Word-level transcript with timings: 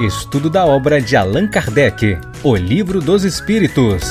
Estudo 0.00 0.48
da 0.48 0.64
obra 0.64 1.00
de 1.02 1.16
Allan 1.16 1.48
Kardec, 1.48 2.16
O 2.44 2.54
Livro 2.54 3.00
dos 3.00 3.24
Espíritos. 3.24 4.04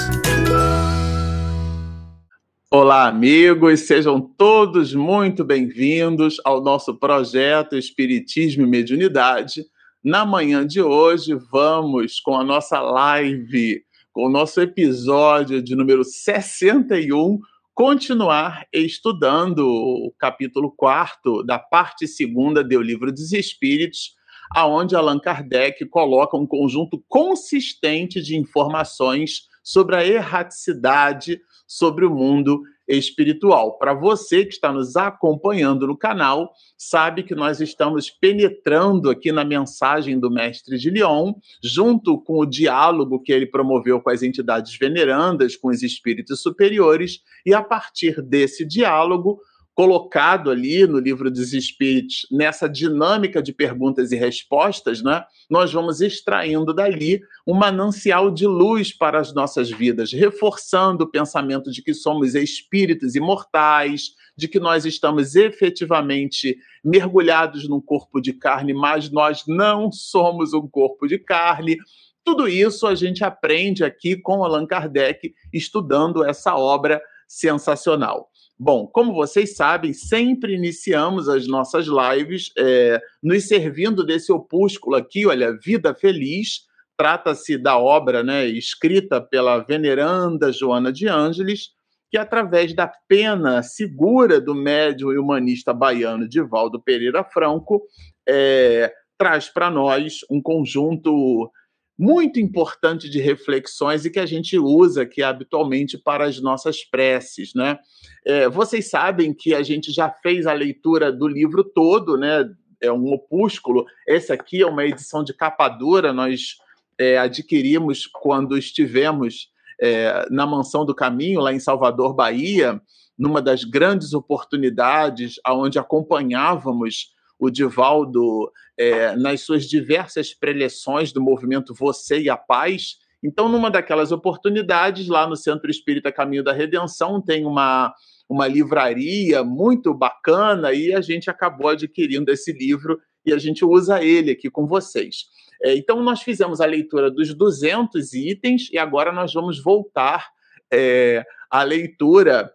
Olá, 2.70 3.08
amigos, 3.08 3.80
sejam 3.88 4.20
todos 4.20 4.94
muito 4.94 5.46
bem-vindos 5.46 6.42
ao 6.44 6.62
nosso 6.62 6.94
projeto 6.94 7.78
Espiritismo 7.78 8.64
e 8.64 8.68
Mediunidade. 8.68 9.64
Na 10.04 10.26
manhã 10.26 10.68
de 10.68 10.82
hoje, 10.82 11.34
vamos 11.50 12.20
com 12.20 12.36
a 12.36 12.44
nossa 12.44 12.82
live, 12.82 13.82
com 14.12 14.26
o 14.26 14.30
nosso 14.30 14.60
episódio 14.60 15.64
de 15.64 15.74
número 15.74 16.04
61 16.04 17.40
continuar 17.74 18.68
estudando 18.74 19.60
o 19.60 20.12
capítulo 20.20 20.70
4 20.76 21.44
da 21.44 21.58
parte 21.58 22.10
segunda 22.10 22.62
do 22.62 22.82
Livro 22.82 23.10
dos 23.10 23.32
Espíritos, 23.32 24.17
aonde 24.52 24.96
Allan 24.96 25.20
Kardec 25.20 25.86
coloca 25.88 26.38
um 26.38 26.48
conjunto 26.48 27.04
consistente 27.08 28.22
de 28.22 28.38
informações 28.38 29.48
sobre 29.64 29.96
a 29.96 30.06
erraticidade 30.06 31.42
sobre 31.68 32.06
o 32.06 32.10
mundo 32.10 32.62
espiritual. 32.88 33.78
Para 33.78 33.94
você 33.94 34.46
que 34.46 34.54
está 34.54 34.72
nos 34.72 34.96
acompanhando 34.96 35.86
no 35.86 35.98
canal, 35.98 36.54
sabe 36.78 37.22
que 37.22 37.36
nós 37.36 37.60
estamos 37.60 38.10
penetrando 38.10 39.10
aqui 39.10 39.32
na 39.32 39.44
mensagem 39.44 40.18
do 40.18 40.32
mestre 40.32 40.78
de 40.78 40.90
Lyon, 40.90 41.34
junto 41.62 42.18
com 42.22 42.40
o 42.40 42.46
diálogo 42.46 43.22
que 43.22 43.34
ele 43.34 43.46
promoveu 43.46 44.00
com 44.00 44.10
as 44.10 44.24
entidades 44.24 44.78
venerandas, 44.78 45.58
com 45.58 45.68
os 45.68 45.84
espíritos 45.84 46.42
superiores, 46.42 47.20
e 47.46 47.54
a 47.54 47.62
partir 47.62 48.22
desse 48.22 48.66
diálogo, 48.66 49.42
colocado 49.78 50.50
ali 50.50 50.88
no 50.88 50.98
livro 50.98 51.30
dos 51.30 51.54
Espíritos, 51.54 52.26
nessa 52.32 52.68
dinâmica 52.68 53.44
de 53.44 53.54
perguntas 53.54 54.12
e 54.12 54.16
respostas, 54.16 55.04
né, 55.04 55.24
nós 55.48 55.72
vamos 55.72 56.02
extraindo 56.02 56.74
dali 56.74 57.22
um 57.46 57.54
manancial 57.54 58.32
de 58.32 58.48
luz 58.48 58.92
para 58.92 59.20
as 59.20 59.32
nossas 59.36 59.70
vidas, 59.70 60.12
reforçando 60.12 61.04
o 61.04 61.08
pensamento 61.08 61.70
de 61.70 61.84
que 61.84 61.94
somos 61.94 62.34
espíritos 62.34 63.14
imortais, 63.14 64.16
de 64.36 64.48
que 64.48 64.60
nós 64.60 64.84
estamos 64.84 65.36
efetivamente 65.36 66.58
mergulhados 66.84 67.70
num 67.70 67.80
corpo 67.80 68.20
de 68.20 68.34
carne, 68.34 68.74
mas 68.74 69.12
nós 69.12 69.44
não 69.48 69.92
somos 69.92 70.56
um 70.56 70.68
corpo 70.68 71.08
de 71.08 71.20
carne. 71.20 71.78
Tudo 72.24 72.48
isso 72.48 72.88
a 72.88 72.96
gente 72.96 73.24
aprende 73.24 73.84
aqui 73.84 74.16
com 74.16 74.44
Allan 74.44 74.66
Kardec, 74.66 75.36
estudando 75.54 76.26
essa 76.26 76.56
obra 76.56 77.00
sensacional. 77.28 78.32
Bom, 78.60 78.88
como 78.88 79.14
vocês 79.14 79.56
sabem, 79.56 79.94
sempre 79.94 80.56
iniciamos 80.56 81.30
as 81.30 81.48
nossas 81.48 81.86
lives 81.86 82.52
é, 82.58 83.00
nos 83.22 83.48
servindo 83.48 84.04
desse 84.04 84.32
opúsculo 84.32 84.96
aqui, 84.96 85.28
olha, 85.28 85.56
Vida 85.64 85.94
Feliz. 85.94 86.66
Trata-se 86.98 87.56
da 87.60 87.78
obra 87.78 88.24
né, 88.24 88.48
escrita 88.48 89.22
pela 89.22 89.60
veneranda 89.60 90.52
Joana 90.52 90.92
de 90.92 91.08
Ângeles, 91.08 91.70
que, 92.10 92.18
através 92.18 92.74
da 92.74 92.92
pena 93.08 93.62
segura 93.62 94.42
do 94.42 94.56
médium 94.56 95.12
e 95.12 95.20
humanista 95.20 95.72
baiano 95.72 96.28
Divaldo 96.28 96.82
Pereira 96.82 97.24
Franco, 97.24 97.84
é, 98.28 98.92
traz 99.20 99.48
para 99.50 99.70
nós 99.70 100.22
um 100.32 100.42
conjunto 100.42 101.52
muito 101.98 102.40
importante 102.40 103.10
de 103.10 103.20
reflexões 103.20 104.06
e 104.06 104.12
que 104.12 104.20
a 104.20 104.26
gente 104.26 104.58
usa 104.58 105.02
aqui 105.02 105.24
habitualmente 105.24 105.98
para 105.98 106.26
as 106.26 106.40
nossas 106.40 106.84
preces, 106.84 107.54
né? 107.56 107.80
É, 108.26 108.48
vocês 108.48 108.90
sabem 108.90 109.34
que 109.34 109.56
a 109.56 109.64
gente 109.64 109.92
já 109.92 110.10
fez 110.10 110.46
a 110.46 110.54
leitura 110.54 111.12
do 111.12 111.28
livro 111.28 111.64
todo, 111.64 112.16
né? 112.16 112.48
É 112.80 112.92
um 112.92 113.12
opúsculo. 113.12 113.86
Esse 114.08 114.32
aqui 114.32 114.62
é 114.62 114.68
uma 114.68 114.86
edição 114.86 115.24
de 115.24 115.34
capa 115.34 115.68
dura, 115.68 116.14
nós 116.14 116.58
é, 117.00 117.18
adquirimos 117.18 118.06
quando 118.06 118.56
estivemos 118.58 119.50
é, 119.82 120.28
na 120.30 120.46
Mansão 120.46 120.86
do 120.86 120.94
Caminho, 120.94 121.40
lá 121.40 121.52
em 121.52 121.60
Salvador, 121.60 122.14
Bahia, 122.14 122.80
numa 123.18 123.42
das 123.42 123.64
grandes 123.64 124.14
oportunidades 124.14 125.36
onde 125.48 125.80
acompanhávamos 125.80 127.16
o 127.40 127.50
Divaldo 127.50 128.52
é, 128.78 129.16
nas 129.16 129.42
suas 129.42 129.66
diversas 129.66 130.34
preleções 130.34 131.12
do 131.12 131.22
movimento 131.22 131.74
Você 131.74 132.20
e 132.22 132.30
a 132.30 132.38
Paz. 132.38 132.98
Então, 133.24 133.50
numa 133.50 133.70
daquelas 133.70 134.12
oportunidades, 134.12 135.08
lá 135.08 135.28
no 135.28 135.36
Centro 135.36 135.70
Espírita 135.70 136.12
Caminho 136.12 136.44
da 136.44 136.54
Redenção, 136.54 137.22
tem 137.22 137.46
uma, 137.46 137.94
uma 138.30 138.48
livraria 138.48 139.44
muito 139.44 139.94
bacana 139.94 140.74
e 140.74 140.94
a 140.94 141.02
gente 141.02 141.30
acabou 141.30 141.70
adquirindo 141.70 142.32
esse 142.32 142.52
livro 142.52 143.00
e 143.26 143.34
a 143.34 143.38
gente 143.38 143.66
usa 143.66 144.04
ele 144.04 144.32
aqui 144.32 144.50
com 144.50 144.66
vocês. 144.66 145.26
É, 145.64 145.76
então, 145.76 146.02
nós 146.04 146.22
fizemos 146.22 146.62
a 146.62 146.66
leitura 146.66 147.10
dos 147.10 147.34
200 147.34 148.14
itens 148.14 148.70
e 148.72 148.78
agora 148.78 149.12
nós 149.12 149.34
vamos 149.34 149.62
voltar 149.62 150.28
é, 150.72 151.26
à 151.50 151.64
leitura 151.64 152.52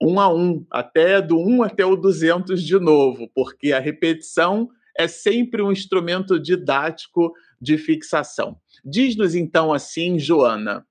um 0.00 0.18
a 0.18 0.32
um, 0.32 0.64
até 0.70 1.20
do 1.20 1.38
1 1.38 1.62
até 1.62 1.84
o 1.84 1.96
200 1.96 2.62
de 2.62 2.78
novo, 2.78 3.28
porque 3.34 3.72
a 3.72 3.78
repetição 3.78 4.70
é 4.96 5.06
sempre 5.06 5.62
um 5.62 5.70
instrumento 5.70 6.38
didático 6.40 7.32
de 7.60 7.76
fixação. 7.76 8.58
Diz-nos 8.84 9.34
então 9.34 9.72
assim, 9.72 10.18
Joana: 10.18 10.86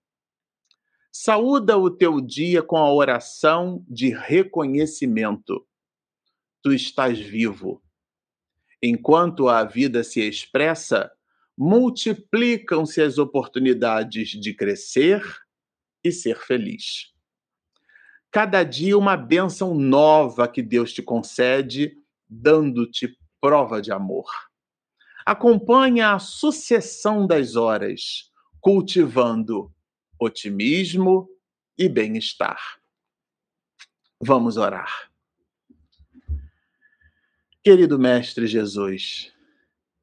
Saúda 1.11 1.77
o 1.77 1.89
teu 1.89 2.21
dia 2.21 2.61
com 2.61 2.77
a 2.77 2.93
oração 2.93 3.83
de 3.89 4.09
reconhecimento. 4.09 5.65
Tu 6.61 6.73
estás 6.73 7.19
vivo. 7.19 7.81
Enquanto 8.81 9.49
a 9.49 9.63
vida 9.63 10.03
se 10.03 10.21
expressa, 10.21 11.11
multiplicam-se 11.57 13.01
as 13.01 13.17
oportunidades 13.17 14.29
de 14.29 14.53
crescer 14.53 15.21
e 16.03 16.11
ser 16.11 16.37
feliz. 16.37 17.11
Cada 18.31 18.63
dia 18.63 18.97
uma 18.97 19.17
bênção 19.17 19.73
nova 19.73 20.47
que 20.47 20.61
Deus 20.61 20.93
te 20.93 21.01
concede, 21.01 21.97
dando-te 22.27 23.17
prova 23.41 23.81
de 23.81 23.91
amor. 23.91 24.29
Acompanha 25.25 26.13
a 26.13 26.19
sucessão 26.19 27.25
das 27.25 27.55
horas, 27.55 28.31
cultivando 28.59 29.73
otimismo 30.19 31.29
e 31.77 31.89
bem-estar. 31.89 32.79
Vamos 34.21 34.57
orar. 34.57 35.09
Querido 37.63 37.97
Mestre 37.97 38.47
Jesus, 38.47 39.33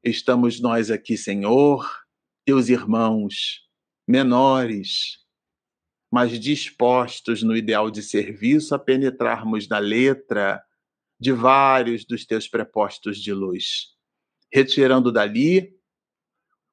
estamos 0.03 0.59
nós 0.59 0.91
aqui, 0.91 1.15
Senhor, 1.17 1.89
teus 2.45 2.67
irmãos 2.69 3.67
menores, 4.07 5.26
mas 6.11 6.39
dispostos 6.39 7.43
no 7.43 7.55
ideal 7.55 7.91
de 7.91 8.01
serviço 8.01 8.73
a 8.73 8.79
penetrarmos 8.79 9.67
na 9.67 9.77
letra 9.77 10.63
de 11.19 11.31
vários 11.31 12.05
dos 12.05 12.25
teus 12.25 12.47
prepostos 12.47 13.17
de 13.17 13.33
luz, 13.33 13.95
retirando 14.51 15.11
dali 15.11 15.75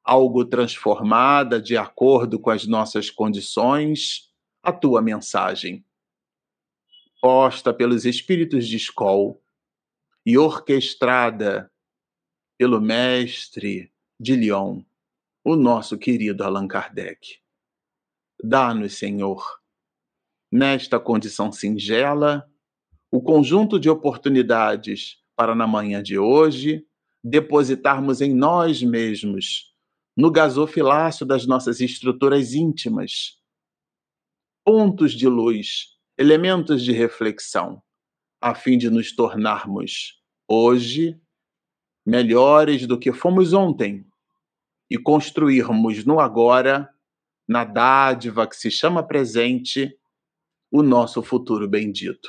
algo 0.04 0.44
transformada 0.44 1.60
de 1.60 1.76
acordo 1.76 2.38
com 2.38 2.50
as 2.50 2.66
nossas 2.66 3.10
condições, 3.10 4.30
a 4.62 4.70
tua 4.70 5.00
mensagem, 5.00 5.84
posta 7.20 7.72
pelos 7.72 8.04
espíritos 8.04 8.68
de 8.68 8.76
escola 8.76 9.34
e 10.26 10.36
orquestrada 10.36 11.70
pelo 12.58 12.80
mestre 12.80 13.92
de 14.20 14.36
Lyon, 14.36 14.82
o 15.42 15.56
nosso 15.56 15.98
querido 15.98 16.44
Allan 16.44 16.68
Kardec. 16.68 17.43
Dá-nos, 18.46 18.98
Senhor, 18.98 19.42
nesta 20.52 21.00
condição 21.00 21.50
singela, 21.50 22.46
o 23.10 23.22
conjunto 23.22 23.80
de 23.80 23.88
oportunidades 23.88 25.16
para 25.34 25.54
na 25.54 25.66
manhã 25.66 26.02
de 26.02 26.18
hoje 26.18 26.86
depositarmos 27.24 28.20
em 28.20 28.34
nós 28.34 28.82
mesmos, 28.82 29.74
no 30.14 30.30
gasofilácio 30.30 31.24
das 31.24 31.46
nossas 31.46 31.80
estruturas 31.80 32.52
íntimas, 32.52 33.40
pontos 34.62 35.14
de 35.14 35.26
luz, 35.26 35.96
elementos 36.18 36.84
de 36.84 36.92
reflexão, 36.92 37.82
a 38.42 38.54
fim 38.54 38.76
de 38.76 38.90
nos 38.90 39.10
tornarmos 39.16 40.22
hoje 40.46 41.18
melhores 42.04 42.86
do 42.86 42.98
que 42.98 43.10
fomos 43.10 43.54
ontem 43.54 44.06
e 44.90 44.98
construirmos 44.98 46.04
no 46.04 46.20
agora 46.20 46.93
na 47.46 47.64
dádiva 47.64 48.46
que 48.46 48.56
se 48.56 48.70
chama 48.70 49.02
presente, 49.02 49.96
o 50.70 50.82
nosso 50.82 51.22
futuro 51.22 51.68
bendito. 51.68 52.28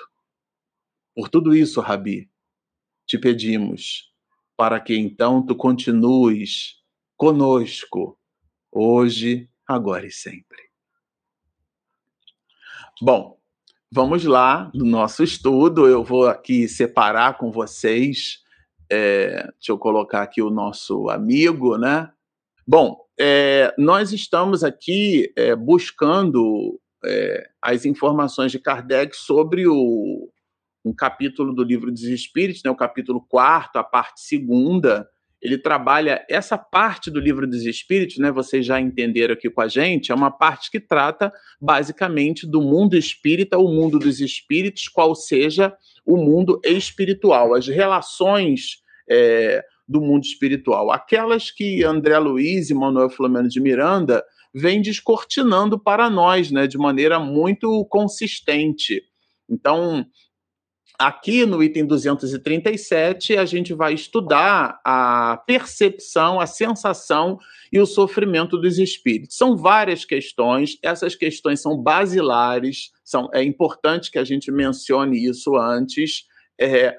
Por 1.15 1.29
tudo 1.29 1.56
isso, 1.56 1.81
Rabi, 1.81 2.29
te 3.06 3.17
pedimos 3.17 4.13
para 4.57 4.79
que 4.79 4.95
então 4.95 5.45
tu 5.45 5.56
continues 5.56 6.81
conosco, 7.17 8.19
hoje, 8.71 9.50
agora 9.67 10.06
e 10.06 10.12
sempre. 10.12 10.65
Bom, 13.01 13.39
vamos 13.91 14.23
lá 14.25 14.71
no 14.73 14.85
nosso 14.85 15.23
estudo. 15.23 15.88
Eu 15.88 16.03
vou 16.03 16.27
aqui 16.27 16.67
separar 16.67 17.38
com 17.38 17.51
vocês. 17.51 18.44
É, 18.89 19.44
deixa 19.53 19.71
eu 19.71 19.77
colocar 19.77 20.21
aqui 20.21 20.41
o 20.41 20.50
nosso 20.50 21.09
amigo, 21.09 21.77
né? 21.77 22.12
Bom, 22.67 23.04
é, 23.19 23.73
nós 23.77 24.12
estamos 24.12 24.63
aqui 24.63 25.31
é, 25.35 25.56
buscando 25.56 26.79
é, 27.06 27.47
as 27.62 27.85
informações 27.85 28.51
de 28.51 28.59
Kardec 28.59 29.15
sobre 29.15 29.67
o, 29.67 30.29
um 30.83 30.94
capítulo 30.94 31.53
do 31.53 31.63
livro 31.63 31.91
dos 31.91 32.03
Espíritos, 32.03 32.62
né, 32.63 32.69
o 32.69 32.75
capítulo 32.75 33.25
4, 33.27 33.79
a 33.79 33.83
parte 33.83 34.21
segunda. 34.21 35.07
Ele 35.41 35.57
trabalha 35.57 36.25
essa 36.29 36.57
parte 36.57 37.09
do 37.09 37.19
livro 37.19 37.47
dos 37.47 37.65
Espíritos, 37.65 38.17
né, 38.17 38.31
vocês 38.31 38.65
já 38.65 38.79
entenderam 38.79 39.33
aqui 39.33 39.50
com 39.50 39.62
a 39.62 39.67
gente, 39.67 40.12
é 40.12 40.15
uma 40.15 40.31
parte 40.31 40.69
que 40.69 40.79
trata 40.79 41.31
basicamente 41.62 42.45
do 42.45 42.62
mundo 42.62 42.97
espírita, 42.97 43.57
o 43.57 43.67
mundo 43.67 43.97
dos 43.97 44.19
espíritos, 44.19 44.88
qual 44.88 45.15
seja 45.15 45.75
o 46.06 46.17
mundo 46.17 46.59
espiritual, 46.63 47.53
as 47.53 47.67
relações. 47.67 48.83
É, 49.09 49.63
do 49.87 50.01
mundo 50.01 50.23
espiritual. 50.23 50.91
Aquelas 50.91 51.51
que 51.51 51.83
André 51.83 52.17
Luiz 52.17 52.69
e 52.69 52.73
Manuel 52.73 53.09
Flamengo 53.09 53.47
de 53.47 53.61
Miranda 53.61 54.23
vêm 54.53 54.81
descortinando 54.81 55.77
para 55.77 56.09
nós, 56.09 56.49
né, 56.49 56.65
de 56.65 56.77
maneira 56.77 57.19
muito 57.19 57.85
consistente. 57.85 59.03
Então, 59.49 60.05
aqui 60.97 61.45
no 61.45 61.61
item 61.61 61.85
237, 61.85 63.37
a 63.37 63.45
gente 63.45 63.73
vai 63.73 63.93
estudar 63.93 64.79
a 64.83 65.41
percepção, 65.45 66.39
a 66.39 66.47
sensação 66.47 67.38
e 67.71 67.79
o 67.79 67.85
sofrimento 67.85 68.57
dos 68.57 68.79
espíritos. 68.79 69.35
São 69.35 69.57
várias 69.57 70.05
questões, 70.05 70.77
essas 70.81 71.15
questões 71.15 71.61
são 71.61 71.77
basilares, 71.77 72.91
são, 73.03 73.29
é 73.33 73.43
importante 73.43 74.09
que 74.09 74.17
a 74.17 74.23
gente 74.23 74.51
mencione 74.51 75.25
isso 75.25 75.55
antes. 75.57 76.25
É, 76.59 76.95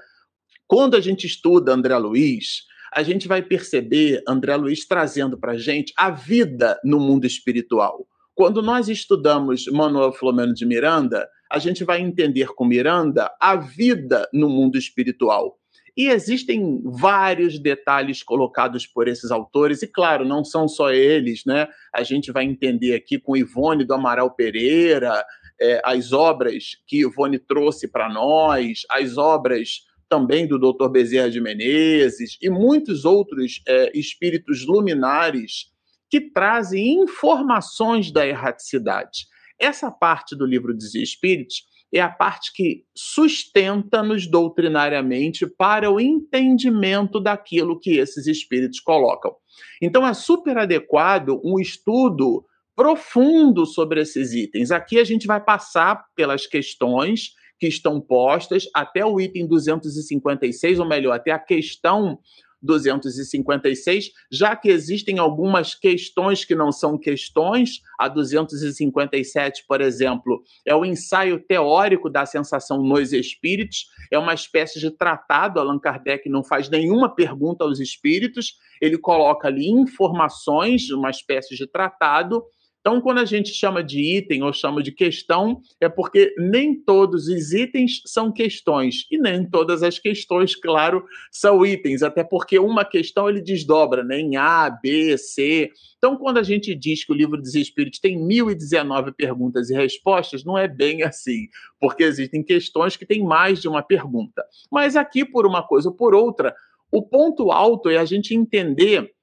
quando 0.67 0.95
a 0.95 1.01
gente 1.01 1.27
estuda 1.27 1.73
André 1.73 1.97
Luiz, 1.97 2.65
a 2.93 3.03
gente 3.03 3.29
vai 3.29 3.43
perceber 3.43 4.23
André 4.27 4.57
Luiz 4.57 4.87
trazendo 4.87 5.39
para 5.39 5.53
a 5.53 5.59
gente 5.59 5.93
a 5.97 6.11
vida 6.11 6.79
no 6.85 6.99
mundo 7.01 7.27
espiritual. 7.27 8.07
Quando 8.35 8.61
nós 8.61 8.89
estudamos 8.89 9.67
Manuel 9.67 10.13
Filomeno 10.13 10.53
de 10.53 10.67
Miranda, 10.67 11.27
a 11.51 11.59
gente 11.59 11.85
vai 11.85 12.01
entender 12.01 12.49
com 12.49 12.65
Miranda 12.65 13.31
a 13.41 13.57
vida 13.57 14.29
no 14.33 14.49
mundo 14.49 14.77
espiritual. 14.77 15.59
E 15.97 16.09
existem 16.09 16.83
vários 16.85 17.59
detalhes 17.59 18.23
colocados 18.23 18.87
por 18.87 19.09
esses 19.09 19.31
autores, 19.31 19.83
e 19.83 19.87
claro, 19.87 20.27
não 20.27 20.45
são 20.45 20.69
só 20.69 20.91
eles, 20.91 21.45
né? 21.47 21.67
A 21.95 22.03
gente 22.03 22.31
vai 22.31 22.45
entender 22.45 22.95
aqui 22.95 23.19
com 23.19 23.35
Ivone 23.35 23.85
do 23.85 23.95
Amaral 23.95 24.31
Pereira, 24.31 25.25
é, 25.59 25.81
as 25.83 26.13
obras 26.13 26.77
que 26.87 27.01
Ivone 27.01 27.39
trouxe 27.39 27.89
para 27.89 28.13
nós, 28.13 28.83
as 28.91 29.17
obras 29.17 29.87
também 30.09 30.47
do 30.47 30.59
Dr. 30.59 30.89
Bezerra 30.89 31.31
de 31.31 31.41
Menezes 31.41 32.39
e 32.41 32.49
muitos 32.49 33.05
outros 33.05 33.63
é, 33.67 33.91
espíritos 33.99 34.65
luminares 34.67 35.73
que 36.09 36.21
trazem 36.21 37.03
informações 37.03 38.11
da 38.13 38.27
erraticidade. 38.27 39.27
Essa 39.59 39.91
parte 39.91 40.37
do 40.37 40.47
livro 40.47 40.75
dos 40.75 40.95
Espíritos 40.95 41.65
é 41.93 42.01
a 42.01 42.09
parte 42.09 42.53
que 42.53 42.85
sustenta-nos 42.95 44.27
doutrinariamente 44.27 45.47
para 45.47 45.91
o 45.91 46.01
entendimento 46.01 47.21
daquilo 47.21 47.79
que 47.79 47.97
esses 47.99 48.27
espíritos 48.27 48.81
colocam. 48.81 49.35
Então 49.81 50.07
é 50.07 50.13
super 50.13 50.59
adequado 50.59 51.41
um 51.45 51.59
estudo 51.59 52.45
profundo 52.75 53.65
sobre 53.65 54.03
esses 54.03 54.33
itens. 54.33 54.71
Aqui 54.71 54.99
a 54.99 55.05
gente 55.05 55.27
vai 55.27 55.43
passar 55.43 56.05
pelas 56.15 56.47
questões 56.47 57.33
que 57.59 57.67
estão 57.67 58.01
postas 58.01 58.69
até 58.75 59.05
o 59.05 59.21
item 59.21 59.47
256, 59.47 60.79
ou 60.79 60.87
melhor, 60.87 61.13
até 61.13 61.31
a 61.31 61.39
questão 61.39 62.19
256, 62.63 64.11
já 64.31 64.57
que 64.57 64.69
existem 64.69 65.19
algumas 65.19 65.75
questões 65.75 66.45
que 66.45 66.55
não 66.55 66.73
são 66.73 66.99
questões. 66.99 67.81
A 67.99 68.09
257, 68.09 69.65
por 69.67 69.81
exemplo, 69.81 70.43
é 70.67 70.75
o 70.75 70.85
ensaio 70.85 71.39
teórico 71.39 72.11
da 72.11 72.27
sensação 72.27 72.83
nos 72.83 73.13
espíritos, 73.13 73.87
é 74.11 74.19
uma 74.19 74.35
espécie 74.35 74.81
de 74.81 74.91
tratado. 74.91 75.61
Allan 75.61 75.79
Kardec 75.79 76.29
não 76.29 76.43
faz 76.43 76.69
nenhuma 76.69 77.15
pergunta 77.15 77.65
aos 77.65 77.79
espíritos, 77.79 78.55
ele 78.81 78.99
coloca 78.99 79.49
ali 79.49 79.69
informações, 79.69 80.91
uma 80.91 81.11
espécie 81.11 81.55
de 81.55 81.67
tratado, 81.67 82.43
então, 82.87 83.01
quando 83.01 83.19
a 83.19 83.25
gente 83.25 83.53
chama 83.53 83.83
de 83.83 84.17
item 84.17 84.45
ou 84.45 84.53
chama 84.53 84.81
de 84.81 84.93
questão, 84.93 85.61
é 85.81 85.89
porque 85.89 86.33
nem 86.39 86.73
todos 86.73 87.27
os 87.27 87.53
itens 87.53 88.01
são 88.07 88.31
questões 88.31 89.09
e 89.11 89.19
nem 89.19 89.45
todas 89.45 89.83
as 89.83 89.99
questões, 89.99 90.55
claro, 90.55 91.05
são 91.29 91.67
itens, 91.67 92.05
até 92.05 92.23
porque 92.23 92.61
uma 92.61 92.85
questão 92.85 93.29
ele 93.29 93.41
desdobra 93.41 94.05
né, 94.05 94.21
em 94.21 94.37
A, 94.37 94.71
B, 94.71 95.19
C. 95.19 95.69
Então, 95.99 96.17
quando 96.17 96.39
a 96.39 96.45
gente 96.45 96.77
diz 96.77 97.05
que 97.05 97.11
o 97.11 97.17
livro 97.17 97.43
dos 97.43 97.57
Espíritos 97.57 97.99
tem 97.99 98.25
1019 98.25 99.11
perguntas 99.15 99.69
e 99.69 99.75
respostas, 99.75 100.45
não 100.45 100.57
é 100.57 100.69
bem 100.69 101.03
assim, 101.03 101.49
porque 101.81 102.05
existem 102.05 102.41
questões 102.41 102.97
que 102.97 103.05
têm 103.05 103.21
mais 103.21 103.61
de 103.61 103.67
uma 103.67 103.83
pergunta. 103.83 104.45
Mas 104.71 104.95
aqui, 104.95 105.25
por 105.25 105.45
uma 105.45 105.67
coisa 105.67 105.89
ou 105.89 105.95
por 105.97 106.15
outra, 106.15 106.55
o 106.93 107.03
ponto 107.03 107.51
alto 107.51 107.91
é 107.91 107.97
a 107.97 108.05
gente 108.05 108.33
entender 108.33 109.16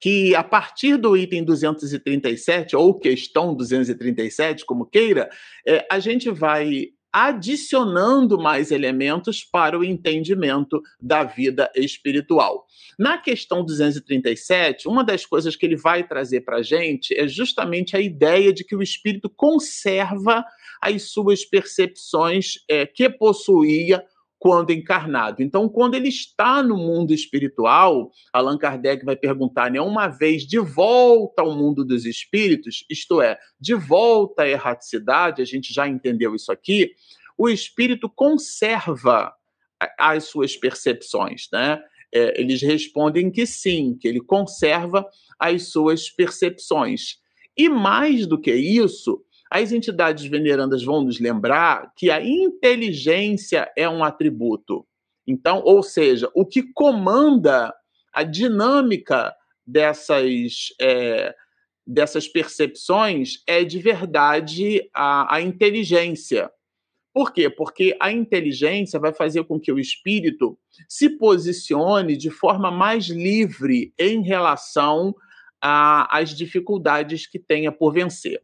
que 0.00 0.34
a 0.34 0.42
partir 0.42 0.96
do 0.96 1.16
item 1.16 1.44
237, 1.44 2.74
ou 2.74 2.98
questão 2.98 3.54
237, 3.54 4.64
como 4.64 4.86
queira, 4.86 5.28
é, 5.66 5.86
a 5.90 5.98
gente 5.98 6.30
vai 6.30 6.88
adicionando 7.12 8.38
mais 8.38 8.70
elementos 8.70 9.42
para 9.42 9.78
o 9.78 9.84
entendimento 9.84 10.80
da 11.00 11.24
vida 11.24 11.70
espiritual. 11.74 12.66
Na 12.98 13.18
questão 13.18 13.64
237, 13.64 14.86
uma 14.86 15.02
das 15.02 15.26
coisas 15.26 15.56
que 15.56 15.66
ele 15.66 15.76
vai 15.76 16.06
trazer 16.06 16.42
para 16.42 16.58
a 16.58 16.62
gente 16.62 17.12
é 17.14 17.26
justamente 17.26 17.96
a 17.96 18.00
ideia 18.00 18.52
de 18.52 18.64
que 18.64 18.76
o 18.76 18.82
espírito 18.82 19.28
conserva 19.28 20.44
as 20.80 21.10
suas 21.10 21.44
percepções 21.44 22.54
é, 22.68 22.86
que 22.86 23.10
possuía 23.10 24.02
quando 24.40 24.70
encarnado. 24.70 25.42
Então, 25.42 25.68
quando 25.68 25.94
ele 25.94 26.08
está 26.08 26.62
no 26.62 26.74
mundo 26.74 27.12
espiritual, 27.12 28.10
Allan 28.32 28.56
Kardec 28.56 29.04
vai 29.04 29.14
perguntar, 29.14 29.70
né, 29.70 29.82
uma 29.82 30.08
vez 30.08 30.46
de 30.46 30.58
volta 30.58 31.42
ao 31.42 31.54
mundo 31.54 31.84
dos 31.84 32.06
espíritos, 32.06 32.82
isto 32.88 33.20
é, 33.20 33.38
de 33.60 33.74
volta 33.74 34.44
à 34.44 34.48
erraticidade, 34.48 35.42
a 35.42 35.44
gente 35.44 35.74
já 35.74 35.86
entendeu 35.86 36.34
isso 36.34 36.50
aqui, 36.50 36.92
o 37.36 37.50
espírito 37.50 38.08
conserva 38.08 39.30
as 39.98 40.24
suas 40.24 40.56
percepções, 40.56 41.48
né? 41.52 41.78
É, 42.12 42.40
eles 42.40 42.60
respondem 42.62 43.30
que 43.30 43.46
sim, 43.46 43.96
que 44.00 44.08
ele 44.08 44.20
conserva 44.20 45.06
as 45.38 45.70
suas 45.70 46.10
percepções. 46.10 47.18
E 47.56 47.68
mais 47.68 48.26
do 48.26 48.40
que 48.40 48.52
isso, 48.52 49.22
as 49.50 49.72
entidades 49.72 50.24
venerandas 50.26 50.84
vão 50.84 51.02
nos 51.02 51.18
lembrar 51.18 51.92
que 51.96 52.08
a 52.08 52.24
inteligência 52.24 53.68
é 53.76 53.88
um 53.88 54.04
atributo. 54.04 54.86
Então, 55.26 55.60
ou 55.64 55.82
seja, 55.82 56.30
o 56.34 56.46
que 56.46 56.62
comanda 56.72 57.74
a 58.12 58.22
dinâmica 58.22 59.34
dessas, 59.66 60.68
é, 60.80 61.34
dessas 61.84 62.28
percepções 62.28 63.42
é 63.46 63.64
de 63.64 63.78
verdade 63.80 64.88
a, 64.94 65.34
a 65.34 65.40
inteligência. 65.40 66.50
Por 67.12 67.32
quê? 67.32 67.50
Porque 67.50 67.96
a 68.00 68.12
inteligência 68.12 69.00
vai 69.00 69.12
fazer 69.12 69.42
com 69.44 69.58
que 69.58 69.72
o 69.72 69.80
espírito 69.80 70.56
se 70.88 71.10
posicione 71.10 72.16
de 72.16 72.30
forma 72.30 72.70
mais 72.70 73.08
livre 73.08 73.92
em 73.98 74.22
relação 74.22 75.12
às 75.60 76.30
dificuldades 76.36 77.26
que 77.26 77.38
tenha 77.38 77.72
por 77.72 77.92
vencer. 77.92 78.40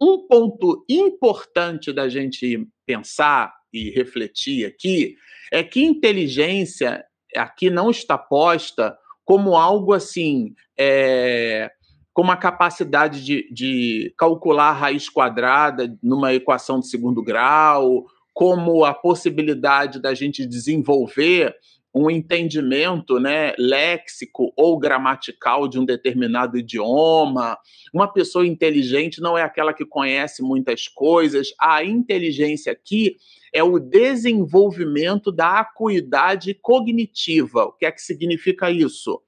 Um 0.00 0.26
ponto 0.26 0.84
importante 0.88 1.92
da 1.92 2.08
gente 2.08 2.66
pensar 2.86 3.52
e 3.72 3.90
refletir 3.90 4.66
aqui 4.66 5.16
é 5.52 5.62
que 5.62 5.82
inteligência 5.82 7.04
aqui 7.36 7.68
não 7.68 7.90
está 7.90 8.16
posta 8.16 8.96
como 9.24 9.56
algo 9.56 9.92
assim, 9.92 10.54
é, 10.78 11.70
como 12.14 12.32
a 12.32 12.36
capacidade 12.36 13.22
de, 13.24 13.52
de 13.52 14.14
calcular 14.16 14.70
a 14.70 14.72
raiz 14.72 15.08
quadrada 15.08 15.94
numa 16.02 16.32
equação 16.32 16.80
de 16.80 16.88
segundo 16.88 17.22
grau, 17.22 18.06
como 18.32 18.84
a 18.84 18.94
possibilidade 18.94 20.00
da 20.00 20.14
gente 20.14 20.46
desenvolver 20.46 21.54
um 21.98 22.08
entendimento 22.08 23.18
né, 23.18 23.52
léxico 23.58 24.52
ou 24.56 24.78
gramatical 24.78 25.66
de 25.66 25.80
um 25.80 25.84
determinado 25.84 26.56
idioma. 26.56 27.58
Uma 27.92 28.06
pessoa 28.06 28.46
inteligente 28.46 29.20
não 29.20 29.36
é 29.36 29.42
aquela 29.42 29.72
que 29.72 29.84
conhece 29.84 30.40
muitas 30.40 30.86
coisas. 30.86 31.48
A 31.60 31.82
inteligência 31.82 32.70
aqui 32.70 33.16
é 33.52 33.64
o 33.64 33.80
desenvolvimento 33.80 35.32
da 35.32 35.58
acuidade 35.58 36.54
cognitiva. 36.54 37.64
O 37.64 37.72
que 37.72 37.86
é 37.86 37.90
que 37.90 38.00
significa 38.00 38.70
isso? 38.70 39.20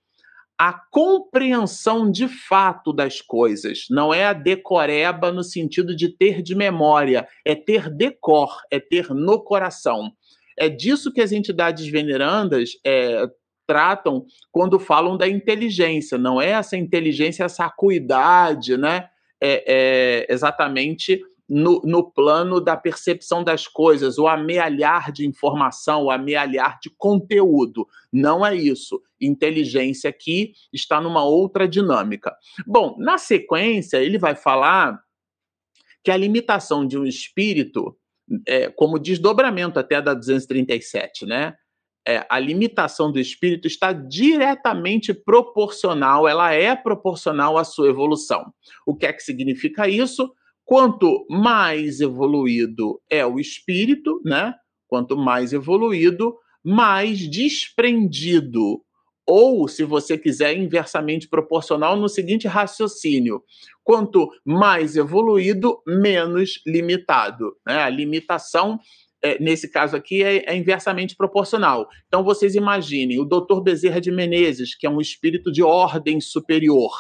A 0.57 0.73
compreensão 0.73 2.11
de 2.11 2.29
fato 2.29 2.93
das 2.93 3.21
coisas, 3.21 3.87
não 3.91 4.13
é 4.13 4.27
a 4.27 4.35
decoreba 4.35 5.33
no 5.33 5.43
sentido 5.43 5.97
de 5.97 6.11
ter 6.11 6.43
de 6.43 6.55
memória, 6.55 7.27
é 7.45 7.55
ter 7.55 7.89
decor, 7.89 8.61
é 8.71 8.79
ter 8.79 9.09
no 9.09 9.43
coração. 9.43 10.13
É 10.61 10.69
disso 10.69 11.11
que 11.11 11.23
as 11.23 11.33
entidades 11.33 11.89
venerandas 11.89 12.73
é, 12.85 13.27
tratam 13.67 14.27
quando 14.53 14.79
falam 14.79 15.17
da 15.17 15.27
inteligência. 15.27 16.19
Não 16.19 16.41
é 16.41 16.51
essa 16.51 16.77
inteligência, 16.77 17.45
essa 17.45 17.65
acuidade, 17.65 18.77
né? 18.77 19.09
É, 19.43 20.27
é 20.29 20.33
exatamente 20.33 21.23
no, 21.49 21.81
no, 21.83 22.09
plano 22.09 22.61
da 22.61 22.77
percepção 22.77 23.43
das 23.43 23.67
coisas, 23.67 24.19
o 24.19 24.29
amealhar 24.29 25.11
de 25.11 25.27
informação, 25.27 26.05
o 26.05 26.11
amealhar 26.11 26.79
de 26.81 26.91
conteúdo. 26.91 27.89
Não 28.13 28.45
é 28.45 28.55
isso. 28.55 29.03
Inteligência 29.21 30.11
aqui 30.11 30.53
está 30.73 31.01
numa 31.01 31.25
outra 31.25 31.67
dinâmica. 31.67 32.37
Bom, 32.67 32.97
na 32.99 33.19
sequência, 33.19 33.97
ele 33.97 34.19
vai 34.19 34.37
falar 34.37 35.03
que 36.05 36.11
a 36.11 36.17
limitação 36.17 36.87
de 36.87 36.97
um 36.99 37.05
espírito, 37.05 37.97
é, 38.47 38.69
como 38.71 38.99
desdobramento 38.99 39.79
até 39.79 40.01
da 40.01 40.15
237, 40.15 41.27
né? 41.27 41.55
É, 42.07 42.27
a 42.31 42.39
limitação 42.39 43.13
do 43.13 43.21
espírito 43.21 43.67
está 43.67 43.93
diretamente 43.93 45.13
proporcional, 45.13 46.27
ela 46.27 46.53
é 46.53 46.75
proporcional 46.75 47.59
à 47.59 47.65
sua 47.65 47.89
evolução. 47.89 48.53
O 48.87 48.97
que 48.97 49.07
é 49.07 49.13
que 49.13 49.23
significa 49.23 49.87
isso? 49.87 50.33
Quanto 50.65 51.27
mais 51.29 52.01
evoluído 52.01 53.01
é 53.11 53.27
o 53.27 53.39
espírito, 53.39 54.21
né? 54.25 54.55
Quanto 54.89 55.17
mais 55.17 55.53
evoluído, 55.53 56.37
mais 56.65 57.19
desprendido. 57.29 58.83
Ou, 59.33 59.69
se 59.69 59.85
você 59.85 60.19
quiser, 60.19 60.57
inversamente 60.57 61.29
proporcional 61.29 61.95
no 61.95 62.09
seguinte 62.09 62.49
raciocínio: 62.49 63.45
quanto 63.85 64.29
mais 64.45 64.97
evoluído, 64.97 65.81
menos 65.87 66.61
limitado. 66.67 67.55
Né? 67.65 67.81
A 67.81 67.89
limitação 67.89 68.81
é, 69.23 69.41
nesse 69.41 69.71
caso 69.71 69.95
aqui, 69.95 70.25
é, 70.25 70.51
é, 70.51 70.57
inversamente 70.57 71.15
proporcional. 71.15 71.89
Então, 72.09 72.25
vocês 72.25 72.57
imaginem 72.57 73.21
o 73.21 73.25
doutor 73.25 73.63
Bezerra 73.63 74.01
de 74.01 74.11
Menezes, 74.11 74.75
que 74.75 74.85
é 74.85 74.91
um 74.91 75.01
espírito 75.01 75.53
de 75.53 75.63
ordem 75.63 76.21
superior. 76.21 76.91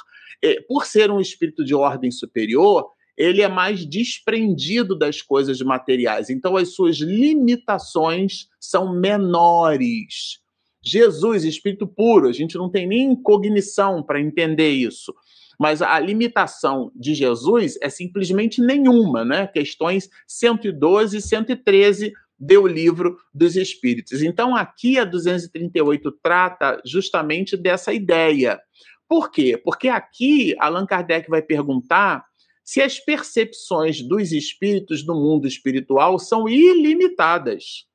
É, 0.40 0.60
por 0.68 0.86
ser 0.86 1.10
um 1.10 1.18
espírito 1.18 1.64
de 1.64 1.74
ordem 1.74 2.12
superior, 2.12 2.86
ele 3.16 3.42
é 3.42 3.48
mais 3.48 3.84
desprendido 3.84 4.96
das 4.96 5.20
coisas 5.20 5.60
materiais. 5.62 6.30
Então, 6.30 6.56
as 6.56 6.74
suas 6.76 6.98
limitações 6.98 8.46
são 8.60 8.94
menores. 8.94 10.38
Jesus, 10.82 11.44
espírito 11.44 11.86
puro, 11.86 12.28
a 12.28 12.32
gente 12.32 12.56
não 12.56 12.70
tem 12.70 12.86
nem 12.86 13.14
cognição 13.14 14.02
para 14.02 14.20
entender 14.20 14.70
isso. 14.70 15.14
Mas 15.58 15.82
a 15.82 15.98
limitação 15.98 16.90
de 16.94 17.14
Jesus 17.14 17.76
é 17.82 17.90
simplesmente 17.90 18.62
nenhuma, 18.62 19.24
né? 19.24 19.46
Questões 19.46 20.08
112 20.26 21.18
e 21.18 21.20
113 21.20 22.12
do 22.38 22.66
livro 22.66 23.18
dos 23.34 23.56
Espíritos. 23.56 24.22
Então, 24.22 24.56
aqui 24.56 24.98
a 24.98 25.04
238 25.04 26.10
trata 26.22 26.80
justamente 26.86 27.58
dessa 27.58 27.92
ideia. 27.92 28.58
Por 29.06 29.30
quê? 29.30 29.60
Porque 29.62 29.88
aqui 29.88 30.54
Allan 30.58 30.86
Kardec 30.86 31.28
vai 31.28 31.42
perguntar 31.42 32.24
se 32.64 32.80
as 32.80 32.98
percepções 32.98 34.00
dos 34.00 34.32
espíritos 34.32 35.04
no 35.04 35.14
mundo 35.14 35.46
espiritual 35.46 36.18
são 36.18 36.48
ilimitadas. 36.48 37.89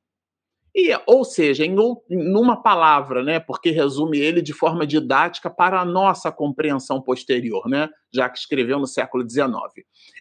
E, 0.75 0.89
ou 1.07 1.23
seja, 1.23 1.65
em 1.65 1.73
numa 2.09 2.61
palavra, 2.61 3.23
né, 3.23 3.39
porque 3.39 3.71
resume 3.71 4.19
ele 4.19 4.41
de 4.41 4.51
forma 4.51 4.85
didática 4.85 5.49
para 5.49 5.79
a 5.79 5.85
nossa 5.85 6.33
compreensão 6.33 7.01
posterior, 7.01 7.65
né, 7.69 7.89
já 8.13 8.27
que 8.27 8.37
escreveu 8.37 8.77
no 8.77 8.85
século 8.85 9.27
XIX. 9.27 9.47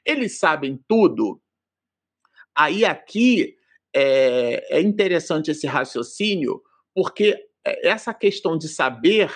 Eles 0.06 0.38
sabem 0.38 0.80
tudo. 0.86 1.40
Aí 2.56 2.84
aqui 2.84 3.56
é, 3.92 4.78
é 4.78 4.80
interessante 4.80 5.50
esse 5.50 5.66
raciocínio, 5.66 6.62
porque 6.94 7.36
essa 7.82 8.14
questão 8.14 8.56
de 8.56 8.68
saber 8.68 9.32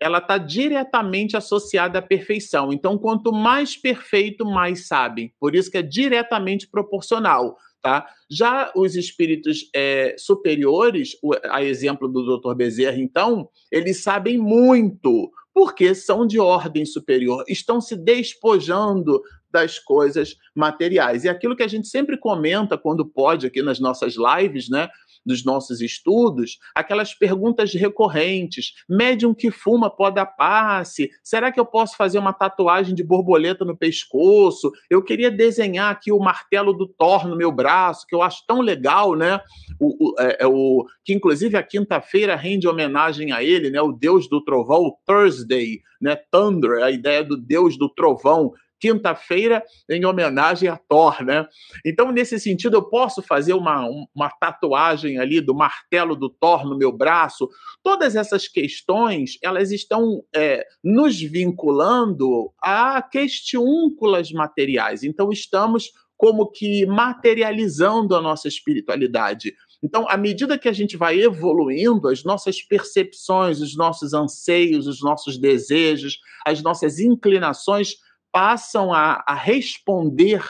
ela 0.00 0.16
está 0.16 0.38
diretamente 0.38 1.36
associada 1.36 1.98
à 1.98 2.02
perfeição. 2.02 2.72
Então, 2.72 2.96
quanto 2.96 3.32
mais 3.32 3.76
perfeito, 3.76 4.46
mais 4.46 4.86
sabem. 4.86 5.34
Por 5.38 5.54
isso 5.54 5.70
que 5.70 5.76
é 5.76 5.82
diretamente 5.82 6.66
proporcional. 6.66 7.58
Tá? 7.82 8.06
Já 8.30 8.70
os 8.76 8.94
espíritos 8.94 9.70
é, 9.74 10.14
superiores, 10.18 11.16
a 11.44 11.64
exemplo 11.64 12.08
do 12.08 12.38
Dr. 12.38 12.54
Bezerra, 12.54 12.98
então, 12.98 13.48
eles 13.72 14.02
sabem 14.02 14.36
muito, 14.36 15.30
porque 15.54 15.94
são 15.94 16.26
de 16.26 16.38
ordem 16.38 16.84
superior, 16.84 17.42
estão 17.48 17.80
se 17.80 17.96
despojando 17.96 19.22
das 19.50 19.78
coisas 19.78 20.36
materiais. 20.54 21.24
E 21.24 21.28
aquilo 21.28 21.56
que 21.56 21.62
a 21.62 21.68
gente 21.68 21.88
sempre 21.88 22.18
comenta 22.18 22.78
quando 22.78 23.04
pode 23.04 23.46
aqui 23.46 23.62
nas 23.62 23.80
nossas 23.80 24.14
lives, 24.14 24.68
né? 24.68 24.88
Dos 25.24 25.44
nossos 25.44 25.80
estudos, 25.80 26.58
aquelas 26.74 27.14
perguntas 27.14 27.72
recorrentes: 27.74 28.74
médium 28.88 29.34
que 29.34 29.50
fuma 29.50 29.90
pode 29.90 30.16
dar 30.16 30.26
passe? 30.26 31.10
Será 31.22 31.52
que 31.52 31.60
eu 31.60 31.66
posso 31.66 31.96
fazer 31.96 32.18
uma 32.18 32.32
tatuagem 32.32 32.94
de 32.94 33.02
borboleta 33.02 33.64
no 33.64 33.76
pescoço? 33.76 34.70
Eu 34.88 35.02
queria 35.02 35.30
desenhar 35.30 35.90
aqui 35.92 36.12
o 36.12 36.18
martelo 36.18 36.72
do 36.72 36.86
Thor 36.86 37.26
no 37.26 37.36
meu 37.36 37.52
braço, 37.52 38.06
que 38.06 38.14
eu 38.14 38.22
acho 38.22 38.44
tão 38.46 38.60
legal, 38.60 39.14
né? 39.14 39.40
O, 39.78 40.10
o, 40.10 40.20
é, 40.20 40.38
é 40.40 40.46
o 40.46 40.86
que 41.04 41.12
inclusive 41.12 41.56
a 41.56 41.62
quinta-feira 41.62 42.36
rende 42.36 42.68
homenagem 42.68 43.32
a 43.32 43.42
ele, 43.42 43.70
né? 43.70 43.80
O 43.80 43.92
deus 43.92 44.28
do 44.28 44.42
trovão, 44.42 44.82
o 44.82 44.96
Thursday, 45.06 45.80
né? 46.00 46.16
Thunder, 46.30 46.82
a 46.82 46.90
ideia 46.90 47.22
do 47.22 47.36
deus 47.36 47.76
do 47.76 47.88
trovão 47.88 48.52
quinta-feira 48.80 49.62
em 49.88 50.04
homenagem 50.04 50.68
a 50.68 50.76
Thor, 50.76 51.22
né? 51.22 51.46
Então, 51.84 52.10
nesse 52.10 52.40
sentido, 52.40 52.78
eu 52.78 52.82
posso 52.82 53.22
fazer 53.22 53.52
uma, 53.52 53.86
uma 54.14 54.30
tatuagem 54.30 55.18
ali 55.18 55.40
do 55.40 55.54
martelo 55.54 56.16
do 56.16 56.30
Thor 56.30 56.64
no 56.64 56.76
meu 56.76 56.90
braço. 56.90 57.48
Todas 57.82 58.16
essas 58.16 58.48
questões, 58.48 59.38
elas 59.42 59.70
estão 59.70 60.22
é, 60.34 60.64
nos 60.82 61.20
vinculando 61.20 62.50
a 62.62 63.02
questiúnculas 63.02 64.32
materiais. 64.32 65.04
Então, 65.04 65.30
estamos 65.30 65.90
como 66.16 66.50
que 66.50 66.84
materializando 66.84 68.14
a 68.14 68.20
nossa 68.20 68.46
espiritualidade. 68.46 69.54
Então, 69.82 70.06
à 70.08 70.16
medida 70.16 70.58
que 70.58 70.68
a 70.68 70.72
gente 70.72 70.96
vai 70.96 71.18
evoluindo, 71.18 72.08
as 72.08 72.22
nossas 72.22 72.60
percepções, 72.60 73.60
os 73.60 73.74
nossos 73.74 74.12
anseios, 74.12 74.86
os 74.86 75.00
nossos 75.00 75.38
desejos, 75.38 76.18
as 76.46 76.62
nossas 76.62 76.98
inclinações 76.98 77.94
passam 78.32 78.92
a, 78.92 79.22
a 79.26 79.34
responder 79.34 80.42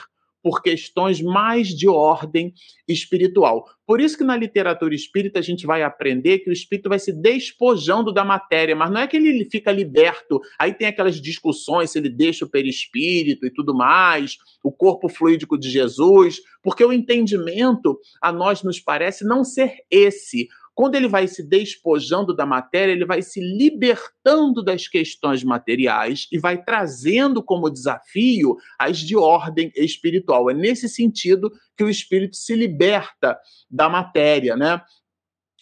por 0.43 0.61
questões 0.61 1.21
mais 1.21 1.67
de 1.67 1.87
ordem 1.87 2.53
espiritual. 2.87 3.65
Por 3.85 4.01
isso 4.01 4.17
que 4.17 4.23
na 4.23 4.35
literatura 4.35 4.95
espírita 4.95 5.39
a 5.39 5.41
gente 5.41 5.65
vai 5.65 5.83
aprender 5.83 6.39
que 6.39 6.49
o 6.49 6.53
espírito 6.53 6.89
vai 6.89 6.97
se 6.97 7.11
despojando 7.11 8.11
da 8.11 8.23
matéria, 8.23 8.75
mas 8.75 8.89
não 8.89 9.01
é 9.01 9.07
que 9.07 9.17
ele 9.17 9.45
fica 9.45 9.71
liberto. 9.71 10.39
Aí 10.57 10.73
tem 10.73 10.87
aquelas 10.87 11.21
discussões 11.21 11.91
se 11.91 11.99
ele 11.99 12.09
deixa 12.09 12.45
o 12.45 12.49
perispírito 12.49 13.45
e 13.45 13.51
tudo 13.51 13.75
mais, 13.75 14.37
o 14.63 14.71
corpo 14.71 15.07
fluídico 15.09 15.57
de 15.57 15.69
Jesus, 15.69 16.39
porque 16.63 16.83
o 16.83 16.93
entendimento 16.93 17.99
a 18.21 18.31
nós 18.31 18.63
nos 18.63 18.79
parece 18.79 19.23
não 19.23 19.43
ser 19.43 19.75
esse. 19.89 20.47
Quando 20.81 20.95
ele 20.95 21.07
vai 21.07 21.27
se 21.27 21.43
despojando 21.43 22.35
da 22.35 22.43
matéria, 22.43 22.91
ele 22.91 23.05
vai 23.05 23.21
se 23.21 23.39
libertando 23.39 24.63
das 24.63 24.87
questões 24.87 25.43
materiais 25.43 26.27
e 26.31 26.39
vai 26.39 26.59
trazendo 26.59 27.43
como 27.43 27.69
desafio 27.69 28.57
as 28.79 28.97
de 28.97 29.15
ordem 29.15 29.71
espiritual. 29.75 30.49
É 30.49 30.55
nesse 30.55 30.89
sentido 30.89 31.51
que 31.77 31.83
o 31.83 31.89
espírito 31.89 32.35
se 32.35 32.55
liberta 32.55 33.37
da 33.69 33.87
matéria, 33.87 34.57
né? 34.57 34.81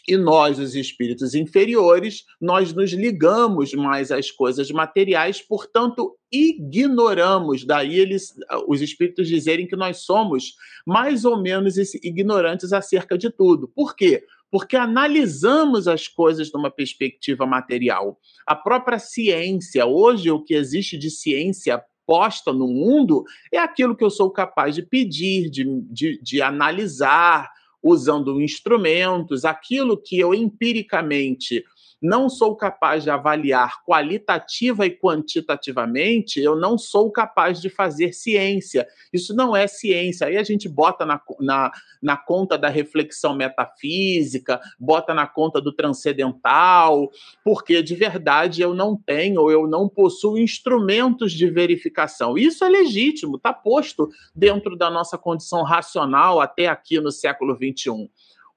E 0.08 0.16
nós, 0.16 0.58
os 0.58 0.74
espíritos 0.74 1.36
inferiores, 1.36 2.24
nós 2.40 2.74
nos 2.74 2.92
ligamos 2.94 3.74
mais 3.74 4.14
às 4.14 4.32
coisas 4.32 4.72
materiais, 4.72 5.42
portanto, 5.42 6.18
ignoramos. 6.32 7.66
Daí 7.66 8.00
eles, 8.00 8.34
os 8.70 8.82
espíritos 8.82 9.28
dizerem 9.28 9.68
que 9.68 9.76
nós 9.76 9.98
somos 9.98 10.54
mais 10.88 11.26
ou 11.26 11.42
menos 11.42 11.76
ignorantes 11.78 12.72
acerca 12.72 13.18
de 13.18 13.30
tudo. 13.30 13.68
Por 13.68 13.98
quê? 13.98 14.24
Porque 14.52 14.76
analisamos 14.76 15.88
as 15.88 16.08
coisas 16.08 16.52
numa 16.52 16.72
perspectiva 16.72 17.46
material. 17.46 18.20
A 18.46 18.56
própria 18.56 19.00
ciência, 19.00 19.86
hoje, 19.86 20.32
o 20.32 20.44
que 20.44 20.56
existe 20.56 20.98
de 20.98 21.10
ciência 21.10 21.84
posta 22.06 22.52
no 22.52 22.68
mundo 22.68 23.24
é 23.54 23.60
aquilo 23.60 23.96
que 23.96 24.04
eu 24.04 24.10
sou 24.10 24.32
capaz 24.32 24.74
de 24.74 24.82
pedir, 24.82 25.50
de, 25.50 25.64
de, 25.92 26.20
de 26.22 26.42
analisar, 26.42 27.50
usando 27.84 28.42
instrumentos, 28.42 29.46
aquilo 29.46 29.96
que 29.96 30.20
eu 30.20 30.34
empiricamente 30.34 31.64
não 32.02 32.30
sou 32.30 32.56
capaz 32.56 33.04
de 33.04 33.10
avaliar 33.10 33.84
qualitativa 33.86 34.86
e 34.86 34.92
quantitativamente, 34.92 36.40
eu 36.40 36.56
não 36.56 36.78
sou 36.78 37.12
capaz 37.12 37.60
de 37.62 37.70
fazer 37.70 38.14
ciência. 38.14 38.88
Isso 39.12 39.36
não 39.36 39.56
é 39.56 39.68
ciência. 39.68 40.28
Aí 40.28 40.38
a 40.38 40.44
gente 40.44 40.70
bota 40.70 41.06
na, 41.06 41.22
na, 41.40 41.72
na 42.02 42.18
conta 42.18 42.58
da 42.58 42.70
reflexão 42.70 43.36
metafísica, 43.36 44.60
bota 44.80 45.14
na 45.14 45.28
conta 45.28 45.60
do 45.60 45.74
transcendental, 45.74 47.10
porque 47.44 47.84
de 47.84 47.96
verdade 47.96 48.62
eu 48.62 48.74
não 48.74 48.96
tenho, 48.96 49.52
eu 49.52 49.68
não 49.68 49.90
possuo 49.90 50.38
instrumentos 50.38 51.34
de 51.34 51.50
verificação. 51.50 52.38
Isso 52.38 52.64
é 52.64 52.70
legítimo, 52.70 53.36
está 53.36 53.52
posto 53.52 54.10
dentro 54.34 54.78
da 54.78 54.90
nossa 54.90 55.18
condição 55.18 55.64
racional 55.64 56.40
até 56.40 56.68
aqui 56.68 57.00
no 57.00 57.12
século 57.12 57.56
XXI. 57.56 58.10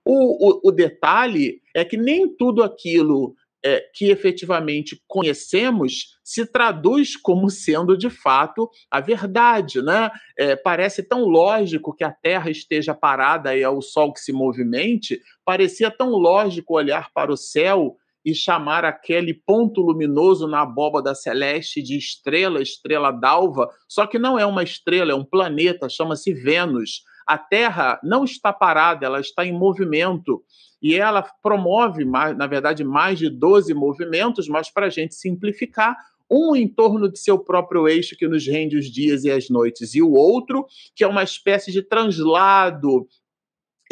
O, 0.04 0.48
o, 0.48 0.60
o, 0.68 0.72
detalhe 0.72 1.60
é 1.74 1.84
que 1.84 1.96
nem 1.96 2.28
tudo 2.36 2.62
aquilo 2.62 3.34
é, 3.64 3.80
que 3.94 4.06
efetivamente 4.06 5.00
conhecemos 5.06 6.18
se 6.24 6.44
traduz 6.44 7.16
como 7.16 7.48
sendo 7.48 7.96
de 7.96 8.10
fato 8.10 8.68
a 8.90 9.00
verdade, 9.00 9.80
né? 9.80 10.10
É, 10.36 10.56
parece 10.56 11.02
tão 11.02 11.24
lógico 11.24 11.94
que 11.94 12.02
a 12.02 12.10
Terra 12.10 12.50
esteja 12.50 12.94
parada 12.94 13.56
e 13.56 13.62
é 13.62 13.68
o 13.68 13.80
Sol 13.80 14.12
que 14.12 14.20
se 14.20 14.32
movimente, 14.32 15.20
parecia 15.44 15.90
tão 15.90 16.10
lógico 16.10 16.74
olhar 16.74 17.10
para 17.12 17.32
o 17.32 17.36
céu 17.36 17.96
e 18.24 18.34
chamar 18.34 18.84
aquele 18.84 19.34
ponto 19.34 19.80
luminoso 19.80 20.46
na 20.46 20.62
abóbada 20.62 21.14
celeste 21.14 21.82
de 21.82 21.96
estrela, 21.96 22.62
estrela 22.62 23.10
d'alva, 23.10 23.68
só 23.88 24.06
que 24.06 24.18
não 24.18 24.38
é 24.38 24.46
uma 24.46 24.62
estrela, 24.62 25.12
é 25.12 25.14
um 25.14 25.24
planeta, 25.24 25.88
chama-se 25.88 26.32
Vênus. 26.32 27.02
A 27.26 27.38
Terra 27.38 28.00
não 28.02 28.24
está 28.24 28.52
parada, 28.52 29.06
ela 29.06 29.20
está 29.20 29.44
em 29.44 29.52
movimento. 29.52 30.42
E 30.80 30.94
ela 30.94 31.22
promove, 31.42 32.04
na 32.04 32.46
verdade, 32.46 32.82
mais 32.82 33.18
de 33.18 33.30
12 33.30 33.72
movimentos, 33.72 34.48
mas 34.48 34.68
para 34.68 34.86
a 34.86 34.90
gente 34.90 35.14
simplificar, 35.14 35.96
um 36.32 36.56
em 36.56 36.66
torno 36.66 37.12
de 37.12 37.18
seu 37.18 37.38
próprio 37.38 37.86
eixo 37.86 38.16
que 38.16 38.26
nos 38.26 38.46
rende 38.46 38.76
os 38.76 38.86
dias 38.86 39.24
e 39.24 39.30
as 39.30 39.50
noites, 39.50 39.94
e 39.94 40.00
o 40.00 40.12
outro 40.12 40.66
que 40.94 41.04
é 41.04 41.06
uma 41.06 41.22
espécie 41.22 41.70
de 41.70 41.82
translado 41.82 43.06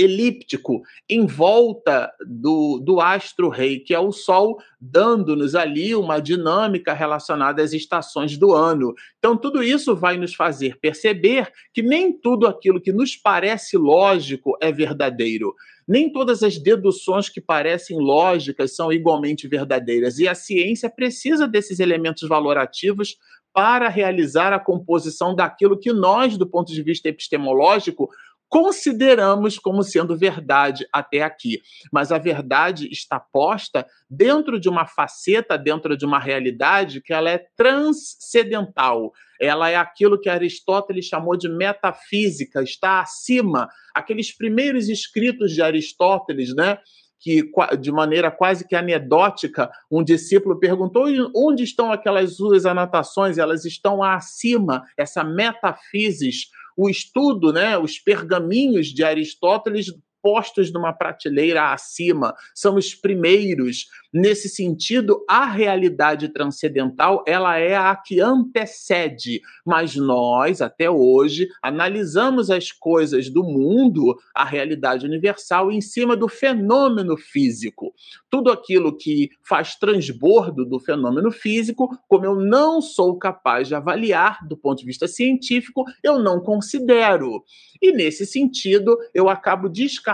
elíptico 0.01 0.83
em 1.09 1.27
volta 1.27 2.11
do, 2.27 2.81
do 2.83 3.01
astro-rei, 3.01 3.79
que 3.79 3.95
é 3.95 4.01
o 4.01 4.11
Sol, 4.11 4.57
dando-nos 4.81 5.55
ali 5.55 5.95
uma 5.95 6.19
dinâmica 6.19 6.95
relacionada 6.95 7.63
às 7.63 7.75
estações 7.75 8.39
do 8.39 8.55
ano. 8.55 8.95
Então, 9.19 9.37
tudo 9.37 9.63
isso 9.63 9.95
vai 9.95 10.17
nos 10.17 10.35
fazer 10.35 10.79
perceber 10.81 11.53
que 11.75 11.83
nem 11.83 12.13
tudo 12.13 12.47
aquilo 12.47 12.81
que 12.81 12.93
nos 12.93 13.15
parece 13.15 13.77
lógico 13.77 14.57
é 14.61 14.73
verdadeiro. 14.73 15.55
Nem 15.87 16.11
todas 16.11 16.43
as 16.43 16.57
deduções 16.57 17.29
que 17.29 17.41
parecem 17.41 17.99
lógicas 17.99 18.75
são 18.75 18.93
igualmente 18.93 19.47
verdadeiras. 19.49 20.19
E 20.19 20.27
a 20.27 20.35
ciência 20.35 20.89
precisa 20.89 21.47
desses 21.47 21.81
elementos 21.81 22.27
valorativos 22.29 23.17
para 23.53 23.89
realizar 23.89 24.53
a 24.53 24.61
composição 24.61 25.35
daquilo 25.35 25.79
que 25.79 25.93
nós, 25.93 26.37
do 26.37 26.49
ponto 26.49 26.73
de 26.73 26.83
vista 26.83 27.09
epistemológico, 27.09 28.09
consideramos 28.51 29.59
como 29.59 29.83
sendo 29.85 30.19
verdade 30.19 30.85
até 30.93 31.23
aqui. 31.23 31.63
Mas 31.93 32.11
a 32.11 32.19
verdade 32.19 32.89
está 32.91 33.19
posta 33.19 33.87
dentro 34.11 34.59
de 34.59 34.69
uma 34.69 34.87
faceta, 34.87 35.57
dentro 35.57 35.97
de 35.97 36.05
uma 36.05 36.19
realidade 36.19 37.01
que 37.01 37.15
ela 37.15 37.31
é 37.31 37.47
transcendental. 37.57 39.13
Ela 39.41 39.71
é 39.71 39.77
aquilo 39.77 40.21
que 40.21 40.29
Aristóteles 40.29 41.07
chamou 41.07 41.37
de 41.37 41.49
metafísica, 41.49 42.63
está 42.63 43.01
acima. 43.01 43.69
Aqueles 43.95 44.37
primeiros 44.37 44.89
escritos 44.89 45.53
de 45.53 45.63
Aristóteles, 45.63 46.55
né? 46.55 46.79
que 47.21 47.43
de 47.79 47.93
maneira 47.93 48.31
quase 48.31 48.67
que 48.67 48.75
anedótica, 48.75 49.71
um 49.91 50.03
discípulo 50.03 50.59
perguntou 50.59 51.05
onde 51.37 51.63
estão 51.63 51.93
aquelas 51.93 52.37
suas 52.37 52.65
anotações, 52.65 53.37
elas 53.37 53.67
estão 53.67 54.03
acima, 54.03 54.83
essa 54.97 55.23
metafísis 55.23 56.47
o 56.77 56.89
estudo, 56.89 57.53
né, 57.53 57.77
os 57.79 57.99
pergaminhos 57.99 58.89
de 58.89 59.05
Aristóteles 59.05 59.87
postos 60.23 60.73
numa 60.73 60.93
prateleira 60.93 61.73
acima, 61.73 62.35
são 62.55 62.77
os 62.77 62.95
primeiros. 62.95 63.87
Nesse 64.13 64.49
sentido, 64.49 65.25
a 65.29 65.47
realidade 65.47 66.29
transcendental, 66.29 67.23
ela 67.27 67.59
é 67.59 67.77
a 67.77 67.95
que 67.95 68.21
antecede, 68.21 69.41
mas 69.65 69.95
nós, 69.95 70.61
até 70.61 70.91
hoje, 70.91 71.49
analisamos 71.63 72.51
as 72.51 72.73
coisas 72.73 73.31
do 73.31 73.45
mundo, 73.45 74.17
a 74.35 74.45
realidade 74.45 75.07
universal, 75.07 75.71
em 75.71 75.81
cima 75.81 76.17
do 76.17 76.29
fenômeno 76.29 77.17
físico. 77.17 77.95
Tudo 78.29 78.51
aquilo 78.51 78.97
que 78.97 79.31
faz 79.49 79.77
transbordo 79.77 80.65
do 80.65 80.81
fenômeno 80.81 81.31
físico, 81.31 81.89
como 82.09 82.25
eu 82.25 82.35
não 82.35 82.81
sou 82.81 83.17
capaz 83.17 83.69
de 83.69 83.75
avaliar 83.75 84.39
do 84.49 84.57
ponto 84.57 84.81
de 84.81 84.87
vista 84.87 85.07
científico, 85.07 85.85
eu 86.03 86.19
não 86.19 86.41
considero. 86.41 87.45
E 87.81 87.93
nesse 87.93 88.27
sentido, 88.27 88.99
eu 89.15 89.29
acabo 89.29 89.69
descartando 89.69 90.10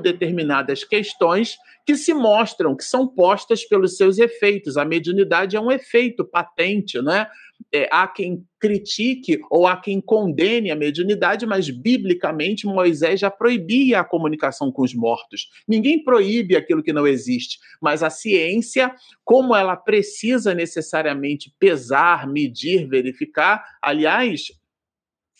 determinadas 0.00 0.84
questões 0.84 1.56
que 1.86 1.96
se 1.96 2.12
mostram, 2.12 2.76
que 2.76 2.84
são 2.84 3.06
postas 3.06 3.64
pelos 3.64 3.96
seus 3.96 4.18
efeitos. 4.18 4.76
A 4.76 4.84
mediunidade 4.84 5.56
é 5.56 5.60
um 5.60 5.70
efeito 5.70 6.24
patente, 6.24 7.00
né? 7.00 7.28
É, 7.72 7.88
há 7.90 8.06
quem 8.06 8.44
critique 8.60 9.40
ou 9.50 9.66
há 9.66 9.76
quem 9.76 10.00
condene 10.00 10.70
a 10.70 10.76
mediunidade, 10.76 11.46
mas 11.46 11.70
biblicamente 11.70 12.66
Moisés 12.66 13.20
já 13.20 13.30
proibia 13.30 14.00
a 14.00 14.04
comunicação 14.04 14.70
com 14.70 14.82
os 14.82 14.94
mortos. 14.94 15.48
Ninguém 15.66 16.02
proíbe 16.02 16.56
aquilo 16.56 16.82
que 16.82 16.92
não 16.92 17.06
existe, 17.06 17.58
mas 17.80 18.02
a 18.02 18.10
ciência, 18.10 18.92
como 19.24 19.54
ela 19.54 19.76
precisa 19.76 20.54
necessariamente 20.54 21.54
pesar, 21.58 22.26
medir, 22.26 22.86
verificar, 22.86 23.64
aliás, 23.80 24.48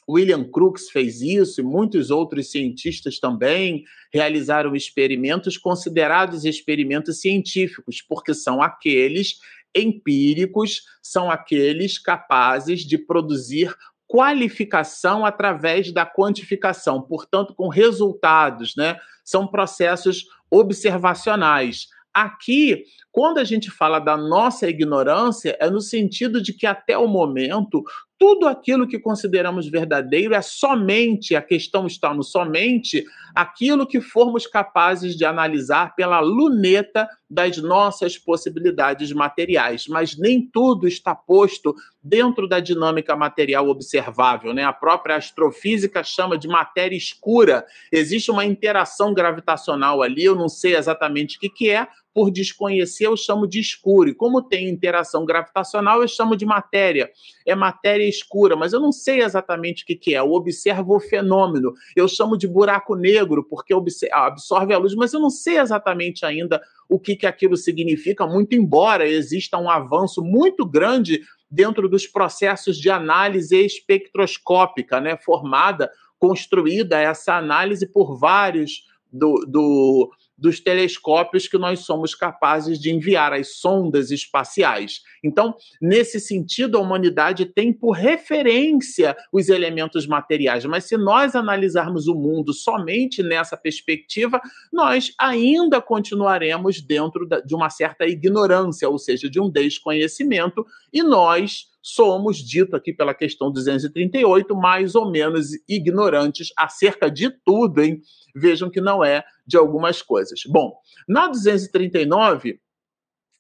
William 0.09 0.45
Crookes 0.45 0.88
fez 0.90 1.21
isso 1.21 1.61
e 1.61 1.64
muitos 1.64 2.11
outros 2.11 2.51
cientistas 2.51 3.19
também 3.19 3.85
realizaram 4.12 4.75
experimentos 4.77 5.59
considerados 5.59 6.45
experimentos 6.45 7.21
científicos, 7.21 8.01
porque 8.01 8.33
são 8.33 8.62
aqueles 8.62 9.40
empíricos, 9.75 10.83
são 11.03 11.31
aqueles 11.31 11.99
capazes 11.99 12.81
de 12.81 12.97
produzir 12.97 13.75
qualificação 14.09 15.27
através 15.27 15.92
da 15.92 16.07
quantificação, 16.07 17.03
portanto, 17.03 17.55
com 17.55 17.69
resultados, 17.69 18.75
né? 18.77 18.97
São 19.25 19.47
processos 19.47 20.25
observacionais. 20.49 21.88
Aqui, 22.14 22.85
quando 23.12 23.38
a 23.38 23.45
gente 23.45 23.71
fala 23.71 23.99
da 23.99 24.16
nossa 24.16 24.69
ignorância, 24.69 25.57
é 25.61 25.69
no 25.69 25.81
sentido 25.81 26.40
de 26.40 26.55
que 26.55 26.66
até 26.66 26.97
o 26.97 27.07
momento 27.07 27.85
tudo 28.19 28.47
aquilo 28.47 28.89
que 28.89 28.99
consideramos 28.99 29.69
verdadeiro 29.69 30.35
é 30.35 30.41
somente, 30.41 31.37
a 31.37 31.43
questão 31.43 31.87
está 31.87 32.15
no 32.15 32.23
somente, 32.23 33.05
aquilo 33.35 33.87
que 33.87 34.01
formos 34.01 34.47
capazes 34.47 35.17
de 35.17 35.25
analisar 35.25 35.95
pela 35.95 36.21
luneta 36.21 37.09
das 37.29 37.57
nossas 37.59 38.17
possibilidades 38.17 39.12
materiais. 39.12 39.87
Mas 39.89 40.17
nem 40.17 40.47
tudo 40.47 40.87
está 40.87 41.15
posto 41.15 41.75
dentro 42.03 42.49
da 42.49 42.61
dinâmica 42.61 43.17
material 43.17 43.69
observável. 43.69 44.55
Né? 44.55 44.65
A 44.65 44.73
própria 44.73 45.17
astrofísica 45.17 46.05
chama 46.05 46.39
de 46.39 46.47
matéria 46.47 46.97
escura. 46.97 47.67
Existe 47.91 48.31
uma 48.31 48.45
interação 48.45 49.12
gravitacional 49.12 50.03
ali, 50.03 50.25
eu 50.25 50.37
não 50.37 50.49
sei 50.49 50.77
exatamente 50.77 51.37
o 51.37 51.41
que, 51.41 51.49
que 51.49 51.71
é, 51.71 51.89
por 52.17 52.31
desconhecer, 52.31 53.07
eu 53.07 53.15
chamo 53.15 53.47
de 53.47 53.61
escuro. 53.61 54.09
E 54.09 54.15
como 54.15 54.41
tem 54.41 54.71
interação 54.71 55.27
gravitacional, 55.27 56.01
eu 56.01 56.09
chamo 56.09 56.35
de 56.35 56.47
matéria. 56.47 57.11
É 57.45 57.55
matéria 57.55 58.09
escura, 58.09 58.57
mas 58.57 58.73
eu 58.73 58.81
não 58.81 58.91
sei 58.91 59.23
exatamente 59.23 59.83
o 59.83 59.87
que, 59.87 59.95
que 59.95 60.15
é. 60.15 60.19
Eu 60.19 60.33
observo 60.33 60.97
o 60.97 61.01
fenômeno. 61.01 61.75
Eu 61.95 62.09
chamo 62.09 62.39
de 62.39 62.49
buraco 62.49 62.95
negro, 62.95 63.45
porque 63.45 63.75
absorve 64.11 64.73
a 64.73 64.79
luz, 64.79 64.95
mas 64.95 65.12
eu 65.12 65.21
não 65.21 65.29
sei 65.29 65.59
exatamente 65.59 66.25
ainda 66.25 66.59
o 66.88 66.99
que, 66.99 67.16
que 67.16 67.27
aquilo 67.27 67.57
significa, 67.57 68.27
muito 68.27 68.55
embora 68.55 69.09
exista 69.09 69.59
um 69.59 69.68
avanço 69.68 70.22
muito 70.22 70.64
grande 70.64 71.20
dentro 71.51 71.88
dos 71.88 72.07
processos 72.07 72.77
de 72.79 72.90
análise 72.90 73.57
espectroscópica, 73.57 75.01
né, 75.01 75.16
formada, 75.16 75.90
construída 76.18 77.01
essa 77.01 77.35
análise 77.35 77.87
por 77.87 78.18
vários 78.18 78.85
do, 79.12 79.44
do 79.46 80.11
dos 80.38 80.61
telescópios 80.61 81.49
que 81.49 81.59
nós 81.59 81.81
somos 81.81 82.14
capazes 82.14 82.79
de 82.79 82.90
enviar, 82.90 83.33
as 83.33 83.57
sondas 83.57 84.11
espaciais. 84.11 85.01
Então, 85.25 85.55
nesse 85.81 86.20
sentido, 86.20 86.77
a 86.77 86.81
humanidade 86.81 87.46
tem 87.46 87.72
por 87.72 87.92
referência 87.92 89.16
os 89.33 89.49
elementos 89.49 90.07
materiais, 90.07 90.64
mas 90.64 90.85
se 90.85 90.96
nós 90.96 91.35
analisarmos 91.35 92.07
o 92.07 92.14
mundo 92.14 92.53
somente 92.53 93.22
nessa 93.22 93.57
perspectiva, 93.57 94.40
nós 94.72 95.12
ainda 95.18 95.81
continuaremos 95.81 96.81
dentro 96.81 97.27
de 97.44 97.55
uma 97.55 97.70
certa 97.70 98.07
ignorância, 98.07 98.88
ou 98.88 98.99
seja, 98.99 99.29
de 99.31 99.40
um 99.40 99.51
desconhecimento, 99.51 100.64
e 100.92 101.03
nós 101.03 101.66
somos, 101.87 102.38
dito 102.38 102.75
aqui 102.75 102.92
pela 102.92 103.14
questão 103.14 103.51
238, 103.51 104.57
mais 104.57 104.96
ou 104.96 105.09
menos 105.09 105.51
ignorantes 105.68 106.53
acerca 106.57 107.09
de 107.09 107.31
tudo, 107.31 107.81
hein? 107.81 108.01
Vejam 108.35 108.68
que 108.68 108.81
não 108.81 109.05
é 109.05 109.22
de 109.47 109.57
algumas 109.57 110.03
coisas. 110.03 110.41
Bom, 110.47 110.75
na 111.09 111.29
239, 111.29 112.61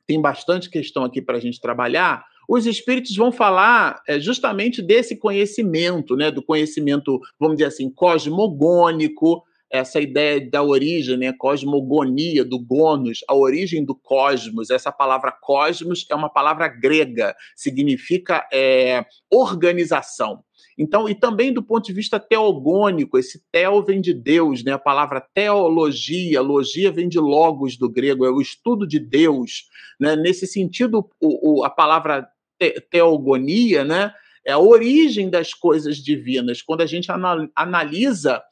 tem 0.06 0.20
bastante 0.20 0.70
questão 0.70 1.04
aqui 1.04 1.20
para 1.20 1.36
a 1.36 1.40
gente 1.40 1.60
trabalhar. 1.60 2.24
Os 2.48 2.64
espíritos 2.64 3.16
vão 3.16 3.32
falar 3.32 4.00
é, 4.06 4.20
justamente 4.20 4.80
desse 4.80 5.16
conhecimento, 5.16 6.14
né? 6.14 6.30
Do 6.30 6.42
conhecimento, 6.42 7.20
vamos 7.40 7.56
dizer 7.56 7.68
assim, 7.68 7.90
cosmogônico, 7.90 9.42
essa 9.70 10.00
ideia 10.00 10.48
da 10.48 10.62
origem, 10.62 11.16
né, 11.16 11.32
cosmogonia, 11.32 12.44
do 12.44 12.58
gonos, 12.58 13.20
a 13.28 13.34
origem 13.34 13.84
do 13.84 13.94
cosmos. 13.94 14.70
Essa 14.70 14.92
palavra 14.92 15.32
cosmos 15.32 16.06
é 16.10 16.14
uma 16.14 16.28
palavra 16.28 16.68
grega, 16.68 17.34
significa 17.54 18.46
é, 18.52 19.04
organização. 19.30 20.44
Então, 20.78 21.08
e 21.08 21.14
também 21.14 21.52
do 21.52 21.62
ponto 21.62 21.86
de 21.86 21.92
vista 21.92 22.20
teogônico, 22.20 23.18
esse 23.18 23.42
teo 23.50 23.82
vem 23.82 24.00
de 24.00 24.12
Deus, 24.12 24.62
né? 24.62 24.72
A 24.72 24.78
palavra 24.78 25.20
teologia, 25.34 26.42
logia 26.42 26.92
vem 26.92 27.08
de 27.08 27.18
logos 27.18 27.78
do 27.78 27.88
grego, 27.88 28.26
é 28.26 28.30
o 28.30 28.42
estudo 28.42 28.86
de 28.86 28.98
Deus, 28.98 29.64
né? 29.98 30.14
Nesse 30.16 30.46
sentido, 30.46 31.08
o, 31.20 31.60
o, 31.60 31.64
a 31.64 31.70
palavra 31.70 32.28
te, 32.58 32.78
teogonia, 32.90 33.84
né? 33.84 34.12
É 34.44 34.52
a 34.52 34.58
origem 34.58 35.30
das 35.30 35.52
coisas 35.52 35.96
divinas. 35.96 36.62
Quando 36.62 36.82
a 36.82 36.86
gente 36.86 37.08
analisa 37.56 38.42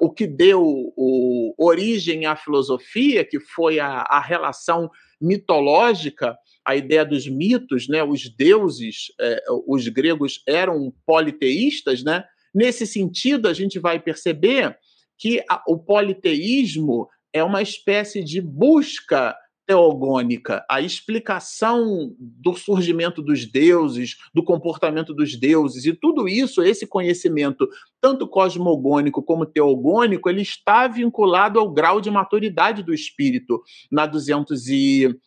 o 0.00 0.10
que 0.10 0.26
deu 0.26 0.62
o, 0.62 1.54
origem 1.58 2.26
à 2.26 2.36
filosofia, 2.36 3.24
que 3.24 3.38
foi 3.38 3.78
a, 3.78 4.00
a 4.08 4.20
relação 4.20 4.90
mitológica, 5.20 6.36
a 6.64 6.74
ideia 6.74 7.04
dos 7.04 7.28
mitos, 7.28 7.88
né? 7.88 8.02
Os 8.02 8.28
deuses, 8.28 9.12
é, 9.20 9.40
os 9.66 9.86
gregos 9.88 10.42
eram 10.46 10.92
politeístas, 11.06 12.02
né? 12.02 12.24
Nesse 12.54 12.86
sentido, 12.86 13.48
a 13.48 13.52
gente 13.52 13.78
vai 13.78 14.00
perceber 14.00 14.76
que 15.18 15.44
a, 15.48 15.62
o 15.66 15.78
politeísmo 15.78 17.08
é 17.32 17.42
uma 17.42 17.60
espécie 17.60 18.22
de 18.22 18.40
busca 18.40 19.36
teogônica, 19.66 20.64
a 20.68 20.80
explicação 20.80 22.14
do 22.18 22.54
surgimento 22.54 23.22
dos 23.22 23.46
deuses, 23.46 24.16
do 24.34 24.42
comportamento 24.42 25.14
dos 25.14 25.36
deuses, 25.36 25.84
e 25.84 25.92
tudo 25.92 26.28
isso, 26.28 26.62
esse 26.62 26.86
conhecimento, 26.86 27.68
tanto 28.00 28.28
cosmogônico 28.28 29.22
como 29.22 29.46
teogônico, 29.46 30.28
ele 30.28 30.42
está 30.42 30.86
vinculado 30.86 31.58
ao 31.58 31.70
grau 31.70 32.00
de 32.00 32.10
maturidade 32.10 32.82
do 32.82 32.92
espírito. 32.92 33.62
Na 33.90 34.06
200 34.06 34.68
e 34.68 35.18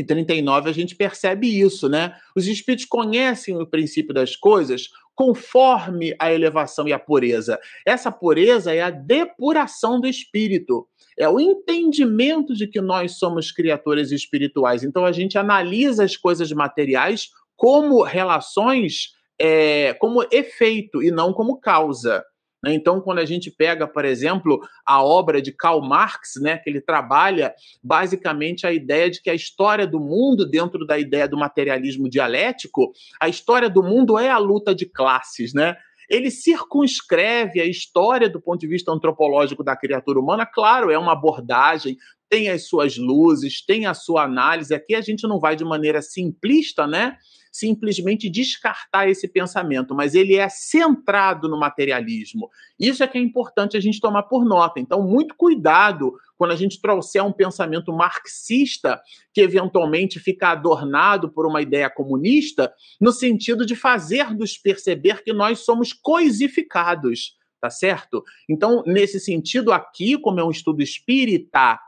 e 0.00 0.04
39 0.04 0.70
a 0.70 0.72
gente 0.72 0.94
percebe 0.94 1.48
isso, 1.60 1.88
né? 1.88 2.14
Os 2.36 2.46
espíritos 2.46 2.86
conhecem 2.86 3.56
o 3.56 3.66
princípio 3.66 4.14
das 4.14 4.36
coisas 4.36 4.88
conforme 5.14 6.14
a 6.18 6.32
elevação 6.32 6.86
e 6.86 6.92
a 6.92 6.98
pureza. 6.98 7.58
Essa 7.84 8.12
pureza 8.12 8.72
é 8.72 8.80
a 8.80 8.90
depuração 8.90 10.00
do 10.00 10.06
espírito, 10.06 10.86
é 11.18 11.28
o 11.28 11.40
entendimento 11.40 12.54
de 12.54 12.68
que 12.68 12.80
nós 12.80 13.18
somos 13.18 13.50
criaturas 13.50 14.12
espirituais. 14.12 14.84
Então 14.84 15.04
a 15.04 15.10
gente 15.10 15.36
analisa 15.36 16.04
as 16.04 16.16
coisas 16.16 16.52
materiais 16.52 17.30
como 17.56 18.04
relações, 18.04 19.14
é, 19.36 19.92
como 19.94 20.24
efeito 20.30 21.02
e 21.02 21.10
não 21.10 21.32
como 21.32 21.58
causa. 21.58 22.24
Né? 22.62 22.74
Então, 22.74 23.00
quando 23.00 23.18
a 23.18 23.24
gente 23.24 23.50
pega, 23.50 23.86
por 23.86 24.04
exemplo, 24.04 24.60
a 24.84 25.02
obra 25.02 25.40
de 25.40 25.52
Karl 25.52 25.80
Marx, 25.80 26.34
né, 26.40 26.58
que 26.58 26.68
ele 26.68 26.80
trabalha 26.80 27.54
basicamente 27.82 28.66
a 28.66 28.72
ideia 28.72 29.10
de 29.10 29.22
que 29.22 29.30
a 29.30 29.34
história 29.34 29.86
do 29.86 30.00
mundo, 30.00 30.48
dentro 30.48 30.86
da 30.86 30.98
ideia 30.98 31.28
do 31.28 31.38
materialismo 31.38 32.08
dialético, 32.08 32.92
a 33.20 33.28
história 33.28 33.70
do 33.70 33.82
mundo 33.82 34.18
é 34.18 34.30
a 34.30 34.38
luta 34.38 34.74
de 34.74 34.86
classes, 34.86 35.54
né? 35.54 35.76
Ele 36.08 36.30
circunscreve 36.30 37.60
a 37.60 37.66
história 37.66 38.30
do 38.30 38.40
ponto 38.40 38.58
de 38.58 38.66
vista 38.66 38.90
antropológico 38.90 39.62
da 39.62 39.76
criatura 39.76 40.18
humana, 40.18 40.46
claro, 40.46 40.90
é 40.90 40.98
uma 40.98 41.12
abordagem, 41.12 41.98
tem 42.28 42.48
as 42.48 42.68
suas 42.68 42.96
luzes, 42.96 43.64
tem 43.64 43.86
a 43.86 43.94
sua 43.94 44.24
análise. 44.24 44.74
Aqui 44.74 44.94
a 44.94 45.00
gente 45.00 45.26
não 45.26 45.38
vai 45.40 45.56
de 45.56 45.64
maneira 45.64 46.02
simplista, 46.02 46.86
né? 46.86 47.16
simplesmente 47.58 48.28
descartar 48.28 49.08
esse 49.08 49.26
pensamento, 49.26 49.94
mas 49.94 50.14
ele 50.14 50.36
é 50.36 50.48
centrado 50.48 51.48
no 51.48 51.58
materialismo. 51.58 52.48
Isso 52.78 53.02
é 53.02 53.08
que 53.08 53.18
é 53.18 53.20
importante 53.20 53.76
a 53.76 53.80
gente 53.80 54.00
tomar 54.00 54.24
por 54.24 54.44
nota. 54.44 54.78
Então, 54.78 55.02
muito 55.02 55.34
cuidado 55.36 56.12
quando 56.36 56.52
a 56.52 56.56
gente 56.56 56.80
trouxer 56.80 57.24
um 57.24 57.32
pensamento 57.32 57.92
marxista 57.92 59.00
que 59.32 59.40
eventualmente 59.40 60.20
fica 60.20 60.50
adornado 60.50 61.28
por 61.28 61.46
uma 61.46 61.60
ideia 61.60 61.90
comunista, 61.90 62.72
no 63.00 63.10
sentido 63.10 63.66
de 63.66 63.74
fazer-nos 63.74 64.56
perceber 64.56 65.22
que 65.24 65.32
nós 65.32 65.60
somos 65.60 65.92
coisificados, 65.92 67.36
tá 67.60 67.70
certo? 67.70 68.22
Então, 68.48 68.84
nesse 68.86 69.18
sentido 69.18 69.72
aqui, 69.72 70.16
como 70.16 70.38
é 70.38 70.44
um 70.44 70.50
estudo 70.50 70.80
espírita, 70.80 71.78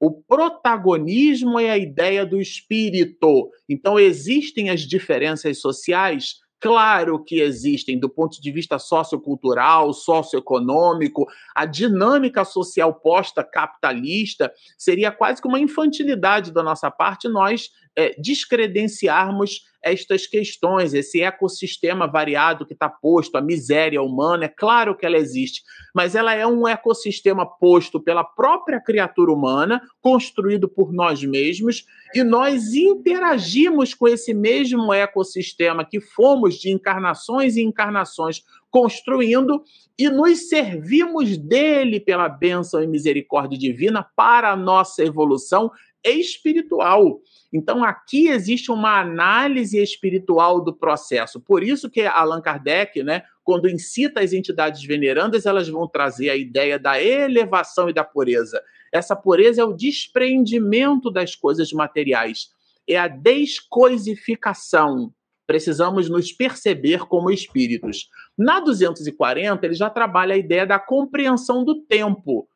o 0.00 0.10
protagonismo 0.10 1.58
é 1.58 1.70
a 1.70 1.78
ideia 1.78 2.24
do 2.26 2.40
espírito. 2.40 3.50
Então, 3.68 3.98
existem 3.98 4.70
as 4.70 4.80
diferenças 4.82 5.60
sociais? 5.60 6.36
Claro 6.58 7.22
que 7.22 7.40
existem, 7.40 7.98
do 7.98 8.08
ponto 8.08 8.40
de 8.40 8.50
vista 8.50 8.78
sociocultural, 8.78 9.92
socioeconômico, 9.92 11.26
a 11.54 11.66
dinâmica 11.66 12.44
social 12.44 12.94
posta 12.94 13.44
capitalista 13.44 14.52
seria 14.76 15.12
quase 15.12 15.40
que 15.40 15.48
uma 15.48 15.60
infantilidade 15.60 16.52
da 16.52 16.62
nossa 16.62 16.90
parte 16.90 17.28
nós 17.28 17.70
é, 17.96 18.14
descredenciarmos 18.20 19.62
estas 19.82 20.26
questões, 20.26 20.92
esse 20.94 21.22
ecossistema 21.22 22.08
variado 22.08 22.66
que 22.66 22.72
está 22.72 22.88
posto, 22.88 23.36
a 23.36 23.40
miséria 23.40 24.02
humana, 24.02 24.46
é 24.46 24.48
claro 24.48 24.96
que 24.96 25.06
ela 25.06 25.16
existe, 25.16 25.62
mas 25.94 26.16
ela 26.16 26.34
é 26.34 26.44
um 26.44 26.66
ecossistema 26.66 27.46
posto 27.46 28.00
pela 28.00 28.24
própria 28.24 28.80
criatura 28.80 29.32
humana, 29.32 29.80
construído 30.00 30.68
por 30.68 30.92
nós 30.92 31.22
mesmos, 31.22 31.84
e 32.12 32.24
nós 32.24 32.74
interagimos 32.74 33.94
com 33.94 34.08
esse 34.08 34.34
mesmo 34.34 34.92
ecossistema 34.92 35.84
que 35.84 36.00
fomos 36.00 36.56
de 36.56 36.70
encarnações 36.70 37.56
e 37.56 37.62
encarnações 37.62 38.42
construindo 38.68 39.62
e 39.98 40.10
nos 40.10 40.48
servimos 40.48 41.38
dele 41.38 42.00
pela 42.00 42.28
bênção 42.28 42.82
e 42.82 42.86
misericórdia 42.86 43.56
divina 43.56 44.06
para 44.14 44.50
a 44.50 44.56
nossa 44.56 45.02
evolução 45.02 45.70
espiritual. 46.04 47.20
Então, 47.52 47.84
aqui 47.84 48.28
existe 48.28 48.70
uma 48.70 49.00
análise 49.00 49.78
espiritual 49.78 50.62
do 50.62 50.74
processo. 50.74 51.40
Por 51.40 51.62
isso 51.62 51.90
que 51.90 52.02
Allan 52.02 52.40
Kardec, 52.40 53.02
né, 53.02 53.22
quando 53.42 53.68
incita 53.68 54.20
as 54.20 54.32
entidades 54.32 54.84
venerandas, 54.84 55.46
elas 55.46 55.68
vão 55.68 55.88
trazer 55.88 56.30
a 56.30 56.36
ideia 56.36 56.78
da 56.78 57.02
elevação 57.02 57.88
e 57.88 57.92
da 57.92 58.04
pureza. 58.04 58.60
Essa 58.92 59.14
pureza 59.14 59.62
é 59.62 59.64
o 59.64 59.72
desprendimento 59.72 61.10
das 61.10 61.34
coisas 61.34 61.72
materiais, 61.72 62.48
é 62.88 62.96
a 62.96 63.08
descoisificação. 63.08 65.12
Precisamos 65.46 66.10
nos 66.10 66.32
perceber 66.32 67.06
como 67.06 67.30
espíritos. 67.30 68.08
Na 68.36 68.58
240, 68.58 69.64
ele 69.64 69.74
já 69.74 69.88
trabalha 69.88 70.34
a 70.34 70.38
ideia 70.38 70.66
da 70.66 70.78
compreensão 70.78 71.64
do 71.64 71.82
tempo 71.82 72.48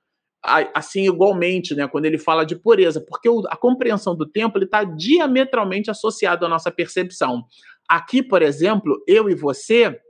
assim 0.43 1.07
igualmente, 1.07 1.75
né, 1.75 1.87
quando 1.87 2.07
ele 2.07 2.19
fala 2.19 2.45
de 2.45 2.57
pureza, 2.57 3.01
porque 3.01 3.29
a 3.49 3.57
compreensão 3.57 4.17
do 4.17 4.27
tempo 4.27 4.59
está 4.59 4.85
diametralmente 4.85 5.91
associado 5.91 6.47
à 6.47 6.49
nossa 6.49 6.71
percepção. 6.71 7.45
Aqui, 7.89 8.23
por 8.23 8.41
exemplo, 8.41 9.03
eu 9.07 9.29
e 9.29 9.35
você, 9.35 10.01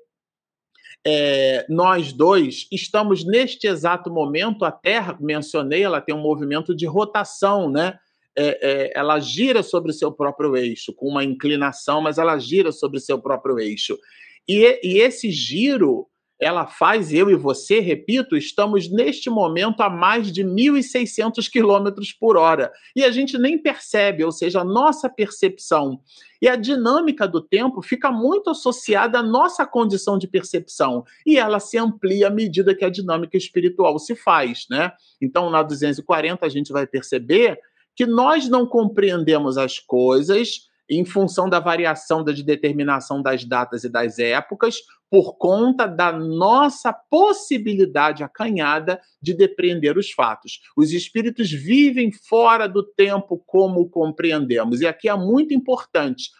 é, 1.06 1.66
nós 1.68 2.12
dois 2.12 2.66
estamos 2.70 3.24
neste 3.24 3.66
exato 3.66 4.10
momento. 4.10 4.64
A 4.64 4.70
Terra, 4.70 5.16
mencionei, 5.20 5.82
ela 5.82 6.00
tem 6.00 6.14
um 6.14 6.20
movimento 6.20 6.76
de 6.76 6.86
rotação, 6.86 7.70
né? 7.70 7.98
É, 8.36 8.58
é, 8.62 8.92
ela 8.94 9.18
gira 9.18 9.62
sobre 9.62 9.90
o 9.90 9.94
seu 9.94 10.12
próprio 10.12 10.56
eixo, 10.56 10.94
com 10.94 11.08
uma 11.08 11.24
inclinação, 11.24 12.00
mas 12.00 12.16
ela 12.16 12.38
gira 12.38 12.70
sobre 12.70 12.98
o 12.98 13.00
seu 13.00 13.20
próprio 13.20 13.58
eixo. 13.58 13.98
E, 14.46 14.80
e 14.82 14.98
esse 14.98 15.30
giro 15.30 16.06
ela 16.40 16.66
faz, 16.66 17.12
eu 17.12 17.30
e 17.30 17.36
você, 17.36 17.80
repito, 17.80 18.36
estamos 18.36 18.90
neste 18.90 19.28
momento 19.28 19.82
a 19.82 19.90
mais 19.90 20.32
de 20.32 20.42
1.600 20.42 21.50
quilômetros 21.50 22.12
por 22.12 22.36
hora. 22.36 22.72
E 22.96 23.04
a 23.04 23.10
gente 23.10 23.36
nem 23.36 23.58
percebe, 23.58 24.24
ou 24.24 24.32
seja, 24.32 24.62
a 24.62 24.64
nossa 24.64 25.08
percepção 25.08 26.00
e 26.40 26.48
a 26.48 26.56
dinâmica 26.56 27.28
do 27.28 27.42
tempo 27.42 27.82
fica 27.82 28.10
muito 28.10 28.48
associada 28.48 29.18
à 29.18 29.22
nossa 29.22 29.66
condição 29.66 30.16
de 30.16 30.26
percepção. 30.26 31.04
E 31.26 31.36
ela 31.36 31.60
se 31.60 31.76
amplia 31.76 32.28
à 32.28 32.30
medida 32.30 32.74
que 32.74 32.84
a 32.84 32.90
dinâmica 32.90 33.36
espiritual 33.36 33.98
se 33.98 34.16
faz, 34.16 34.66
né? 34.70 34.92
Então, 35.20 35.50
na 35.50 35.62
240, 35.62 36.46
a 36.46 36.48
gente 36.48 36.72
vai 36.72 36.86
perceber 36.86 37.58
que 37.94 38.06
nós 38.06 38.48
não 38.48 38.66
compreendemos 38.66 39.58
as 39.58 39.78
coisas 39.78 40.69
em 40.90 41.04
função 41.04 41.48
da 41.48 41.60
variação 41.60 42.24
da 42.24 42.32
de 42.32 42.42
determinação 42.42 43.22
das 43.22 43.44
datas 43.44 43.84
e 43.84 43.88
das 43.88 44.18
épocas, 44.18 44.78
por 45.08 45.36
conta 45.38 45.86
da 45.86 46.12
nossa 46.12 46.92
possibilidade 46.92 48.22
acanhada 48.22 49.00
de 49.22 49.32
depreender 49.32 49.96
os 49.96 50.10
fatos. 50.10 50.60
Os 50.76 50.92
espíritos 50.92 51.50
vivem 51.50 52.10
fora 52.12 52.68
do 52.68 52.82
tempo 52.82 53.42
como 53.46 53.88
compreendemos. 53.88 54.80
E 54.80 54.86
aqui 54.86 55.08
é 55.08 55.16
muito 55.16 55.54
importante 55.54 56.30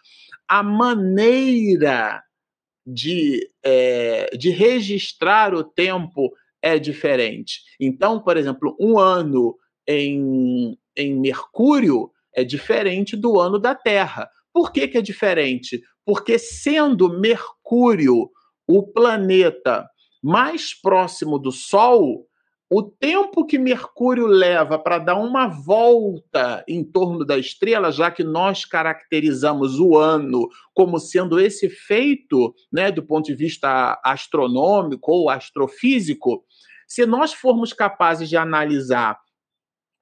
a 0.47 0.61
maneira 0.61 2.21
de, 2.85 3.49
é, 3.63 4.35
de 4.35 4.49
registrar 4.49 5.53
o 5.53 5.63
tempo 5.63 6.31
é 6.61 6.77
diferente. 6.77 7.61
Então, 7.79 8.19
por 8.19 8.35
exemplo, 8.35 8.75
um 8.79 8.99
ano 8.99 9.57
em, 9.87 10.77
em 10.95 11.19
Mercúrio 11.19 12.11
é 12.33 12.43
diferente 12.43 13.15
do 13.15 13.39
ano 13.39 13.57
da 13.57 13.73
Terra. 13.73 14.29
Por 14.53 14.71
que, 14.71 14.87
que 14.87 14.97
é 14.97 15.01
diferente? 15.01 15.81
Porque 16.05 16.37
sendo 16.37 17.19
Mercúrio 17.19 18.29
o 18.67 18.83
planeta 18.83 19.87
mais 20.23 20.73
próximo 20.73 21.39
do 21.39 21.51
Sol, 21.51 22.25
o 22.73 22.81
tempo 22.81 23.45
que 23.45 23.59
Mercúrio 23.59 24.25
leva 24.25 24.79
para 24.79 24.97
dar 24.97 25.17
uma 25.17 25.45
volta 25.47 26.63
em 26.65 26.81
torno 26.83 27.25
da 27.25 27.37
estrela, 27.37 27.91
já 27.91 28.09
que 28.09 28.23
nós 28.23 28.63
caracterizamos 28.63 29.77
o 29.77 29.97
ano 29.97 30.47
como 30.73 30.97
sendo 30.97 31.37
esse 31.37 31.69
feito, 31.69 32.53
né, 32.71 32.89
do 32.89 33.03
ponto 33.03 33.25
de 33.25 33.35
vista 33.35 33.99
astronômico 34.05 35.11
ou 35.11 35.29
astrofísico, 35.29 36.45
se 36.87 37.05
nós 37.05 37.33
formos 37.33 37.73
capazes 37.73 38.29
de 38.29 38.37
analisar 38.37 39.19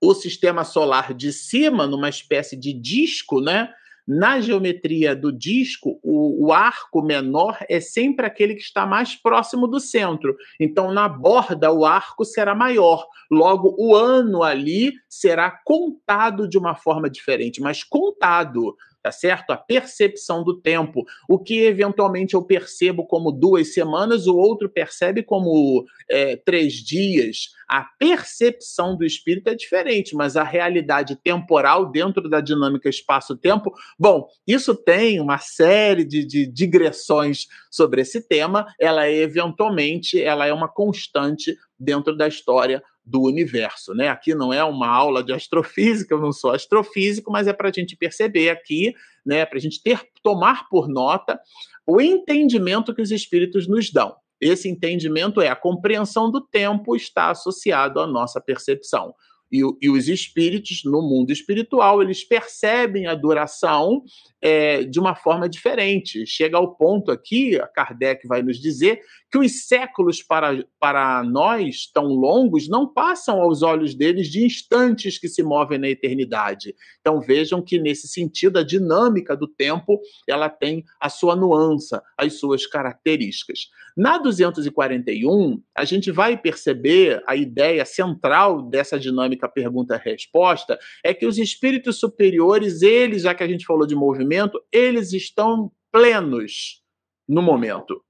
o 0.01 0.13
sistema 0.13 0.63
solar 0.63 1.13
de 1.13 1.33
cima, 1.33 1.87
numa 1.87 2.07
espécie 2.07 2.55
de 2.55 2.71
disco, 2.71 3.41
né? 3.41 3.73
Na 4.11 4.41
geometria 4.41 5.15
do 5.15 5.31
disco, 5.31 5.99
o, 6.01 6.47
o, 6.47 6.51
arco 6.51 6.99
menor 6.99 7.59
é 7.69 7.79
sempre 7.79 8.25
aquele 8.25 8.55
que 8.55 8.63
está 8.63 8.83
mais 8.83 9.15
próximo 9.15 9.67
do 9.67 9.79
centro. 9.79 10.35
Então, 10.59 10.91
na 10.91 11.07
borda, 11.07 11.71
o 11.71 11.85
arco 11.85 12.25
será 12.25 12.55
maior. 12.55 13.05
Logo, 13.29 13.75
o 13.77 13.95
ano 13.95 14.41
ali 14.41 14.93
será 15.07 15.51
contado 15.63 16.49
de 16.49 16.57
uma 16.57 16.73
forma 16.73 17.07
diferente, 17.07 17.61
mas 17.61 17.83
contado 17.83 18.75
tá 19.01 19.11
certo? 19.11 19.51
A 19.51 19.57
percepção 19.57 20.43
do 20.43 20.59
tempo. 20.59 21.05
O 21.27 21.39
que 21.39 21.59
eventualmente 21.59 22.33
eu 22.33 22.43
percebo 22.43 23.05
como 23.05 23.31
duas 23.31 23.73
semanas, 23.73 24.27
o 24.27 24.35
outro 24.35 24.69
percebe 24.69 25.23
como 25.23 25.85
é, 26.09 26.35
três 26.35 26.73
dias. 26.73 27.49
A 27.69 27.83
percepção 27.83 28.97
do 28.97 29.05
espírito 29.05 29.47
é 29.47 29.53
diferente, 29.53 30.15
mas 30.15 30.35
a 30.35 30.43
realidade 30.43 31.15
temporal 31.15 31.91
dentro 31.91 32.27
da 32.27 32.41
dinâmica 32.41 32.89
espaço-tempo, 32.89 33.71
bom, 33.97 34.27
isso 34.47 34.73
tem 34.73 35.19
uma 35.19 35.37
série 35.37 36.03
de, 36.03 36.25
de 36.25 36.47
digressões 36.47 37.45
sobre 37.69 38.01
esse 38.01 38.27
tema. 38.27 38.65
Ela 38.79 39.05
é 39.05 39.17
eventualmente, 39.17 40.19
ela 40.19 40.47
é 40.47 40.51
uma 40.51 40.67
constante 40.67 41.55
dentro 41.79 42.17
da 42.17 42.27
história 42.27 42.81
do 43.05 43.21
universo. 43.21 43.93
Né? 43.93 44.07
Aqui 44.07 44.33
não 44.33 44.51
é 44.51 44.63
uma 44.63 44.87
aula 44.87 45.23
de 45.23 45.31
astrofísica, 45.31 46.15
eu 46.15 46.19
não 46.19 46.31
sou 46.31 46.51
astrofísico, 46.51 47.31
mas 47.31 47.47
é 47.47 47.53
para 47.53 47.69
a 47.69 47.71
gente 47.71 47.95
perceber 47.95 48.49
aqui, 48.49 48.95
né, 49.23 49.45
para 49.45 49.59
a 49.59 49.61
gente 49.61 49.81
ter, 49.81 50.01
tomar 50.23 50.67
por 50.69 50.87
nota 50.87 51.39
o 51.85 52.01
entendimento 52.01 52.95
que 52.95 53.01
os 53.01 53.11
espíritos 53.11 53.67
nos 53.67 53.91
dão. 53.91 54.15
Esse 54.39 54.69
entendimento 54.69 55.41
é 55.41 55.49
a 55.49 55.55
compreensão 55.55 56.31
do 56.31 56.41
tempo 56.41 56.95
está 56.95 57.31
associado 57.31 57.99
à 57.99 58.07
nossa 58.07 58.39
percepção. 58.39 59.13
E, 59.51 59.61
e, 59.81 59.89
os 59.89 60.07
espíritos, 60.07 60.83
no 60.85 61.01
mundo 61.01 61.31
espiritual, 61.31 62.03
eles 62.03 62.23
percebem 62.23 63.07
a 63.07 63.15
duração 63.15 64.03
é, 64.39 64.83
de 64.83 64.99
uma 64.99 65.15
forma 65.15 65.49
diferente. 65.49 66.25
Chega 66.27 66.57
ao 66.57 66.75
ponto 66.75 67.11
aqui, 67.11 67.59
Kardec 67.73 68.27
vai 68.27 68.43
nos 68.43 68.59
dizer, 68.59 69.01
que 69.31 69.37
os 69.37 69.67
séculos 69.67 70.23
para, 70.23 70.65
para 70.79 71.23
nós, 71.23 71.89
tão 71.93 72.05
longos, 72.07 72.67
não 72.67 72.91
passam 72.91 73.41
aos 73.41 73.61
olhos 73.61 73.93
deles 73.93 74.27
de 74.27 74.45
instantes 74.45 75.19
que 75.19 75.27
se 75.27 75.43
movem 75.43 75.77
na 75.77 75.89
eternidade. 75.89 76.75
Então 76.99 77.21
vejam 77.21 77.61
que, 77.61 77.79
nesse 77.79 78.07
sentido, 78.07 78.57
a 78.57 78.63
dinâmica 78.63 79.35
do 79.35 79.47
tempo 79.47 79.99
ela 80.27 80.49
tem 80.49 80.83
a 80.99 81.09
sua 81.09 81.35
nuance, 81.35 81.95
as 82.17 82.33
suas 82.33 82.65
características. 82.65 83.69
Na 83.95 84.17
241, 84.17 85.61
a 85.75 85.85
gente 85.85 86.09
vai 86.09 86.37
perceber 86.37 87.21
a 87.27 87.35
ideia 87.35 87.83
central 87.85 88.61
dessa 88.61 88.99
dinâmica 88.99 89.47
pergunta-resposta 89.47 90.79
é 91.03 91.13
que 91.13 91.25
os 91.25 91.37
espíritos 91.37 91.99
superiores, 91.99 92.81
eles, 92.81 93.23
já 93.23 93.35
que 93.35 93.43
a 93.43 93.47
gente 93.47 93.65
falou 93.65 93.85
de 93.85 93.95
movimento, 93.95 94.59
eles 94.71 95.11
estão 95.13 95.71
plenos 95.91 96.81
no 97.27 97.41
momento. 97.41 98.01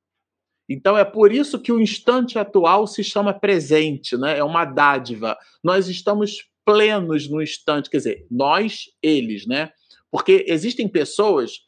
Então 0.70 0.96
é 0.96 1.04
por 1.04 1.32
isso 1.32 1.60
que 1.60 1.72
o 1.72 1.82
instante 1.82 2.38
atual 2.38 2.86
se 2.86 3.04
chama 3.04 3.34
presente, 3.34 4.16
né? 4.16 4.38
É 4.38 4.44
uma 4.44 4.66
dádiva. 4.66 5.36
Nós 5.64 5.88
estamos 5.90 6.48
plenos 6.64 7.28
no 7.28 7.42
instante, 7.42 7.90
quer 7.90 7.98
dizer, 7.98 8.28
nós, 8.30 8.84
eles, 9.02 9.48
né? 9.48 9.72
Porque 10.12 10.46
existem 10.48 10.88
pessoas 10.88 11.62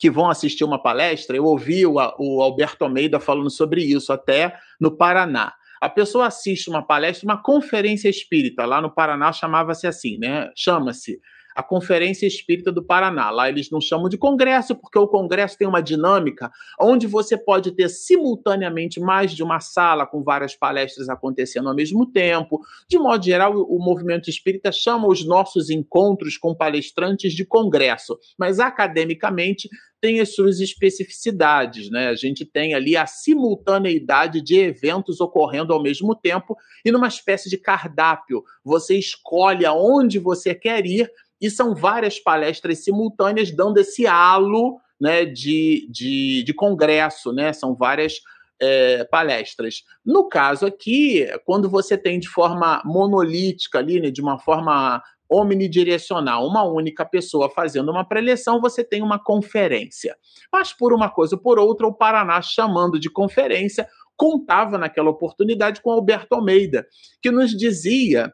que 0.00 0.10
vão 0.10 0.30
assistir 0.30 0.64
uma 0.64 0.80
palestra, 0.80 1.36
eu 1.36 1.44
ouvi 1.44 1.84
o, 1.84 1.96
o 2.18 2.40
Alberto 2.40 2.84
Almeida 2.84 3.20
falando 3.20 3.50
sobre 3.50 3.82
isso 3.82 4.12
até 4.12 4.56
no 4.80 4.96
Paraná. 4.96 5.52
A 5.80 5.88
pessoa 5.88 6.26
assiste 6.26 6.70
uma 6.70 6.82
palestra, 6.82 7.26
uma 7.26 7.42
conferência 7.42 8.08
espírita, 8.08 8.64
lá 8.64 8.80
no 8.80 8.90
Paraná 8.90 9.32
chamava-se 9.32 9.86
assim, 9.86 10.16
né? 10.18 10.50
Chama-se 10.56 11.20
a 11.58 11.62
Conferência 11.64 12.24
Espírita 12.24 12.70
do 12.70 12.84
Paraná. 12.84 13.30
Lá 13.30 13.48
eles 13.48 13.68
não 13.68 13.80
chamam 13.80 14.08
de 14.08 14.16
congresso, 14.16 14.76
porque 14.76 14.96
o 14.96 15.08
congresso 15.08 15.58
tem 15.58 15.66
uma 15.66 15.82
dinâmica 15.82 16.52
onde 16.80 17.04
você 17.08 17.36
pode 17.36 17.72
ter 17.72 17.88
simultaneamente 17.88 19.00
mais 19.00 19.32
de 19.32 19.42
uma 19.42 19.58
sala 19.58 20.06
com 20.06 20.22
várias 20.22 20.54
palestras 20.54 21.08
acontecendo 21.08 21.68
ao 21.68 21.74
mesmo 21.74 22.06
tempo. 22.06 22.60
De 22.88 22.96
modo 22.96 23.24
geral, 23.24 23.54
o 23.56 23.76
movimento 23.80 24.30
espírita 24.30 24.70
chama 24.70 25.08
os 25.08 25.26
nossos 25.26 25.68
encontros 25.68 26.38
com 26.38 26.54
palestrantes 26.54 27.32
de 27.32 27.44
congresso, 27.44 28.16
mas 28.38 28.60
academicamente 28.60 29.68
tem 30.00 30.20
as 30.20 30.36
suas 30.36 30.60
especificidades, 30.60 31.90
né? 31.90 32.06
A 32.06 32.14
gente 32.14 32.44
tem 32.44 32.72
ali 32.72 32.96
a 32.96 33.04
simultaneidade 33.04 34.40
de 34.40 34.56
eventos 34.56 35.20
ocorrendo 35.20 35.72
ao 35.72 35.82
mesmo 35.82 36.14
tempo 36.14 36.56
e 36.84 36.92
numa 36.92 37.08
espécie 37.08 37.50
de 37.50 37.58
cardápio. 37.58 38.44
Você 38.64 38.96
escolhe 38.96 39.66
aonde 39.66 40.20
você 40.20 40.54
quer 40.54 40.86
ir 40.86 41.10
e 41.40 41.50
são 41.50 41.74
várias 41.74 42.18
palestras 42.18 42.84
simultâneas 42.84 43.50
dando 43.50 43.78
esse 43.78 44.06
halo 44.06 44.80
né, 45.00 45.24
de, 45.24 45.88
de, 45.90 46.42
de 46.42 46.54
congresso, 46.54 47.32
né? 47.32 47.52
São 47.52 47.74
várias 47.74 48.14
é, 48.60 49.04
palestras. 49.04 49.84
No 50.04 50.28
caso 50.28 50.66
aqui, 50.66 51.26
quando 51.44 51.68
você 51.68 51.96
tem 51.96 52.18
de 52.18 52.28
forma 52.28 52.82
monolítica 52.84 53.78
ali, 53.78 54.00
né, 54.00 54.10
de 54.10 54.20
uma 54.20 54.38
forma 54.38 55.02
omnidirecional, 55.30 56.46
uma 56.46 56.62
única 56.64 57.04
pessoa 57.04 57.50
fazendo 57.50 57.90
uma 57.90 58.04
preleção, 58.04 58.60
você 58.60 58.82
tem 58.82 59.02
uma 59.02 59.22
conferência. 59.22 60.16
Mas 60.50 60.72
por 60.72 60.92
uma 60.92 61.10
coisa 61.10 61.36
ou 61.36 61.42
por 61.42 61.58
outra, 61.58 61.86
o 61.86 61.94
Paraná 61.94 62.40
chamando 62.40 62.98
de 62.98 63.10
conferência 63.10 63.86
contava 64.16 64.76
naquela 64.78 65.10
oportunidade 65.10 65.80
com 65.80 65.92
Alberto 65.92 66.34
Almeida, 66.34 66.86
que 67.22 67.30
nos 67.30 67.56
dizia 67.56 68.32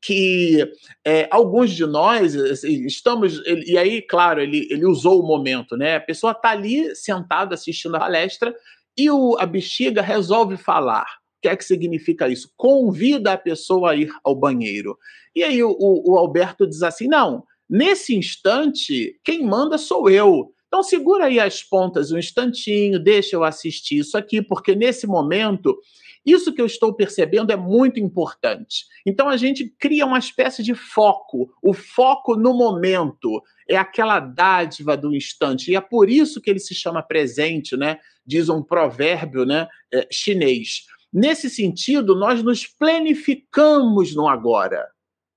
que 0.00 0.66
é, 1.04 1.28
alguns 1.30 1.72
de 1.72 1.86
nós 1.86 2.36
assim, 2.36 2.86
estamos. 2.86 3.40
E 3.46 3.76
aí, 3.76 4.02
claro, 4.02 4.40
ele, 4.40 4.66
ele 4.70 4.86
usou 4.86 5.22
o 5.22 5.26
momento, 5.26 5.76
né? 5.76 5.96
A 5.96 6.00
pessoa 6.00 6.32
está 6.32 6.50
ali 6.50 6.94
sentada 6.94 7.54
assistindo 7.54 7.96
a 7.96 8.00
palestra 8.00 8.54
e 8.96 9.10
o, 9.10 9.36
a 9.38 9.46
bexiga 9.46 10.02
resolve 10.02 10.56
falar. 10.56 11.06
O 11.38 11.42
que 11.42 11.48
é 11.48 11.56
que 11.56 11.64
significa 11.64 12.28
isso? 12.28 12.52
Convida 12.56 13.32
a 13.32 13.38
pessoa 13.38 13.92
a 13.92 13.96
ir 13.96 14.10
ao 14.22 14.34
banheiro. 14.34 14.98
E 15.34 15.42
aí 15.42 15.62
o, 15.62 15.74
o 15.78 16.16
Alberto 16.18 16.66
diz 16.66 16.82
assim: 16.82 17.08
não, 17.08 17.44
nesse 17.68 18.14
instante, 18.14 19.18
quem 19.24 19.44
manda 19.44 19.78
sou 19.78 20.10
eu. 20.10 20.52
Então 20.68 20.82
segura 20.82 21.24
aí 21.24 21.40
as 21.40 21.62
pontas 21.62 22.12
um 22.12 22.18
instantinho, 22.18 23.02
deixa 23.02 23.34
eu 23.34 23.42
assistir 23.42 23.98
isso 23.98 24.16
aqui, 24.16 24.40
porque 24.40 24.74
nesse 24.74 25.06
momento 25.06 25.76
isso 26.24 26.52
que 26.52 26.60
eu 26.60 26.66
estou 26.66 26.94
percebendo 26.94 27.52
é 27.52 27.56
muito 27.56 27.98
importante. 27.98 28.84
Então 29.06 29.28
a 29.28 29.36
gente 29.36 29.72
cria 29.78 30.04
uma 30.06 30.18
espécie 30.18 30.62
de 30.62 30.74
foco, 30.74 31.50
o 31.62 31.72
foco 31.72 32.36
no 32.36 32.54
momento 32.54 33.42
é 33.68 33.76
aquela 33.76 34.20
dádiva 34.20 34.96
do 34.96 35.14
instante 35.14 35.70
e 35.70 35.76
é 35.76 35.80
por 35.80 36.10
isso 36.10 36.40
que 36.40 36.50
ele 36.50 36.60
se 36.60 36.74
chama 36.74 37.02
presente, 37.02 37.76
né? 37.76 37.98
Diz 38.26 38.48
um 38.48 38.62
provérbio, 38.62 39.44
né, 39.44 39.66
é, 39.92 40.06
chinês. 40.10 40.84
Nesse 41.12 41.50
sentido, 41.50 42.14
nós 42.14 42.42
nos 42.42 42.66
planificamos 42.66 44.14
no 44.14 44.28
agora. 44.28 44.86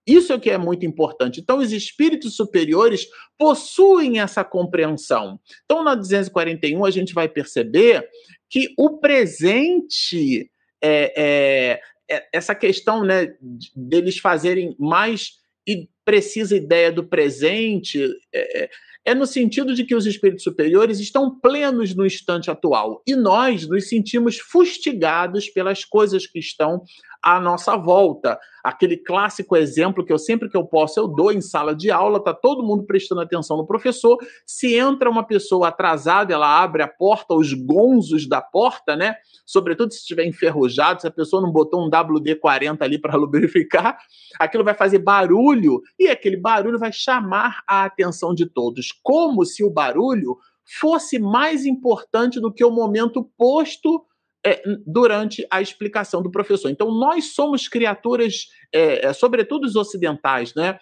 Isso 0.05 0.33
é 0.33 0.35
o 0.35 0.39
que 0.39 0.49
é 0.49 0.57
muito 0.57 0.85
importante. 0.85 1.39
Então, 1.39 1.59
os 1.59 1.71
espíritos 1.71 2.35
superiores 2.35 3.07
possuem 3.37 4.19
essa 4.19 4.43
compreensão. 4.43 5.39
Então, 5.63 5.83
na 5.83 5.95
241, 5.95 6.83
a 6.83 6.91
gente 6.91 7.13
vai 7.13 7.29
perceber 7.29 8.07
que 8.49 8.73
o 8.77 8.97
presente 8.97 10.51
é, 10.83 11.13
é, 11.15 11.79
é, 12.11 12.27
essa 12.33 12.53
questão 12.53 13.03
né, 13.03 13.33
deles 13.75 14.17
fazerem 14.17 14.75
mais 14.77 15.41
e 15.65 15.87
precisa 16.03 16.57
ideia 16.57 16.91
do 16.91 17.05
presente 17.05 18.03
é, 18.33 18.63
é, 18.63 18.69
é 19.05 19.15
no 19.15 19.25
sentido 19.25 19.73
de 19.73 19.85
que 19.85 19.95
os 19.95 20.05
espíritos 20.05 20.43
superiores 20.43 20.99
estão 20.99 21.39
plenos 21.39 21.95
no 21.95 22.05
instante 22.05 22.51
atual. 22.51 23.01
E 23.07 23.15
nós 23.15 23.67
nos 23.67 23.89
sentimos 23.89 24.37
fustigados 24.37 25.49
pelas 25.49 25.83
coisas 25.83 26.25
que 26.27 26.39
estão 26.39 26.83
à 27.23 27.39
nossa 27.39 27.77
volta. 27.77 28.37
Aquele 28.63 28.97
clássico 28.97 29.55
exemplo 29.55 30.05
que 30.05 30.11
eu 30.11 30.19
sempre 30.19 30.49
que 30.49 30.57
eu 30.57 30.65
posso 30.65 30.99
eu 30.99 31.07
dou 31.07 31.31
em 31.31 31.39
sala 31.39 31.73
de 31.73 31.89
aula, 31.89 32.21
tá 32.21 32.33
todo 32.33 32.63
mundo 32.63 32.83
prestando 32.83 33.21
atenção 33.21 33.55
no 33.55 33.65
professor. 33.65 34.17
Se 34.45 34.75
entra 34.75 35.09
uma 35.09 35.25
pessoa 35.25 35.69
atrasada, 35.69 36.33
ela 36.33 36.61
abre 36.61 36.83
a 36.83 36.87
porta, 36.87 37.33
os 37.33 37.53
gonzos 37.53 38.27
da 38.27 38.41
porta, 38.41 38.95
né? 38.95 39.15
Sobretudo 39.45 39.93
se 39.93 39.99
estiver 39.99 40.25
enferrujado, 40.25 41.01
se 41.01 41.07
a 41.07 41.11
pessoa 41.11 41.41
não 41.41 41.51
botou 41.51 41.85
um 41.85 41.89
WD-40 41.89 42.81
ali 42.81 42.99
para 42.99 43.15
lubrificar, 43.17 43.97
aquilo 44.39 44.63
vai 44.63 44.73
fazer 44.73 44.99
barulho 44.99 45.81
e 45.97 46.07
aquele 46.07 46.37
barulho 46.37 46.77
vai 46.77 46.91
chamar 46.91 47.63
a 47.67 47.85
atenção 47.85 48.33
de 48.33 48.45
todos, 48.45 48.89
como 49.01 49.45
se 49.45 49.63
o 49.63 49.69
barulho 49.69 50.37
fosse 50.79 51.19
mais 51.19 51.65
importante 51.65 52.39
do 52.39 52.51
que 52.51 52.63
o 52.63 52.71
momento 52.71 53.29
posto 53.37 54.05
é, 54.45 54.61
durante 54.85 55.45
a 55.49 55.61
explicação 55.61 56.21
do 56.21 56.31
professor. 56.31 56.69
Então, 56.69 56.91
nós 56.91 57.33
somos 57.33 57.67
criaturas, 57.67 58.47
é, 58.73 59.07
é, 59.07 59.13
sobretudo 59.13 59.65
os 59.65 59.75
ocidentais, 59.75 60.53
né? 60.53 60.77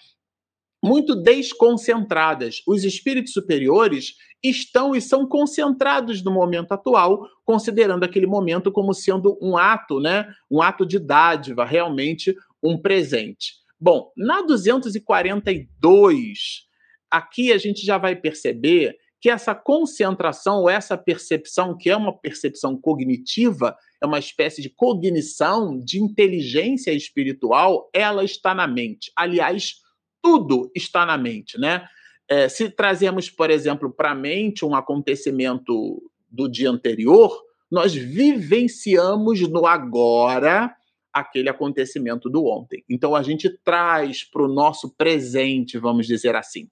muito 0.83 1.15
desconcentradas. 1.15 2.61
Os 2.67 2.83
espíritos 2.83 3.33
superiores 3.33 4.15
estão 4.43 4.95
e 4.95 5.01
são 5.01 5.27
concentrados 5.27 6.23
no 6.23 6.31
momento 6.31 6.71
atual, 6.71 7.27
considerando 7.45 8.03
aquele 8.03 8.25
momento 8.25 8.71
como 8.71 8.91
sendo 8.93 9.37
um 9.39 9.55
ato, 9.55 9.99
né? 9.99 10.27
Um 10.49 10.59
ato 10.61 10.83
de 10.85 10.97
dádiva, 10.97 11.63
realmente 11.63 12.35
um 12.63 12.81
presente. 12.81 13.53
Bom, 13.79 14.11
na 14.17 14.41
242, 14.41 16.65
aqui 17.09 17.53
a 17.53 17.57
gente 17.57 17.85
já 17.85 17.99
vai 17.99 18.15
perceber 18.15 18.95
que 19.21 19.29
essa 19.29 19.53
concentração 19.53 20.61
ou 20.61 20.69
essa 20.69 20.97
percepção, 20.97 21.77
que 21.77 21.91
é 21.91 21.95
uma 21.95 22.17
percepção 22.17 22.75
cognitiva, 22.75 23.77
é 24.01 24.05
uma 24.05 24.17
espécie 24.17 24.63
de 24.63 24.69
cognição, 24.69 25.79
de 25.79 26.01
inteligência 26.01 26.91
espiritual, 26.91 27.87
ela 27.93 28.23
está 28.23 28.55
na 28.55 28.65
mente. 28.65 29.11
Aliás, 29.15 29.75
tudo 30.23 30.71
está 30.75 31.05
na 31.05 31.19
mente, 31.19 31.59
né? 31.59 31.87
É, 32.27 32.49
se 32.49 32.69
trazemos, 32.69 33.29
por 33.29 33.51
exemplo, 33.51 33.91
para 33.91 34.11
a 34.11 34.15
mente 34.15 34.65
um 34.65 34.73
acontecimento 34.73 36.01
do 36.29 36.49
dia 36.49 36.71
anterior, 36.71 37.31
nós 37.69 37.93
vivenciamos 37.93 39.41
no 39.41 39.67
agora 39.67 40.73
aquele 41.13 41.49
acontecimento 41.49 42.29
do 42.29 42.45
ontem. 42.45 42.83
Então 42.89 43.15
a 43.15 43.21
gente 43.21 43.49
traz 43.63 44.23
para 44.23 44.43
o 44.43 44.47
nosso 44.47 44.95
presente, 44.95 45.77
vamos 45.77 46.07
dizer 46.07 46.35
assim. 46.35 46.69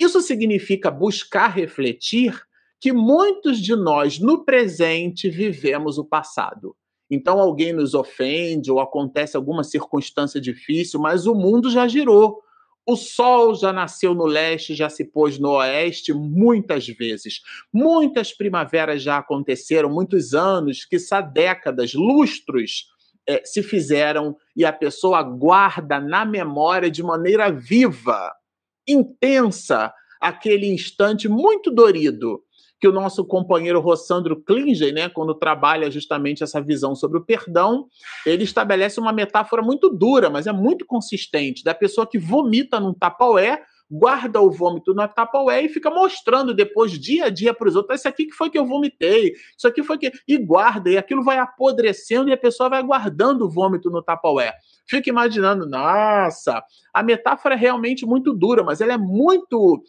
Isso 0.00 0.22
significa 0.22 0.90
buscar 0.90 1.48
refletir 1.48 2.40
que 2.80 2.90
muitos 2.90 3.60
de 3.60 3.76
nós 3.76 4.18
no 4.18 4.42
presente 4.46 5.28
vivemos 5.28 5.98
o 5.98 6.04
passado. 6.04 6.74
Então 7.10 7.38
alguém 7.38 7.74
nos 7.74 7.92
ofende 7.92 8.70
ou 8.70 8.80
acontece 8.80 9.36
alguma 9.36 9.62
circunstância 9.62 10.40
difícil, 10.40 10.98
mas 10.98 11.26
o 11.26 11.34
mundo 11.34 11.70
já 11.70 11.86
girou. 11.86 12.40
O 12.86 12.96
sol 12.96 13.54
já 13.54 13.74
nasceu 13.74 14.14
no 14.14 14.24
leste, 14.24 14.74
já 14.74 14.88
se 14.88 15.04
pôs 15.04 15.38
no 15.38 15.50
oeste 15.50 16.14
muitas 16.14 16.86
vezes. 16.86 17.42
Muitas 17.70 18.32
primaveras 18.32 19.02
já 19.02 19.18
aconteceram, 19.18 19.90
muitos 19.90 20.32
anos, 20.32 20.86
quiçá 20.86 21.20
décadas, 21.20 21.92
lustros 21.92 22.86
é, 23.28 23.44
se 23.44 23.62
fizeram 23.62 24.34
e 24.56 24.64
a 24.64 24.72
pessoa 24.72 25.22
guarda 25.22 26.00
na 26.00 26.24
memória 26.24 26.90
de 26.90 27.02
maneira 27.02 27.52
viva 27.52 28.32
intensa 28.86 29.92
aquele 30.20 30.66
instante 30.66 31.28
muito 31.28 31.70
dorido 31.70 32.42
que 32.80 32.88
o 32.88 32.92
nosso 32.92 33.24
companheiro 33.24 33.78
Rossandro 33.78 34.42
Klingen, 34.42 34.92
né, 34.92 35.08
quando 35.10 35.34
trabalha 35.34 35.90
justamente 35.90 36.42
essa 36.42 36.62
visão 36.62 36.94
sobre 36.94 37.18
o 37.18 37.24
perdão, 37.24 37.86
ele 38.24 38.42
estabelece 38.42 38.98
uma 38.98 39.12
metáfora 39.12 39.62
muito 39.62 39.90
dura, 39.90 40.30
mas 40.30 40.46
é 40.46 40.52
muito 40.52 40.86
consistente, 40.86 41.62
da 41.62 41.74
pessoa 41.74 42.06
que 42.06 42.18
vomita 42.18 42.80
num 42.80 42.94
tapaué, 42.94 43.62
guarda 43.90 44.40
o 44.40 44.50
vômito 44.50 44.94
no 44.94 45.06
tapaué 45.08 45.64
e 45.64 45.68
fica 45.68 45.90
mostrando 45.90 46.54
depois, 46.54 46.92
dia 46.92 47.24
a 47.24 47.28
dia, 47.28 47.52
para 47.52 47.68
os 47.68 47.74
outros: 47.74 47.98
isso 47.98 48.08
aqui 48.08 48.26
que 48.26 48.34
foi 48.34 48.48
que 48.48 48.58
eu 48.58 48.64
vomitei, 48.64 49.34
isso 49.56 49.66
aqui 49.66 49.82
foi 49.82 49.98
que. 49.98 50.12
E 50.28 50.38
guarda, 50.38 50.90
e 50.90 50.96
aquilo 50.96 51.24
vai 51.24 51.38
apodrecendo 51.38 52.28
e 52.30 52.32
a 52.32 52.36
pessoa 52.36 52.68
vai 52.68 52.82
guardando 52.82 53.46
o 53.46 53.50
vômito 53.50 53.90
no 53.90 54.02
tapaué. 54.02 54.52
Fica 54.86 55.10
imaginando, 55.10 55.66
nossa, 55.66 56.62
a 56.92 57.02
metáfora 57.02 57.54
é 57.54 57.58
realmente 57.58 58.06
muito 58.06 58.32
dura, 58.32 58.62
mas 58.62 58.80
ela 58.80 58.92
é 58.92 58.98
muito 58.98 59.82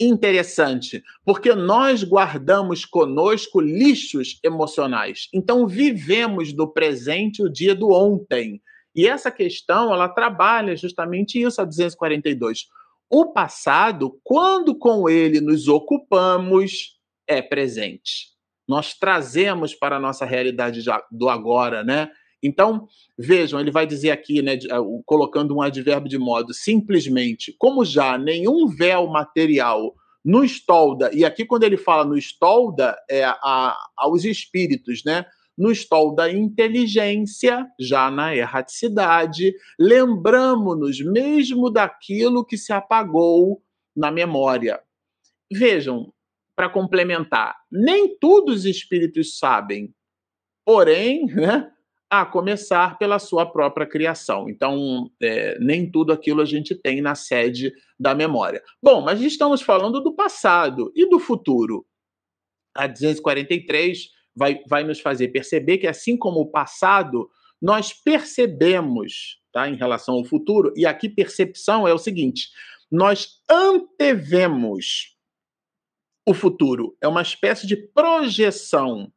interessante, 0.00 1.02
porque 1.24 1.54
nós 1.54 2.02
guardamos 2.02 2.84
conosco 2.84 3.60
lixos 3.60 4.38
emocionais. 4.42 5.28
Então 5.32 5.66
vivemos 5.66 6.52
do 6.52 6.66
presente 6.66 7.42
o 7.42 7.48
dia 7.48 7.74
do 7.74 7.92
ontem. 7.92 8.60
E 8.94 9.06
essa 9.06 9.30
questão, 9.30 9.92
ela 9.92 10.08
trabalha 10.08 10.76
justamente 10.76 11.40
isso 11.40 11.60
a 11.60 11.64
242. 11.64 12.66
O 13.12 13.26
passado, 13.26 14.18
quando 14.24 14.74
com 14.74 15.06
ele 15.06 15.38
nos 15.38 15.68
ocupamos, 15.68 16.98
é 17.28 17.42
presente. 17.42 18.28
Nós 18.66 18.94
trazemos 18.94 19.74
para 19.74 19.96
a 19.96 20.00
nossa 20.00 20.24
realidade 20.24 20.82
do 21.10 21.28
agora, 21.28 21.84
né? 21.84 22.10
Então, 22.42 22.88
vejam, 23.18 23.60
ele 23.60 23.70
vai 23.70 23.86
dizer 23.86 24.12
aqui, 24.12 24.40
né, 24.40 24.58
ah, 24.70 24.78
colocando 25.04 25.54
um 25.54 25.60
advérbio 25.60 26.08
de 26.08 26.18
modo 26.18 26.54
simplesmente, 26.54 27.54
como 27.58 27.84
já 27.84 28.16
nenhum 28.16 28.66
véu 28.66 29.06
material 29.06 29.94
no 30.24 30.42
estolda, 30.42 31.10
e 31.12 31.22
aqui 31.24 31.44
quando 31.44 31.64
ele 31.64 31.76
fala 31.76 32.04
no 32.04 32.16
estolda, 32.16 32.96
é 33.10 33.24
a, 33.24 33.76
aos 33.94 34.24
espíritos, 34.24 35.04
né? 35.04 35.26
No 35.56 35.70
estol 35.70 36.14
da 36.14 36.30
inteligência, 36.32 37.66
já 37.78 38.10
na 38.10 38.34
erraticidade, 38.34 39.54
lembramos-nos 39.78 41.00
mesmo 41.04 41.70
daquilo 41.70 42.44
que 42.44 42.56
se 42.56 42.72
apagou 42.72 43.62
na 43.94 44.10
memória. 44.10 44.80
Vejam, 45.52 46.12
para 46.56 46.68
complementar, 46.68 47.56
nem 47.70 48.16
tudo 48.18 48.52
os 48.52 48.64
espíritos 48.64 49.38
sabem, 49.38 49.94
porém, 50.64 51.26
né, 51.26 51.70
a 52.12 52.26
começar 52.26 52.98
pela 52.98 53.18
sua 53.18 53.46
própria 53.46 53.86
criação. 53.86 54.48
Então, 54.48 55.10
é, 55.22 55.58
nem 55.58 55.90
tudo 55.90 56.12
aquilo 56.12 56.42
a 56.42 56.44
gente 56.44 56.74
tem 56.74 57.00
na 57.00 57.14
sede 57.14 57.72
da 57.98 58.14
memória. 58.14 58.62
Bom, 58.82 59.00
mas 59.00 59.20
estamos 59.22 59.62
falando 59.62 59.98
do 59.98 60.14
passado 60.14 60.92
e 60.94 61.08
do 61.08 61.18
futuro. 61.18 61.86
A 62.74 62.86
243 62.86 64.10
vai, 64.34 64.60
vai 64.68 64.84
nos 64.84 65.00
fazer 65.00 65.28
perceber 65.28 65.78
que, 65.78 65.86
assim 65.86 66.16
como 66.16 66.40
o 66.40 66.50
passado, 66.50 67.28
nós 67.60 67.92
percebemos 67.92 69.40
tá, 69.52 69.68
em 69.68 69.76
relação 69.76 70.14
ao 70.14 70.24
futuro, 70.24 70.72
e 70.76 70.86
aqui 70.86 71.08
percepção 71.08 71.86
é 71.86 71.92
o 71.92 71.98
seguinte: 71.98 72.48
nós 72.90 73.40
antevemos 73.50 75.16
o 76.26 76.32
futuro, 76.32 76.96
é 77.00 77.08
uma 77.08 77.22
espécie 77.22 77.66
de 77.66 77.76
projeção 77.76 79.12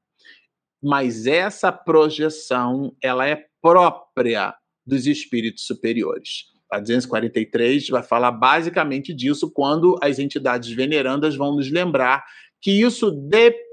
mas 0.86 1.26
essa 1.26 1.72
projeção 1.72 2.96
ela 3.02 3.28
é 3.28 3.44
própria 3.60 4.54
dos 4.86 5.08
espíritos 5.08 5.66
superiores. 5.66 6.46
A 6.72 6.80
243 6.80 7.90
vai 7.90 8.04
falar 8.04 8.32
basicamente 8.32 9.12
disso 9.12 9.52
quando 9.52 9.98
as 10.00 10.20
entidades 10.20 10.70
venerandas 10.70 11.36
vão 11.36 11.56
nos 11.56 11.72
lembrar 11.72 12.24
que 12.62 12.70
isso 12.70 13.10
depende 13.10 13.65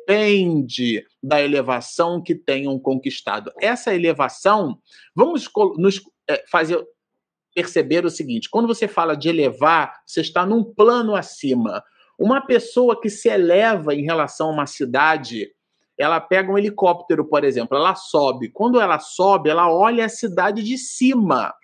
da 1.23 1.41
elevação 1.41 2.23
que 2.23 2.35
tenham 2.35 2.79
conquistado. 2.79 3.53
Essa 3.61 3.95
elevação, 3.95 4.79
vamos 5.15 5.49
nos 5.79 6.01
é, 6.29 6.45
fazer 6.51 6.85
perceber 7.55 8.05
o 8.05 8.11
seguinte: 8.11 8.49
quando 8.51 8.67
você 8.67 8.89
fala 8.89 9.17
de 9.17 9.29
elevar, 9.29 10.03
você 10.07 10.21
está 10.21 10.45
num 10.45 10.65
plano 10.65 11.15
acima. 11.15 11.83
Uma 12.19 12.41
pessoa 12.41 13.01
que 13.01 13.11
se 13.11 13.29
eleva 13.29 13.95
em 13.95 14.03
relação 14.03 14.49
a 14.49 14.53
uma 14.53 14.67
cidade, 14.67 15.51
ela 15.99 16.21
pega 16.21 16.51
um 16.51 16.59
helicóptero, 16.59 17.25
por 17.25 17.45
exemplo, 17.45 17.77
ela 17.77 17.95
sobe. 17.95 18.49
Quando 18.49 18.81
ela 18.81 18.99
sobe, 18.99 19.51
ela 19.51 19.73
olha 19.73 20.05
a 20.05 20.09
cidade 20.09 20.63
de 20.63 20.79
cima. 20.79 21.55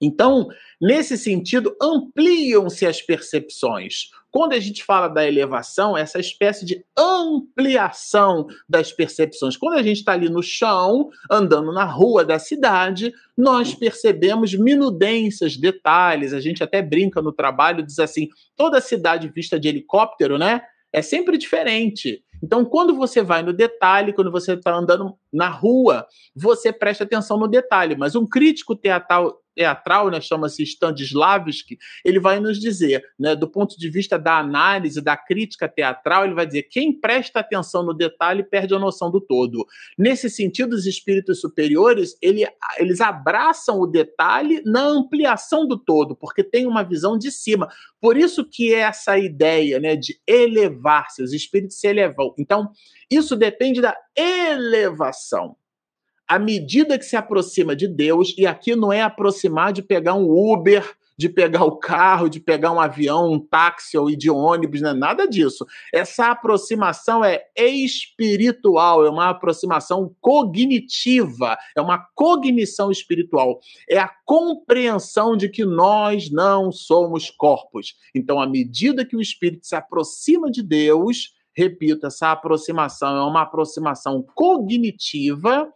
Então, 0.00 0.48
nesse 0.80 1.18
sentido, 1.18 1.76
ampliam-se 1.80 2.86
as 2.86 3.02
percepções. 3.02 4.10
Quando 4.30 4.52
a 4.52 4.60
gente 4.60 4.84
fala 4.84 5.08
da 5.08 5.26
elevação, 5.26 5.96
essa 5.96 6.18
espécie 6.18 6.64
de 6.64 6.84
ampliação 6.96 8.46
das 8.68 8.92
percepções. 8.92 9.56
Quando 9.56 9.78
a 9.78 9.82
gente 9.82 9.98
está 9.98 10.12
ali 10.12 10.28
no 10.28 10.42
chão, 10.42 11.08
andando 11.30 11.72
na 11.72 11.84
rua 11.84 12.24
da 12.24 12.38
cidade, 12.38 13.12
nós 13.36 13.74
percebemos 13.74 14.54
minudências, 14.54 15.56
detalhes. 15.56 16.34
A 16.34 16.40
gente 16.40 16.62
até 16.62 16.82
brinca 16.82 17.22
no 17.22 17.32
trabalho, 17.32 17.84
diz 17.84 17.98
assim: 17.98 18.28
toda 18.54 18.80
cidade 18.80 19.32
vista 19.34 19.58
de 19.58 19.68
helicóptero, 19.68 20.36
né? 20.36 20.60
É 20.92 21.02
sempre 21.02 21.36
diferente. 21.36 22.22
Então, 22.42 22.64
quando 22.64 22.94
você 22.94 23.22
vai 23.22 23.42
no 23.42 23.52
detalhe, 23.52 24.12
quando 24.12 24.30
você 24.30 24.54
está 24.54 24.74
andando 24.74 25.14
na 25.32 25.48
rua, 25.48 26.06
você 26.34 26.72
presta 26.72 27.04
atenção 27.04 27.38
no 27.38 27.48
detalhe. 27.48 27.96
Mas 27.96 28.14
um 28.14 28.26
crítico 28.26 28.74
teatral, 28.74 29.42
teatral, 29.58 30.08
né, 30.08 30.20
chama-se 30.20 30.62
Stanislavski, 30.62 31.76
ele 32.04 32.20
vai 32.20 32.38
nos 32.38 32.60
dizer, 32.60 33.02
né, 33.18 33.34
do 33.34 33.50
ponto 33.50 33.76
de 33.76 33.90
vista 33.90 34.16
da 34.16 34.38
análise, 34.38 35.00
da 35.00 35.16
crítica 35.16 35.68
teatral, 35.68 36.24
ele 36.24 36.34
vai 36.34 36.46
dizer: 36.46 36.62
quem 36.64 36.92
presta 36.92 37.40
atenção 37.40 37.82
no 37.82 37.92
detalhe 37.92 38.44
perde 38.44 38.72
a 38.74 38.78
noção 38.78 39.10
do 39.10 39.20
todo. 39.20 39.66
Nesse 39.98 40.30
sentido, 40.30 40.74
os 40.74 40.86
espíritos 40.86 41.40
superiores, 41.40 42.16
ele, 42.22 42.46
eles 42.78 43.00
abraçam 43.00 43.80
o 43.80 43.86
detalhe 43.86 44.62
na 44.64 44.82
ampliação 44.82 45.66
do 45.66 45.76
todo, 45.76 46.14
porque 46.14 46.44
tem 46.44 46.66
uma 46.66 46.84
visão 46.84 47.18
de 47.18 47.32
cima. 47.32 47.68
Por 48.00 48.16
isso 48.16 48.48
que 48.48 48.72
essa 48.72 49.18
ideia 49.18 49.80
né, 49.80 49.96
de 49.96 50.20
elevar-se, 50.24 51.20
os 51.20 51.32
espíritos 51.32 51.80
se 51.80 51.88
elevam. 51.88 52.32
Então, 52.38 52.70
isso 53.10 53.36
depende 53.36 53.80
da 53.80 53.96
elevação 54.16 55.56
à 56.26 56.38
medida 56.38 56.98
que 56.98 57.06
se 57.06 57.16
aproxima 57.16 57.74
de 57.74 57.88
Deus, 57.88 58.34
e 58.36 58.46
aqui 58.46 58.76
não 58.76 58.92
é 58.92 59.00
aproximar 59.00 59.72
de 59.72 59.82
pegar 59.82 60.12
um 60.12 60.28
Uber 60.28 60.94
de 61.18 61.28
pegar 61.28 61.64
o 61.64 61.76
carro, 61.76 62.28
de 62.28 62.38
pegar 62.38 62.70
um 62.70 62.80
avião, 62.80 63.32
um 63.32 63.40
táxi 63.40 63.98
ou 63.98 64.08
ir 64.08 64.16
de 64.16 64.30
ônibus, 64.30 64.80
é 64.82 64.94
nada 64.94 65.26
disso. 65.26 65.66
Essa 65.92 66.28
aproximação 66.28 67.24
é 67.24 67.42
espiritual, 67.56 69.04
é 69.04 69.10
uma 69.10 69.30
aproximação 69.30 70.14
cognitiva, 70.20 71.58
é 71.76 71.80
uma 71.80 71.98
cognição 72.14 72.92
espiritual, 72.92 73.58
é 73.90 73.98
a 73.98 74.08
compreensão 74.24 75.36
de 75.36 75.48
que 75.48 75.64
nós 75.64 76.30
não 76.30 76.70
somos 76.70 77.30
corpos. 77.30 77.96
Então, 78.14 78.40
à 78.40 78.46
medida 78.46 79.04
que 79.04 79.16
o 79.16 79.20
espírito 79.20 79.66
se 79.66 79.74
aproxima 79.74 80.48
de 80.48 80.62
Deus, 80.62 81.36
repito, 81.58 82.06
essa 82.06 82.30
aproximação 82.30 83.16
é 83.16 83.22
uma 83.24 83.42
aproximação 83.42 84.24
cognitiva, 84.32 85.68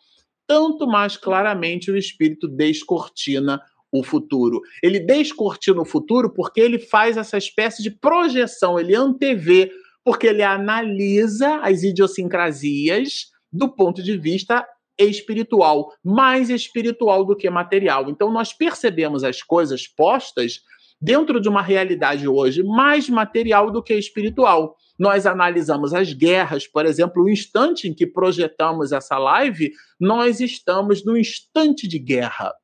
tanto 0.47 0.87
mais 0.87 1.17
claramente 1.17 1.91
o 1.91 1.97
espírito 1.97 2.47
descortina 2.47 3.61
o 3.91 4.05
futuro. 4.05 4.61
Ele 4.81 5.01
descortina 5.01 5.83
o 5.83 5.85
futuro 5.85 6.33
porque 6.33 6.61
ele 6.61 6.79
faz 6.79 7.17
essa 7.17 7.37
espécie 7.37 7.83
de 7.83 7.91
projeção, 7.91 8.79
ele 8.79 8.95
antevê, 8.95 9.73
porque 10.05 10.29
ele 10.29 10.45
analisa 10.45 11.57
as 11.57 11.83
idiosincrasias 11.83 13.33
do 13.53 13.69
ponto 13.69 14.03
de 14.03 14.17
vista 14.17 14.65
espiritual, 14.97 15.93
mais 16.05 16.49
espiritual 16.49 17.25
do 17.25 17.35
que 17.35 17.51
material. 17.51 18.09
Então 18.09 18.31
nós 18.31 18.53
percebemos 18.53 19.25
as 19.25 19.43
coisas 19.43 19.89
postas 19.89 20.61
dentro 21.01 21.41
de 21.41 21.49
uma 21.49 21.61
realidade 21.61 22.29
hoje 22.29 22.63
mais 22.63 23.09
material 23.09 23.69
do 23.71 23.83
que 23.83 23.95
espiritual. 23.95 24.77
Nós 24.99 25.27
analisamos 25.27 25.95
as 25.95 26.13
guerras, 26.13 26.67
por 26.67 26.87
exemplo, 26.87 27.25
o 27.25 27.31
instante 27.31 27.89
em 27.89 27.95
que 27.95 28.07
projetamos 28.07 28.93
essa 28.93 29.19
live, 29.19 29.73
nós 29.99 30.41
estamos 30.41 31.05
no 31.05 31.17
instante 31.17 31.89
de 31.89 31.99
guerra 31.99 32.55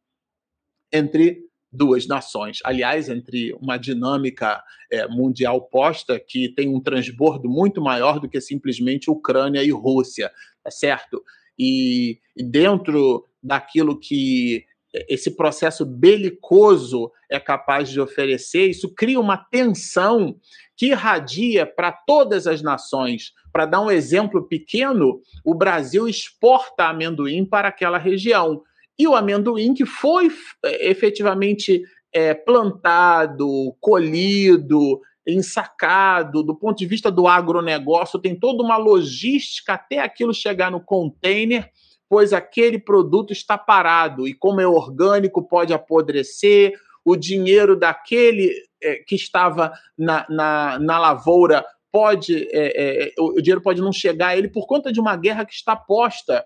entre 0.92 1.48
duas 1.70 2.06
nações. 2.06 2.58
Aliás, 2.64 3.08
entre 3.08 3.52
uma 3.54 3.76
dinâmica 3.76 4.62
é, 4.90 5.06
mundial 5.06 5.62
posta 5.62 6.18
que 6.18 6.48
tem 6.48 6.68
um 6.68 6.80
transbordo 6.80 7.48
muito 7.48 7.80
maior 7.80 8.18
do 8.18 8.28
que 8.28 8.40
simplesmente 8.40 9.10
Ucrânia 9.10 9.62
e 9.62 9.70
Rússia, 9.70 10.30
tá 10.62 10.70
certo? 10.70 11.22
E 11.58 12.18
dentro 12.36 13.26
daquilo 13.42 13.98
que 13.98 14.64
esse 15.08 15.36
processo 15.36 15.84
belicoso 15.84 17.12
é 17.30 17.38
capaz 17.38 17.90
de 17.90 18.00
oferecer, 18.00 18.68
isso 18.68 18.94
cria 18.94 19.20
uma 19.20 19.36
tensão 19.36 20.36
que 20.78 20.86
irradia 20.86 21.66
para 21.66 21.90
todas 21.90 22.46
as 22.46 22.62
nações. 22.62 23.32
Para 23.52 23.66
dar 23.66 23.80
um 23.80 23.90
exemplo 23.90 24.46
pequeno, 24.46 25.20
o 25.44 25.52
Brasil 25.52 26.08
exporta 26.08 26.84
amendoim 26.84 27.44
para 27.44 27.66
aquela 27.66 27.98
região. 27.98 28.62
E 28.96 29.06
o 29.08 29.16
amendoim 29.16 29.74
que 29.74 29.84
foi 29.84 30.30
é, 30.64 30.88
efetivamente 30.88 31.82
é, 32.12 32.32
plantado, 32.32 33.74
colhido, 33.80 35.00
ensacado, 35.26 36.44
do 36.44 36.54
ponto 36.54 36.78
de 36.78 36.86
vista 36.86 37.10
do 37.10 37.26
agronegócio, 37.26 38.20
tem 38.20 38.38
toda 38.38 38.62
uma 38.62 38.76
logística 38.76 39.74
até 39.74 39.98
aquilo 39.98 40.32
chegar 40.32 40.70
no 40.70 40.80
container, 40.80 41.68
pois 42.08 42.32
aquele 42.32 42.78
produto 42.78 43.32
está 43.32 43.58
parado 43.58 44.28
e, 44.28 44.32
como 44.32 44.60
é 44.60 44.66
orgânico, 44.66 45.42
pode 45.42 45.74
apodrecer. 45.74 46.72
O 47.04 47.16
dinheiro 47.16 47.74
daquele 47.74 48.67
é, 48.82 48.96
que 48.96 49.14
estava 49.14 49.72
na, 49.96 50.26
na, 50.28 50.78
na 50.78 50.98
lavoura 50.98 51.64
pode, 51.90 52.48
é, 52.52 53.08
é, 53.08 53.12
o 53.18 53.40
dinheiro 53.40 53.62
pode 53.62 53.80
não 53.80 53.92
chegar 53.92 54.28
a 54.28 54.36
ele 54.36 54.48
por 54.48 54.66
conta 54.66 54.92
de 54.92 55.00
uma 55.00 55.16
guerra 55.16 55.44
que 55.44 55.54
está 55.54 55.74
posta 55.74 56.44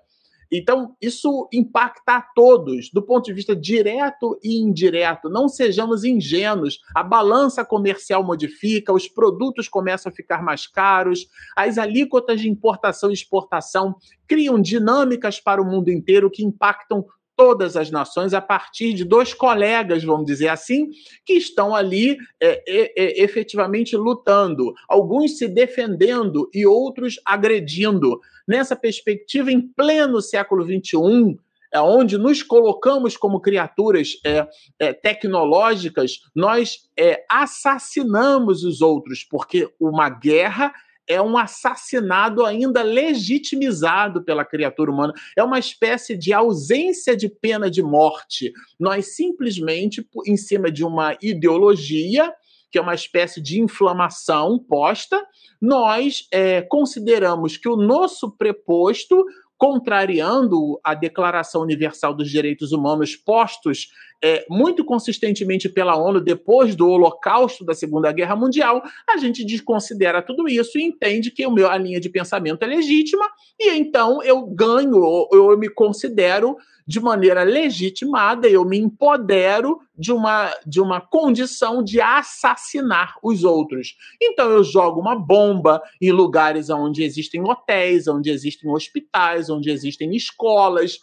então, 0.53 0.95
isso 1.01 1.49
impacta 1.51 2.17
a 2.17 2.21
todos, 2.21 2.91
do 2.93 3.01
ponto 3.01 3.25
de 3.25 3.33
vista 3.33 3.57
direto 3.57 4.39
e 4.45 4.61
indireto. 4.61 5.31
Não 5.31 5.49
sejamos 5.49 6.05
ingênuos. 6.05 6.79
A 6.95 7.03
balança 7.03 7.65
comercial 7.65 8.23
modifica, 8.23 8.93
os 8.93 9.09
produtos 9.09 9.67
começam 9.67 10.13
a 10.13 10.15
ficar 10.15 10.43
mais 10.43 10.67
caros, 10.67 11.27
as 11.57 11.79
alíquotas 11.79 12.39
de 12.39 12.51
importação 12.51 13.09
e 13.09 13.15
exportação 13.15 13.95
criam 14.29 14.61
dinâmicas 14.61 15.41
para 15.41 15.63
o 15.63 15.65
mundo 15.65 15.91
inteiro 15.91 16.31
que 16.31 16.45
impactam 16.45 17.07
todas 17.37 17.77
as 17.77 17.91
nações 17.91 18.35
a 18.35 18.41
partir 18.41 18.93
de 18.93 19.05
dois 19.05 19.35
colegas, 19.35 20.05
vamos 20.05 20.27
dizer 20.27 20.49
assim, 20.49 20.91
que 21.25 21.35
estão 21.35 21.75
ali 21.75 22.17
é, 22.41 22.63
é, 22.67 23.23
efetivamente 23.23 23.97
lutando, 23.97 24.75
alguns 24.89 25.39
se 25.39 25.49
defendendo 25.49 26.49
e 26.53 26.67
outros 26.67 27.21
agredindo. 27.25 28.21
Nessa 28.47 28.77
perspectiva, 28.77 29.51
em 29.51 29.61
pleno 29.61 30.21
século 30.21 30.65
XXI, 30.65 31.37
é 31.73 31.81
onde 31.81 32.19
nos 32.19 32.43
colocamos 32.43 33.17
como 33.17 33.41
criaturas 33.41 34.21
é, 34.25 34.47
é, 34.79 34.93
tecnológicas, 34.93 36.21
nós 36.35 36.89
é, 36.99 37.25
assassinamos 37.31 38.63
os 38.63 38.83
outros, 38.83 39.25
porque 39.25 39.71
uma 39.81 40.11
guerra 40.11 40.73
é 41.09 41.21
um 41.21 41.37
assassinado 41.37 42.45
ainda 42.45 42.83
legitimizado 42.83 44.23
pela 44.23 44.45
criatura 44.45 44.91
humana. 44.91 45.13
É 45.37 45.43
uma 45.43 45.59
espécie 45.59 46.17
de 46.17 46.33
ausência 46.33 47.17
de 47.17 47.29
pena 47.29 47.71
de 47.71 47.83
morte. 47.83 48.53
Nós 48.79 49.15
simplesmente, 49.15 50.07
em 50.27 50.37
cima 50.37 50.71
de 50.71 50.85
uma 50.85 51.17
ideologia, 51.21 52.33
que 52.71 52.79
é 52.79 52.83
uma 52.83 52.95
espécie 52.95 53.41
de 53.41 53.61
inflamação 53.61 54.59
posta, 54.59 55.23
nós 55.61 56.27
é, 56.33 56.63
consideramos 56.63 57.59
que 57.59 57.69
o 57.69 57.77
nosso 57.77 58.31
preposto 58.31 59.25
contrariando 59.63 60.81
a 60.83 60.93
Declaração 60.93 61.63
Universal 61.63 62.15
dos 62.15 62.29
Direitos 62.29 62.73
Humanos 62.73 63.15
postos 63.15 63.93
é, 64.21 64.45
muito 64.51 64.85
consistentemente 64.85 65.69
pela 65.69 65.97
ONU 65.97 66.21
depois 66.21 66.75
do 66.75 66.89
Holocausto 66.89 67.65
da 67.65 67.73
Segunda 67.73 68.11
Guerra 68.11 68.35
Mundial, 68.35 68.83
a 69.09 69.17
gente 69.19 69.45
desconsidera 69.45 70.21
tudo 70.21 70.49
isso 70.49 70.77
e 70.81 70.83
entende 70.83 71.31
que 71.31 71.47
o 71.47 71.51
meu, 71.53 71.71
a 71.71 71.79
linha 71.79 72.01
de 72.01 72.09
pensamento 72.09 72.65
é 72.65 72.67
legítima 72.67 73.25
e 73.57 73.71
então 73.71 74.21
eu 74.25 74.45
ganho, 74.47 75.29
eu 75.31 75.57
me 75.57 75.69
considero 75.69 76.57
de 76.87 77.01
maneira 77.01 77.43
legitimada, 77.43 78.49
eu 78.49 78.65
me 78.65 78.79
empodero 78.79 79.81
de 79.97 80.13
uma, 80.13 80.53
de 80.67 80.81
uma 80.81 81.01
condição 81.01 81.83
de 81.83 82.01
assassinar 82.01 83.15
os 83.23 83.45
outros. 83.45 83.95
Então 84.21 84.51
eu 84.51 84.65
jogo 84.65 85.01
uma 85.01 85.15
bomba 85.15 85.83
em 86.01 86.11
lugares 86.11 86.71
onde 86.71 87.03
existem 87.03 87.43
hotéis, 87.43 88.09
onde 88.09 88.31
existem 88.31 88.71
hospitais, 88.71 89.49
onde 89.49 89.71
existem 89.71 90.15
escolas. 90.15 90.99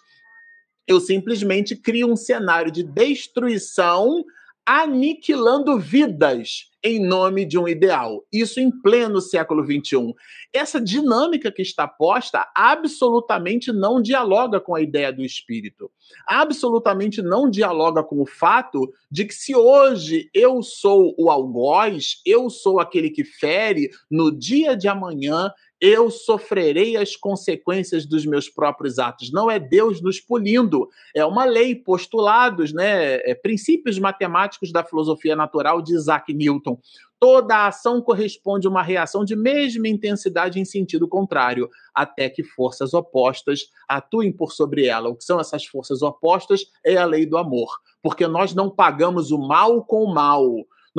Eu 0.88 1.00
simplesmente 1.00 1.76
crio 1.76 2.12
um 2.12 2.16
cenário 2.16 2.72
de 2.72 2.84
destruição 2.84 4.24
aniquilando 4.66 5.80
vidas 5.80 6.69
em 6.84 7.00
nome 7.00 7.46
de 7.46 7.58
um 7.58 7.68
ideal. 7.68 8.26
Isso 8.32 8.60
em 8.60 8.72
pleno 8.72 9.20
século 9.20 9.64
XXI. 9.64 10.14
Essa 10.54 10.80
dinâmica 10.80 11.52
que 11.52 11.62
está 11.62 11.88
posta 11.88 12.50
absolutamente 12.56 13.72
não 13.72 14.02
dialoga 14.02 14.60
com 14.60 14.76
a 14.76 14.82
ideia 14.82 15.12
do 15.12 15.24
espírito. 15.24 15.92
Absolutamente 16.28 17.22
não 17.22 17.50
dialoga 17.50 18.04
com 18.04 18.22
o 18.22 18.26
fato 18.26 18.92
de 19.12 19.26
que 19.26 19.34
se 19.34 19.56
hoje 19.56 20.30
eu 20.34 20.62
sou 20.64 21.14
o 21.18 21.30
algoz, 21.30 22.22
eu 22.26 22.50
sou 22.50 22.80
aquele 22.80 23.10
que 23.10 23.24
fere, 23.24 23.90
no 24.10 24.32
dia 24.32 24.76
de 24.76 24.88
amanhã 24.88 25.52
eu 25.82 26.12
sofrerei 26.12 26.98
as 26.98 27.16
consequências 27.16 28.06
dos 28.06 28.26
meus 28.26 28.50
próprios 28.50 29.00
atos. 29.00 29.32
Não 29.32 29.50
é 29.50 29.58
Deus 29.58 30.02
nos 30.02 30.20
punindo, 30.20 30.90
é 31.16 31.24
uma 31.26 31.46
lei, 31.46 31.74
postulados, 31.74 32.74
né, 32.74 33.16
é, 33.18 33.34
princípios 33.34 33.98
matemáticos 33.98 34.72
da 34.72 34.84
filosofia 34.84 35.36
natural 35.36 35.82
de 35.82 35.94
Isaac 35.94 36.34
Newton. 36.34 36.78
Toda 37.18 37.68
ação 37.68 38.02
corresponde 38.02 38.68
a 38.68 38.70
uma 38.70 38.82
reação 38.82 39.26
de 39.26 39.36
mesma 39.36 39.88
intensidade 39.88 40.60
em 40.60 40.66
sentido 40.66 41.08
contrário, 41.08 41.70
até 41.94 42.30
que 42.30 42.44
forças 42.44 42.94
opostas 42.94 43.70
atuem 43.88 44.32
por 44.32 44.52
sobre 44.52 44.86
ela. 44.86 45.10
O 45.10 45.16
que 45.16 45.24
são 45.24 45.40
essas 45.40 45.66
forças 45.66 46.02
opostas 46.02 46.66
é 46.86 46.96
a 46.98 47.06
lei 47.06 47.26
do 47.26 47.38
amor, 47.38 47.70
porque 48.02 48.26
nós 48.26 48.54
não 48.54 48.70
pagamos 48.70 49.32
o 49.32 49.38
mal 49.38 49.84
com 49.84 50.04
o 50.04 50.14
mal 50.14 50.46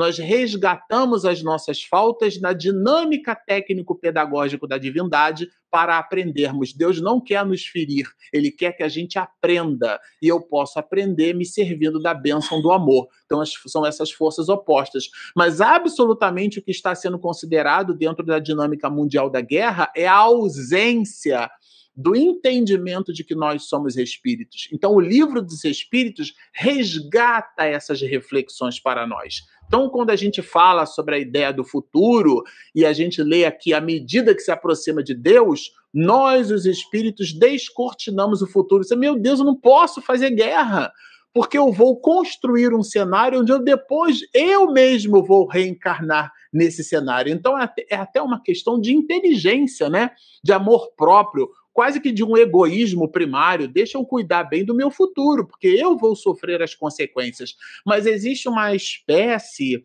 nós 0.01 0.17
resgatamos 0.17 1.25
as 1.25 1.43
nossas 1.43 1.83
faltas 1.83 2.41
na 2.41 2.53
dinâmica 2.53 3.35
técnico-pedagógico 3.35 4.65
da 4.67 4.79
divindade 4.79 5.47
para 5.69 5.99
aprendermos. 5.99 6.73
Deus 6.73 6.99
não 6.99 7.21
quer 7.21 7.45
nos 7.45 7.67
ferir, 7.67 8.07
ele 8.33 8.49
quer 8.49 8.71
que 8.71 8.81
a 8.81 8.89
gente 8.89 9.19
aprenda. 9.19 9.99
E 10.19 10.27
eu 10.27 10.41
posso 10.41 10.79
aprender 10.79 11.35
me 11.35 11.45
servindo 11.45 12.01
da 12.01 12.15
bênção 12.15 12.59
do 12.63 12.71
amor. 12.71 13.09
Então, 13.25 13.45
são 13.45 13.85
essas 13.85 14.09
forças 14.09 14.49
opostas. 14.49 15.07
Mas 15.35 15.61
absolutamente 15.61 16.57
o 16.57 16.63
que 16.63 16.71
está 16.71 16.95
sendo 16.95 17.19
considerado 17.19 17.93
dentro 17.93 18.25
da 18.25 18.39
dinâmica 18.39 18.89
mundial 18.89 19.29
da 19.29 19.39
guerra 19.39 19.91
é 19.95 20.07
a 20.07 20.15
ausência 20.15 21.47
do 21.95 22.15
entendimento 22.15 23.13
de 23.13 23.23
que 23.23 23.35
nós 23.35 23.65
somos 23.65 23.97
espíritos. 23.97 24.67
Então, 24.71 24.93
o 24.93 24.99
livro 24.99 25.41
dos 25.41 25.63
espíritos 25.63 26.33
resgata 26.53 27.65
essas 27.65 28.01
reflexões 28.01 28.79
para 28.79 29.05
nós. 29.05 29.41
Então, 29.71 29.87
quando 29.87 30.09
a 30.09 30.17
gente 30.17 30.41
fala 30.41 30.85
sobre 30.85 31.15
a 31.15 31.17
ideia 31.17 31.53
do 31.53 31.63
futuro 31.63 32.43
e 32.75 32.85
a 32.85 32.91
gente 32.91 33.23
lê 33.23 33.45
aqui 33.45 33.73
à 33.73 33.79
medida 33.79 34.35
que 34.35 34.41
se 34.41 34.51
aproxima 34.51 35.01
de 35.01 35.13
Deus, 35.13 35.71
nós, 35.93 36.51
os 36.51 36.65
espíritos, 36.65 37.31
descortinamos 37.31 38.41
o 38.41 38.47
futuro. 38.47 38.83
Você, 38.83 38.97
meu 38.97 39.17
Deus, 39.17 39.39
eu 39.39 39.45
não 39.45 39.55
posso 39.55 40.01
fazer 40.01 40.31
guerra 40.31 40.91
porque 41.33 41.57
eu 41.57 41.71
vou 41.71 41.97
construir 41.97 42.73
um 42.73 42.83
cenário 42.83 43.39
onde 43.39 43.53
eu 43.53 43.63
depois 43.63 44.19
eu 44.33 44.69
mesmo 44.73 45.23
vou 45.23 45.47
reencarnar 45.47 46.29
nesse 46.51 46.83
cenário. 46.83 47.31
Então 47.31 47.57
é, 47.57 47.73
é 47.89 47.95
até 47.95 48.21
uma 48.21 48.43
questão 48.43 48.77
de 48.77 48.93
inteligência, 48.93 49.89
né? 49.89 50.11
De 50.43 50.51
amor 50.51 50.91
próprio, 50.97 51.49
quase 51.73 51.99
que 51.99 52.11
de 52.11 52.23
um 52.23 52.37
egoísmo 52.37 53.09
primário. 53.09 53.67
Deixa 53.67 53.97
eu 53.97 54.05
cuidar 54.05 54.43
bem 54.43 54.65
do 54.65 54.75
meu 54.75 54.91
futuro, 54.91 55.47
porque 55.47 55.67
eu 55.67 55.97
vou 55.97 56.15
sofrer 56.15 56.61
as 56.61 56.75
consequências. 56.75 57.55
Mas 57.85 58.05
existe 58.05 58.49
uma 58.49 58.75
espécie 58.75 59.83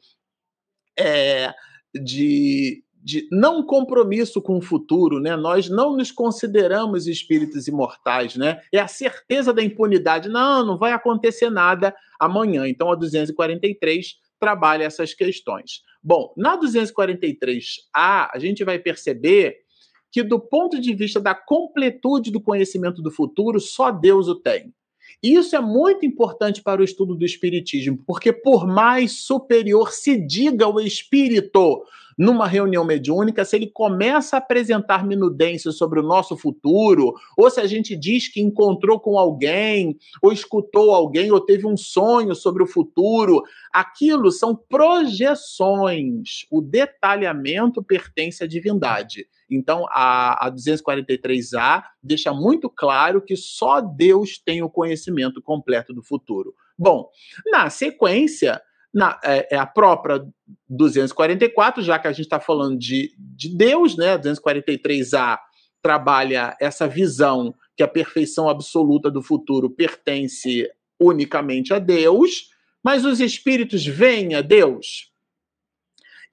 é, 0.98 1.54
de, 1.94 2.82
de 3.02 3.28
não 3.30 3.62
compromisso 3.62 4.40
com 4.42 4.58
o 4.58 4.62
futuro, 4.62 5.20
né? 5.20 5.36
Nós 5.36 5.68
não 5.68 5.96
nos 5.96 6.10
consideramos 6.10 7.06
espíritos 7.06 7.68
imortais, 7.68 8.36
né? 8.36 8.60
É 8.72 8.78
a 8.78 8.88
certeza 8.88 9.52
da 9.52 9.62
impunidade. 9.62 10.28
Não, 10.28 10.64
não 10.64 10.78
vai 10.78 10.92
acontecer 10.92 11.50
nada 11.50 11.94
amanhã. 12.18 12.66
Então 12.66 12.90
a 12.90 12.94
243 12.94 14.16
trabalha 14.38 14.84
essas 14.84 15.14
questões. 15.14 15.82
Bom, 16.02 16.32
na 16.36 16.58
243A, 16.58 18.30
a 18.32 18.38
gente 18.38 18.64
vai 18.64 18.78
perceber 18.78 19.65
que, 20.16 20.22
do 20.22 20.40
ponto 20.40 20.80
de 20.80 20.94
vista 20.94 21.20
da 21.20 21.34
completude 21.34 22.30
do 22.30 22.40
conhecimento 22.40 23.02
do 23.02 23.10
futuro, 23.10 23.60
só 23.60 23.90
Deus 23.90 24.28
o 24.28 24.34
tem. 24.34 24.72
Isso 25.22 25.54
é 25.54 25.60
muito 25.60 26.06
importante 26.06 26.62
para 26.62 26.80
o 26.80 26.84
estudo 26.84 27.14
do 27.14 27.22
Espiritismo, 27.22 28.02
porque, 28.06 28.32
por 28.32 28.66
mais 28.66 29.12
superior 29.26 29.92
se 29.92 30.16
diga 30.16 30.66
o 30.66 30.80
espírito 30.80 31.82
numa 32.16 32.46
reunião 32.46 32.82
mediúnica, 32.82 33.44
se 33.44 33.56
ele 33.56 33.66
começa 33.66 34.36
a 34.36 34.38
apresentar 34.38 35.06
minudências 35.06 35.76
sobre 35.76 36.00
o 36.00 36.02
nosso 36.02 36.34
futuro, 36.34 37.12
ou 37.36 37.50
se 37.50 37.60
a 37.60 37.66
gente 37.66 37.94
diz 37.94 38.26
que 38.26 38.40
encontrou 38.40 38.98
com 38.98 39.18
alguém, 39.18 39.98
ou 40.22 40.32
escutou 40.32 40.94
alguém, 40.94 41.30
ou 41.30 41.42
teve 41.42 41.66
um 41.66 41.76
sonho 41.76 42.34
sobre 42.34 42.62
o 42.62 42.66
futuro, 42.66 43.42
aquilo 43.70 44.32
são 44.32 44.56
projeções. 44.56 46.46
O 46.50 46.62
detalhamento 46.62 47.82
pertence 47.82 48.42
à 48.42 48.46
divindade. 48.46 49.26
Então, 49.50 49.86
a, 49.90 50.46
a 50.46 50.50
243A 50.50 51.84
deixa 52.02 52.32
muito 52.32 52.68
claro 52.68 53.22
que 53.22 53.36
só 53.36 53.80
Deus 53.80 54.38
tem 54.38 54.62
o 54.62 54.70
conhecimento 54.70 55.40
completo 55.40 55.92
do 55.92 56.02
futuro. 56.02 56.54
Bom, 56.78 57.08
na 57.50 57.70
sequência, 57.70 58.60
na, 58.92 59.18
é, 59.24 59.54
é, 59.54 59.58
a 59.58 59.66
própria 59.66 60.24
244, 60.68 61.82
já 61.82 61.98
que 61.98 62.08
a 62.08 62.12
gente 62.12 62.26
está 62.26 62.40
falando 62.40 62.78
de, 62.78 63.12
de 63.18 63.56
Deus, 63.56 63.96
né? 63.96 64.18
243A 64.18 65.38
trabalha 65.82 66.56
essa 66.60 66.88
visão 66.88 67.54
que 67.76 67.82
a 67.82 67.88
perfeição 67.88 68.48
absoluta 68.48 69.10
do 69.10 69.22
futuro 69.22 69.70
pertence 69.70 70.68
unicamente 71.00 71.72
a 71.72 71.78
Deus, 71.78 72.48
mas 72.82 73.04
os 73.04 73.20
espíritos 73.20 73.86
veem 73.86 74.34
a 74.34 74.40
Deus. 74.40 75.12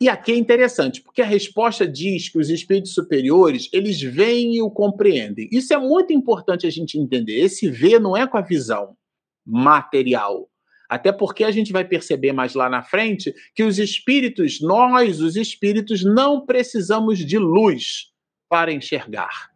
E 0.03 0.09
aqui 0.09 0.33
é 0.33 0.35
interessante, 0.35 1.01
porque 1.01 1.21
a 1.21 1.25
resposta 1.25 1.87
diz 1.87 2.27
que 2.27 2.37
os 2.37 2.49
espíritos 2.49 2.93
superiores, 2.93 3.69
eles 3.71 4.01
veem 4.01 4.57
e 4.57 4.61
o 4.61 4.69
compreendem. 4.69 5.47
Isso 5.49 5.73
é 5.73 5.77
muito 5.77 6.11
importante 6.11 6.67
a 6.67 6.69
gente 6.69 6.99
entender. 6.99 7.39
Esse 7.39 7.69
ver 7.69 8.01
não 8.01 8.17
é 8.17 8.27
com 8.27 8.37
a 8.37 8.41
visão 8.41 8.97
material, 9.45 10.49
até 10.89 11.09
porque 11.13 11.45
a 11.45 11.51
gente 11.51 11.71
vai 11.71 11.85
perceber 11.85 12.33
mais 12.33 12.53
lá 12.53 12.67
na 12.67 12.83
frente 12.83 13.33
que 13.55 13.63
os 13.63 13.79
espíritos, 13.79 14.59
nós, 14.59 15.21
os 15.21 15.37
espíritos, 15.37 16.03
não 16.03 16.45
precisamos 16.45 17.19
de 17.19 17.37
luz 17.37 18.11
para 18.49 18.73
enxergar. 18.73 19.51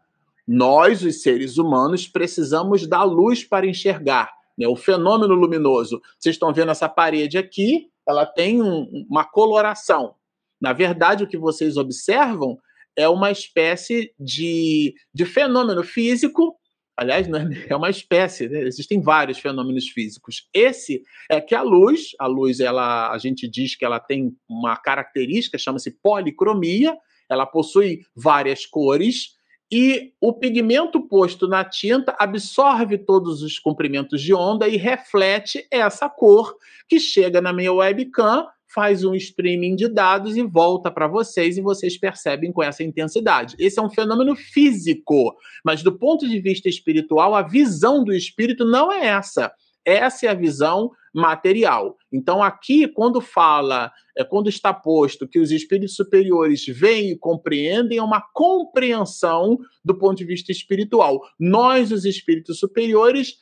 Nós, 0.48 1.04
os 1.04 1.24
seres 1.24 1.58
humanos, 1.58 2.08
precisamos 2.08 2.88
da 2.88 3.04
luz 3.04 3.44
para 3.44 3.68
enxergar. 3.68 4.32
Né? 4.58 4.66
O 4.66 4.78
fenômeno 4.78 5.34
luminoso. 5.34 6.02
Vocês 6.18 6.36
estão 6.36 6.54
vendo 6.54 6.72
essa 6.72 6.88
parede 6.88 7.38
aqui, 7.38 7.90
ela 8.08 8.26
tem 8.26 8.62
um, 8.62 9.06
uma 9.10 9.26
coloração. 9.26 10.16
Na 10.60 10.74
verdade, 10.74 11.24
o 11.24 11.28
que 11.28 11.38
vocês 11.38 11.78
observam 11.78 12.58
é 12.96 13.08
uma 13.08 13.32
espécie 13.32 14.12
de, 14.20 14.94
de 15.14 15.26
fenômeno 15.26 15.84
físico 15.84 16.58
Aliás, 16.98 17.28
é, 17.28 17.68
é 17.70 17.76
uma 17.76 17.92
espécie, 17.92 18.50
né? 18.50 18.62
existem 18.62 19.00
vários 19.00 19.38
fenômenos 19.38 19.88
físicos. 19.88 20.50
Esse 20.52 21.04
é 21.30 21.40
que 21.40 21.54
a 21.54 21.62
luz, 21.62 22.16
a 22.20 22.26
luz, 22.26 22.60
ela, 22.60 23.12
a 23.12 23.18
gente 23.20 23.48
diz 23.48 23.76
que 23.76 23.86
ela 23.86 24.00
tem 24.00 24.36
uma 24.50 24.76
característica, 24.76 25.60
chama-se 25.60 25.92
policromia, 25.92 26.98
ela 27.30 27.46
possui 27.46 28.02
várias 28.16 28.66
cores 28.66 29.38
e 29.72 30.14
o 30.20 30.34
pigmento 30.34 31.00
posto 31.08 31.48
na 31.48 31.64
tinta 31.64 32.16
absorve 32.18 32.98
todos 32.98 33.44
os 33.44 33.60
comprimentos 33.60 34.22
de 34.22 34.34
onda 34.34 34.68
e 34.68 34.78
reflete 34.78 35.68
essa 35.70 36.10
cor 36.10 36.56
que 36.88 37.00
chega 37.00 37.42
na 37.42 37.54
minha 37.54 37.74
webcam 37.74 38.48
faz 38.78 39.04
um 39.04 39.16
streaming 39.16 39.76
de 39.76 39.88
dados 39.88 40.38
e 40.38 40.44
volta 40.44 40.92
para 40.92 41.08
vocês 41.08 41.58
e 41.58 41.62
vocês 41.62 41.98
percebem 41.98 42.52
com 42.52 42.62
essa 42.62 42.84
intensidade. 42.84 43.56
Esse 43.58 43.80
é 43.80 43.82
um 43.82 43.90
fenômeno 43.90 44.36
físico, 44.36 45.36
mas 45.66 45.82
do 45.82 45.98
ponto 45.98 46.30
de 46.30 46.40
vista 46.40 46.70
espiritual, 46.70 47.34
a 47.34 47.42
visão 47.42 48.04
do 48.04 48.14
espírito 48.14 48.64
não 48.64 48.92
é 48.92 49.08
essa. 49.08 49.52
Essa 49.84 50.28
é 50.28 50.30
a 50.30 50.36
visão 50.36 50.92
material. 51.12 51.98
Então, 52.14 52.44
aqui, 52.44 52.88
quando 52.88 53.20
fala, 53.20 53.92
é, 54.16 54.24
quando 54.24 54.48
está 54.48 54.72
posto 54.72 55.28
que 55.28 55.40
os 55.40 55.50
espíritos 55.50 55.96
superiores 55.96 56.64
veem 56.68 57.12
e 57.12 57.18
compreendem, 57.18 57.98
é 57.98 58.04
uma 58.04 58.22
compreensão 58.32 59.58
do 59.84 59.98
ponto 59.98 60.18
de 60.18 60.26
vista 60.26 60.52
espiritual. 60.52 61.20
Nós, 61.40 61.92
os 61.92 62.06
espíritos 62.06 62.60
superiores, 62.60 63.38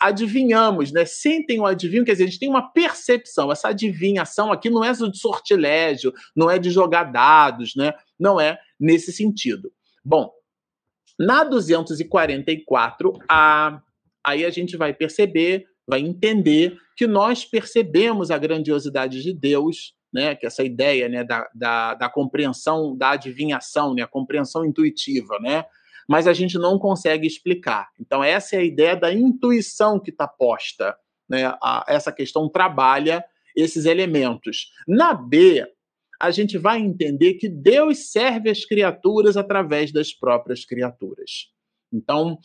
adivinhamos, 0.00 0.90
né? 0.90 1.04
Sentem 1.04 1.60
o 1.60 1.66
adivinho, 1.66 2.04
quer 2.04 2.12
dizer, 2.12 2.24
a 2.24 2.26
gente 2.26 2.38
tem 2.38 2.48
uma 2.48 2.72
percepção. 2.72 3.52
Essa 3.52 3.68
adivinhação 3.68 4.52
aqui 4.52 4.68
não 4.68 4.84
é 4.84 4.92
de 4.92 5.18
sortilégio, 5.18 6.12
não 6.34 6.50
é 6.50 6.58
de 6.58 6.70
jogar 6.70 7.04
dados, 7.04 7.74
né? 7.76 7.92
Não 8.18 8.40
é 8.40 8.58
nesse 8.78 9.12
sentido. 9.12 9.72
Bom, 10.04 10.32
na 11.18 11.44
244, 11.44 13.12
a, 13.28 13.80
aí 14.24 14.44
a 14.44 14.50
gente 14.50 14.76
vai 14.76 14.92
perceber, 14.92 15.66
vai 15.86 16.00
entender 16.00 16.76
que 16.96 17.06
nós 17.06 17.44
percebemos 17.44 18.30
a 18.30 18.38
grandiosidade 18.38 19.22
de 19.22 19.32
Deus, 19.32 19.94
né? 20.12 20.34
Que 20.34 20.46
essa 20.46 20.64
ideia, 20.64 21.08
né, 21.08 21.22
da, 21.22 21.48
da, 21.54 21.94
da 21.94 22.08
compreensão, 22.08 22.96
da 22.96 23.10
adivinhação, 23.10 23.94
né? 23.94 24.02
A 24.02 24.08
compreensão 24.08 24.64
intuitiva, 24.64 25.38
né? 25.40 25.64
Mas 26.10 26.26
a 26.26 26.32
gente 26.32 26.58
não 26.58 26.76
consegue 26.76 27.24
explicar. 27.24 27.88
Então, 28.00 28.24
essa 28.24 28.56
é 28.56 28.58
a 28.58 28.64
ideia 28.64 28.96
da 28.96 29.14
intuição 29.14 30.00
que 30.00 30.10
está 30.10 30.26
posta. 30.26 30.96
Né? 31.28 31.44
A, 31.62 31.84
essa 31.86 32.10
questão 32.10 32.48
trabalha 32.48 33.24
esses 33.54 33.84
elementos. 33.84 34.72
Na 34.88 35.14
B, 35.14 35.64
a 36.20 36.32
gente 36.32 36.58
vai 36.58 36.80
entender 36.80 37.34
que 37.34 37.48
Deus 37.48 38.10
serve 38.10 38.50
as 38.50 38.64
criaturas 38.64 39.36
através 39.36 39.92
das 39.92 40.12
próprias 40.12 40.64
criaturas. 40.64 41.52
Então, 41.92 42.40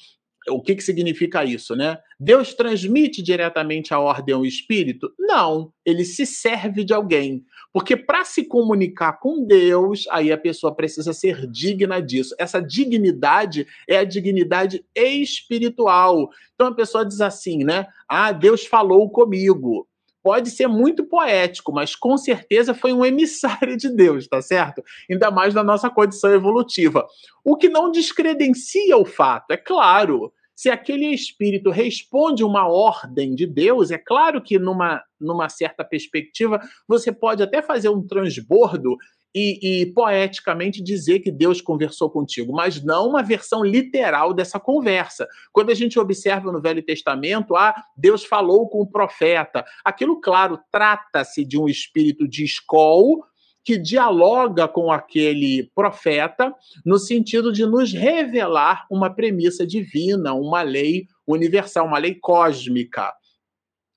o 0.49 0.61
que, 0.61 0.75
que 0.75 0.83
significa 0.83 1.43
isso, 1.43 1.75
né? 1.75 1.97
Deus 2.19 2.53
transmite 2.53 3.21
diretamente 3.21 3.93
a 3.93 3.99
ordem 3.99 4.33
ao 4.35 4.45
espírito? 4.45 5.11
Não, 5.19 5.71
ele 5.85 6.05
se 6.05 6.25
serve 6.25 6.83
de 6.83 6.93
alguém. 6.93 7.43
Porque 7.73 7.97
para 7.97 8.23
se 8.23 8.45
comunicar 8.45 9.19
com 9.19 9.45
Deus, 9.45 10.05
aí 10.09 10.31
a 10.31 10.37
pessoa 10.37 10.73
precisa 10.73 11.11
ser 11.11 11.45
digna 11.47 12.01
disso. 12.01 12.33
Essa 12.39 12.61
dignidade 12.61 13.67
é 13.87 13.97
a 13.97 14.03
dignidade 14.03 14.85
espiritual. 14.95 16.29
Então 16.53 16.67
a 16.67 16.75
pessoa 16.75 17.05
diz 17.05 17.19
assim, 17.19 17.63
né? 17.63 17.85
Ah, 18.07 18.31
Deus 18.31 18.65
falou 18.65 19.09
comigo 19.09 19.87
pode 20.25 20.49
ser 20.49 20.65
muito 20.67 21.05
poético, 21.05 21.71
mas 21.71 21.95
com 21.95 22.17
certeza 22.17 22.73
foi 22.73 22.91
um 22.91 23.05
emissário 23.05 23.77
de 23.77 23.87
Deus, 23.87 24.27
tá 24.27 24.41
certo? 24.41 24.83
Ainda 25.07 25.29
mais 25.29 25.53
na 25.53 25.63
nossa 25.63 25.87
condição 25.87 26.33
evolutiva. 26.33 27.05
O 27.43 27.55
que 27.55 27.69
não 27.69 27.91
descredencia 27.91 28.97
o 28.97 29.05
fato, 29.05 29.51
é 29.51 29.57
claro. 29.57 30.33
Se 30.55 30.67
aquele 30.67 31.13
espírito 31.13 31.69
responde 31.69 32.43
uma 32.43 32.67
ordem 32.67 33.35
de 33.35 33.45
Deus, 33.45 33.91
é 33.91 33.99
claro 33.99 34.41
que 34.41 34.57
numa, 34.57 35.03
numa 35.21 35.47
certa 35.47 35.83
perspectiva 35.83 36.59
você 36.87 37.11
pode 37.11 37.43
até 37.43 37.61
fazer 37.61 37.89
um 37.89 38.01
transbordo 38.01 38.97
e, 39.35 39.81
e, 39.81 39.85
poeticamente 39.87 40.81
dizer 40.81 41.19
que 41.19 41.29
Deus 41.29 41.59
conversou 41.59 42.09
contigo, 42.09 42.53
mas 42.53 42.81
não 42.81 43.09
uma 43.09 43.21
versão 43.21 43.65
literal 43.65 44.33
dessa 44.33 44.57
conversa. 44.57 45.27
Quando 45.51 45.71
a 45.71 45.73
gente 45.75 45.99
observa 45.99 46.53
no 46.53 46.61
Velho 46.61 46.81
Testamento, 46.81 47.53
ah, 47.53 47.75
Deus 47.97 48.23
falou 48.23 48.69
com 48.69 48.79
o 48.79 48.89
profeta. 48.89 49.65
Aquilo, 49.83 50.21
claro, 50.21 50.57
trata-se 50.71 51.43
de 51.43 51.59
um 51.59 51.67
espírito 51.67 52.25
de 52.25 52.45
escol 52.45 53.25
que 53.61 53.77
dialoga 53.77 54.67
com 54.67 54.89
aquele 54.89 55.69
profeta 55.75 56.53
no 56.85 56.97
sentido 56.97 57.51
de 57.51 57.65
nos 57.65 57.91
revelar 57.91 58.85
uma 58.89 59.13
premissa 59.13 59.67
divina, 59.67 60.33
uma 60.33 60.61
lei 60.61 61.07
universal, 61.27 61.87
uma 61.87 61.97
lei 61.97 62.15
cósmica 62.15 63.11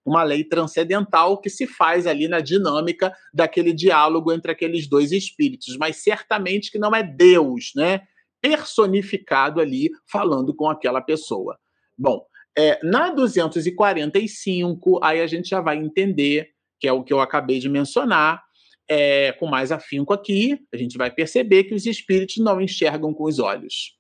uma 0.09 0.23
lei 0.23 0.43
transcendental 0.43 1.41
que 1.41 1.51
se 1.51 1.67
faz 1.67 2.07
ali 2.07 2.27
na 2.27 2.41
dinâmica 2.41 3.15
daquele 3.33 3.73
diálogo 3.73 4.33
entre 4.33 4.51
aqueles 4.51 4.89
dois 4.89 5.13
espíritos, 5.13 5.77
mas 5.77 5.97
certamente 5.99 6.71
que 6.71 6.79
não 6.79 6.95
é 6.95 7.03
Deus, 7.03 7.73
né? 7.77 8.03
Personificado 8.41 9.61
ali 9.61 9.91
falando 10.11 10.55
com 10.55 10.69
aquela 10.69 11.01
pessoa. 11.01 11.59
Bom, 11.97 12.25
É, 12.61 12.81
na 12.83 13.11
245, 13.11 14.99
aí 15.01 15.21
a 15.21 15.29
gente 15.29 15.49
já 15.49 15.61
vai 15.61 15.77
entender, 15.77 16.49
que 16.81 16.89
é 16.89 16.93
o 16.93 17.05
que 17.05 17.13
eu 17.13 17.21
acabei 17.21 17.61
de 17.61 17.69
mencionar, 17.69 18.43
é, 18.89 19.31
com 19.33 19.47
mais 19.47 19.71
afinco 19.71 20.13
aqui, 20.13 20.59
a 20.73 20.77
gente 20.77 20.99
vai 20.99 21.09
perceber 21.09 21.65
que 21.65 21.75
os 21.75 21.87
espíritos 21.87 22.39
não 22.39 22.61
enxergam 22.61 23.15
com 23.15 23.25
os 23.25 23.39
olhos. 23.39 23.97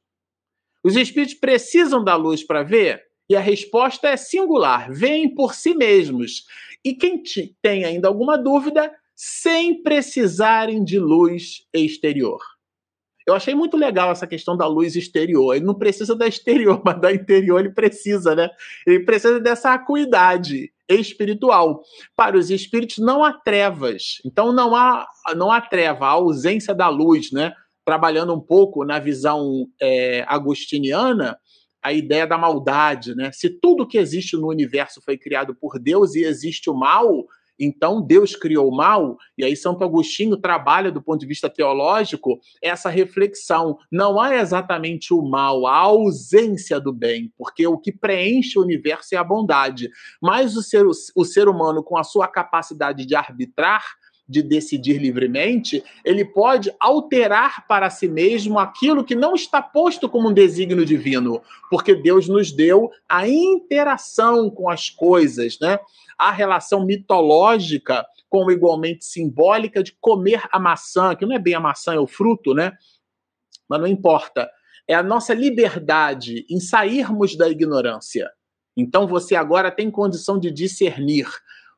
Os 0.83 0.97
espíritos 0.97 1.35
precisam 1.35 2.03
da 2.03 2.17
luz 2.17 2.43
para 2.45 2.65
ver? 2.65 3.08
E 3.29 3.37
a 3.37 3.41
resposta 3.41 4.09
é 4.09 4.17
singular: 4.17 4.91
veem 4.91 5.35
por 5.35 5.55
si 5.55 5.75
mesmos. 5.75 6.45
E 6.85 6.95
quem 6.95 7.23
tem 7.61 7.85
ainda 7.85 8.09
alguma 8.09 8.39
dúvida, 8.39 8.91
sem 9.15 9.83
precisarem 9.83 10.85
de 10.85 10.99
luz 10.99 11.67
exterior. 11.75 12.39
Eu 13.27 13.35
achei 13.35 13.55
muito 13.55 13.77
legal 13.77 14.11
essa 14.11 14.27
questão 14.27 14.57
da 14.57 14.67
luz 14.67 14.97
exterior. 14.97 15.55
Ele 15.55 15.65
não 15.67 15.75
precisa 15.75 16.17
da 16.17 16.27
exterior, 16.27 16.81
mas 16.87 16.99
da 16.99 17.13
interior 17.13 17.61
ele 17.61 17.75
precisa, 17.75 18.35
né? 18.35 18.49
Ele 18.87 19.05
precisa 19.05 19.39
dessa 19.39 19.75
acuidade 19.75 20.73
espiritual. 20.89 21.83
Para 22.17 22.39
os 22.39 22.51
espíritos 22.51 22.97
não 22.99 23.23
há 23.23 23.35
trevas. 23.35 24.15
Então 24.25 24.51
não 24.51 24.75
há 24.75 25.07
não 25.37 25.53
há 25.53 25.61
treva, 25.61 26.07
a 26.07 26.11
ausência 26.11 26.75
da 26.75 26.89
luz, 26.89 27.31
né? 27.31 27.53
Trabalhando 27.85 28.33
um 28.33 28.41
pouco 28.41 28.83
na 28.83 28.99
visão 28.99 29.67
é, 29.79 30.25
agostiniana, 30.27 31.39
a 31.83 31.93
ideia 31.93 32.27
da 32.27 32.37
maldade, 32.37 33.15
né? 33.15 33.31
Se 33.33 33.49
tudo 33.49 33.87
que 33.87 33.99
existe 33.99 34.37
no 34.37 34.49
universo 34.49 35.01
foi 35.05 35.17
criado 35.17 35.55
por 35.55 35.79
Deus 35.79 36.15
e 36.15 36.25
existe 36.25 36.69
o 36.69 36.75
mal, 36.75 37.27
então 37.59 38.01
Deus 38.01 38.37
criou 38.37 38.69
o 38.69 38.77
mal, 38.77 39.17
e 39.37 39.45
aí 39.45 39.57
Santo 39.57 39.83
Agostinho 39.83 40.37
trabalha 40.37 40.93
do 40.93 41.03
ponto 41.03 41.19
de 41.19 41.27
vista 41.27 41.51
teológico 41.51 42.39
essa 42.63 42.89
reflexão. 42.89 43.77
Não 43.91 44.21
há 44.21 44.37
exatamente 44.37 45.13
o 45.13 45.23
mal, 45.23 45.67
a 45.67 45.77
ausência 45.77 46.79
do 46.79 46.93
bem, 46.93 47.33
porque 47.37 47.67
o 47.67 47.77
que 47.77 47.91
preenche 47.91 48.59
o 48.59 48.63
universo 48.63 49.15
é 49.15 49.19
a 49.19 49.25
bondade. 49.25 49.91
Mas 50.23 50.57
o 50.57 50.63
ser, 50.63 50.87
o 50.87 51.25
ser 51.25 51.49
humano, 51.49 51.83
com 51.83 51.99
a 51.99 52.05
sua 52.05 52.29
capacidade 52.29 53.05
de 53.05 53.17
arbitrar, 53.17 53.85
de 54.29 54.43
decidir 54.43 54.99
livremente, 54.99 55.83
ele 56.05 56.25
pode 56.25 56.71
alterar 56.79 57.67
para 57.67 57.89
si 57.89 58.07
mesmo 58.07 58.59
aquilo 58.59 59.05
que 59.05 59.15
não 59.15 59.35
está 59.35 59.63
posto 59.63 60.09
como 60.09 60.29
um 60.29 60.35
desígnio 60.35 60.85
divino, 60.85 61.41
porque 61.71 61.95
Deus 61.95 62.29
nos 62.29 62.53
deu 62.53 62.91
a 63.09 63.27
interação 63.27 64.51
com 64.51 64.69
as 64.69 64.91
coisas, 64.91 65.59
né? 65.61 65.79
A 66.19 66.31
relação 66.31 66.85
mitológica 66.85 68.05
como 68.29 68.51
igualmente 68.51 69.07
simbólica 69.07 69.83
de 69.83 69.97
comer 70.01 70.43
a 70.53 70.59
maçã, 70.59 71.15
que 71.15 71.25
não 71.25 71.35
é 71.35 71.39
bem 71.39 71.55
a 71.55 71.61
maçã, 71.61 71.95
é 71.95 71.99
o 71.99 72.07
fruto, 72.07 72.53
né? 72.53 72.73
Mas 73.69 73.81
não 73.81 73.87
importa. 73.87 74.51
É 74.87 74.95
a 74.95 75.03
nossa 75.03 75.33
liberdade 75.33 76.45
em 76.51 76.61
sairmos 76.61 77.37
da 77.37 77.49
ignorância. 77.49 78.31
Então 78.77 79.07
você 79.07 79.35
agora 79.35 79.71
tem 79.71 79.91
condição 79.91 80.39
de 80.39 80.51
discernir 80.51 81.27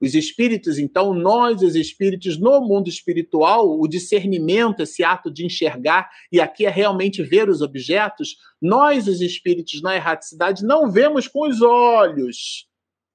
os 0.00 0.14
espíritos, 0.14 0.78
então, 0.78 1.12
nós, 1.12 1.62
os 1.62 1.74
espíritos, 1.74 2.38
no 2.38 2.60
mundo 2.60 2.88
espiritual, 2.88 3.78
o 3.78 3.86
discernimento, 3.86 4.80
esse 4.80 5.04
ato 5.04 5.30
de 5.30 5.44
enxergar, 5.44 6.08
e 6.32 6.40
aqui 6.40 6.64
é 6.64 6.70
realmente 6.70 7.22
ver 7.22 7.48
os 7.50 7.60
objetos, 7.60 8.36
nós, 8.60 9.06
os 9.06 9.20
espíritos, 9.20 9.82
na 9.82 9.94
erraticidade, 9.94 10.64
não 10.64 10.90
vemos 10.90 11.28
com 11.28 11.46
os 11.46 11.60
olhos. 11.60 12.66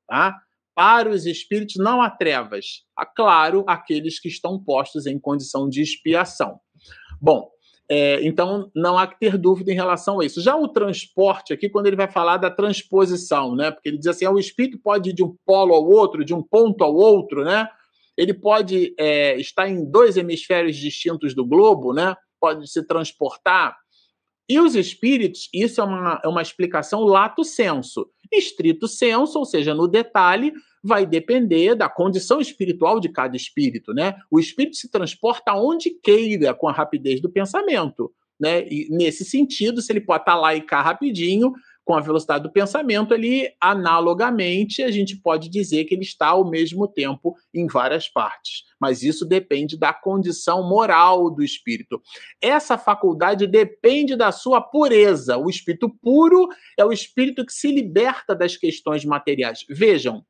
Tá? 0.08 0.36
Para 0.76 1.10
os 1.10 1.26
espíritos 1.26 1.78
não 1.78 2.02
há 2.02 2.10
trevas. 2.10 2.84
Claro, 3.16 3.64
aqueles 3.68 4.20
que 4.20 4.28
estão 4.28 4.62
postos 4.62 5.08
em 5.08 5.18
condição 5.18 5.68
de 5.68 5.82
expiação. 5.82 6.60
Bom, 7.20 7.50
é, 7.90 8.26
então, 8.26 8.72
não 8.76 8.98
há 8.98 9.06
que 9.06 9.20
ter 9.20 9.38
dúvida 9.38 9.72
em 9.72 9.76
relação 9.76 10.20
a 10.20 10.26
isso. 10.26 10.42
Já 10.42 10.56
o 10.56 10.68
transporte 10.68 11.54
aqui, 11.54 11.70
quando 11.70 11.86
ele 11.86 11.96
vai 11.96 12.10
falar 12.10 12.38
da 12.38 12.50
transposição, 12.50 13.56
né? 13.56 13.70
Porque 13.70 13.90
ele 13.90 13.98
diz 13.98 14.08
assim: 14.08 14.26
ah, 14.26 14.32
o 14.32 14.40
espírito 14.40 14.80
pode 14.80 15.12
ir 15.12 15.14
de 15.14 15.24
um 15.24 15.36
polo 15.46 15.74
ao 15.74 15.86
outro, 15.86 16.26
de 16.26 16.34
um 16.34 16.42
ponto 16.42 16.84
ao 16.84 16.96
outro, 16.96 17.44
né? 17.44 17.68
Ele 18.18 18.34
pode 18.34 18.96
é, 18.98 19.36
estar 19.40 19.70
em 19.70 19.86
dois 19.86 20.18
hemisférios 20.18 20.78
distintos 20.78 21.36
do 21.36 21.46
globo, 21.46 21.94
né? 21.94 22.16
Pode 22.40 22.68
se 22.70 22.86
transportar. 22.86 23.76
E 24.50 24.60
os 24.60 24.76
espíritos, 24.76 25.50
isso 25.54 25.82
é 25.82 25.84
uma, 25.84 26.22
é 26.24 26.28
uma 26.28 26.42
explicação 26.42 27.04
lato 27.04 27.44
senso. 27.44 28.08
Estrito 28.32 28.88
senso, 28.88 29.40
ou 29.40 29.46
seja, 29.46 29.74
no 29.74 29.88
detalhe, 29.88 30.54
vai 30.84 31.06
depender 31.06 31.76
da 31.76 31.90
condição 31.90 32.40
espiritual 32.40 33.00
de 33.00 33.10
cada 33.10 33.36
espírito, 33.36 33.94
né? 33.94 34.16
O 34.30 34.40
espírito 34.40 34.76
se 34.78 34.90
transporta 34.90 35.52
aonde 35.52 35.90
queira 35.90 36.54
com 36.54 36.68
a 36.68 36.72
rapidez 36.72 37.20
do 37.20 37.30
pensamento, 37.30 38.12
né? 38.40 38.68
E 38.68 38.88
nesse 38.90 39.26
sentido, 39.26 39.82
se 39.82 39.92
ele 39.92 40.02
pode 40.02 40.22
estar 40.22 40.36
lá 40.36 40.54
e 40.54 40.62
cá 40.62 40.82
rapidinho, 40.82 41.54
com 41.86 41.94
a 41.94 42.02
velocidade 42.02 42.44
do 42.44 42.52
pensamento, 42.52 43.14
ele 43.14 43.54
analogamente 43.62 44.82
a 44.82 44.90
gente 44.90 45.16
pode 45.16 45.48
dizer 45.50 45.86
que 45.86 45.94
ele 45.94 46.02
está 46.02 46.30
ao 46.30 46.50
mesmo 46.50 46.88
tempo 46.88 47.36
em 47.54 47.68
várias 47.68 48.10
partes. 48.10 48.64
Mas 48.82 49.04
isso 49.04 49.24
depende 49.24 49.78
da 49.78 49.94
condição 49.94 50.68
moral 50.68 51.30
do 51.30 51.44
espírito. 51.44 52.02
Essa 52.42 52.76
faculdade 52.78 53.46
depende 53.46 54.16
da 54.16 54.32
sua 54.32 54.60
pureza. 54.60 55.38
O 55.38 55.48
espírito 55.48 55.88
puro 56.02 56.50
é 56.78 56.84
o 56.84 56.92
espírito 56.92 57.46
que 57.46 57.54
se 57.54 57.72
liberta 57.72 58.36
das 58.36 58.58
questões 58.58 59.06
materiais. 59.06 59.64
Vejam, 59.70 60.26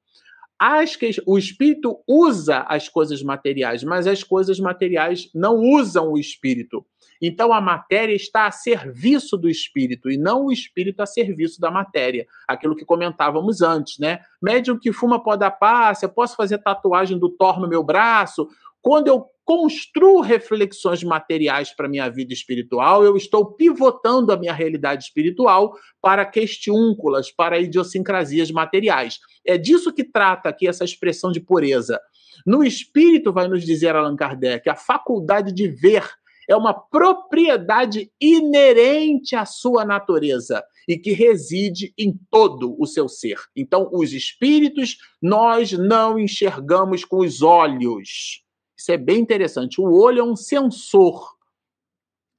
as 0.60 0.96
que, 0.96 1.10
o 1.26 1.38
espírito 1.38 2.00
usa 2.08 2.60
as 2.68 2.88
coisas 2.88 3.22
materiais, 3.22 3.84
mas 3.84 4.08
as 4.08 4.24
coisas 4.24 4.60
materiais 4.60 5.30
não 5.34 5.58
usam 5.58 6.12
o 6.12 6.18
espírito. 6.18 6.86
Então 7.22 7.54
a 7.54 7.62
matéria 7.62 8.14
está 8.14 8.46
a 8.48 8.52
serviço 8.52 9.38
do 9.38 9.50
espírito 9.50 10.10
e 10.10 10.18
não 10.18 10.46
o 10.46 10.52
espírito 10.52 11.02
a 11.02 11.06
serviço 11.06 11.60
da 11.60 11.72
matéria. 11.72 12.26
Aquilo 12.48 12.76
que 12.76 12.86
comentávamos 12.86 13.62
antes, 13.62 14.00
né? 14.00 14.20
Médium 14.42 14.78
que 14.78 14.92
fuma 14.92 15.22
pó 15.22 15.36
da 15.36 15.52
passa, 15.52 16.06
eu 16.06 16.10
posso 16.10 16.36
fazer 16.36 16.58
tatuagem 16.60 17.18
do 17.18 17.30
Thor 17.30 17.60
no 17.60 17.68
meu 17.68 17.84
braço. 17.84 18.48
Quando 18.82 19.08
eu 19.08 19.26
construo 19.46 20.22
reflexões 20.22 21.04
materiais 21.04 21.72
para 21.74 21.88
minha 21.88 22.10
vida 22.10 22.34
espiritual, 22.34 23.06
eu 23.06 23.16
estou 23.16 23.54
pivotando 23.54 24.34
a 24.34 24.38
minha 24.38 24.52
realidade 24.52 25.04
espiritual 25.04 25.74
para 26.02 26.26
questiúnculas, 26.26 27.32
para 27.32 27.60
idiosincrasias 27.60 28.50
materiais. 28.50 29.20
É 29.46 29.58
disso 29.58 29.94
que 29.94 30.04
trata 30.04 30.50
aqui 30.50 30.68
essa 30.68 30.84
expressão 30.84 31.32
de 31.32 31.40
pureza. 31.40 32.02
No 32.46 32.64
espírito, 32.64 33.32
vai 33.32 33.48
nos 33.48 33.64
dizer 33.64 33.96
Allan 33.96 34.16
Kardec, 34.16 34.68
a 34.68 34.76
faculdade 34.76 35.54
de 35.54 35.68
ver 35.68 36.04
é 36.48 36.56
uma 36.56 36.74
propriedade 36.74 38.12
inerente 38.22 39.36
à 39.36 39.46
sua 39.46 39.84
natureza 39.84 40.64
e 40.88 40.98
que 40.98 41.12
reside 41.12 41.94
em 41.98 42.14
todo 42.30 42.76
o 42.80 42.86
seu 42.86 43.08
ser. 43.08 43.38
Então, 43.56 43.90
os 43.92 44.14
espíritos 44.14 44.98
nós 45.22 45.72
não 45.72 46.20
enxergamos 46.20 47.04
com 47.04 47.18
os 47.18 47.42
olhos. 47.42 48.45
Isso 48.86 48.92
é 48.92 48.98
bem 48.98 49.18
interessante. 49.18 49.82
O 49.82 49.92
olho 49.92 50.20
é 50.20 50.24
um 50.24 50.36
sensor. 50.36 51.36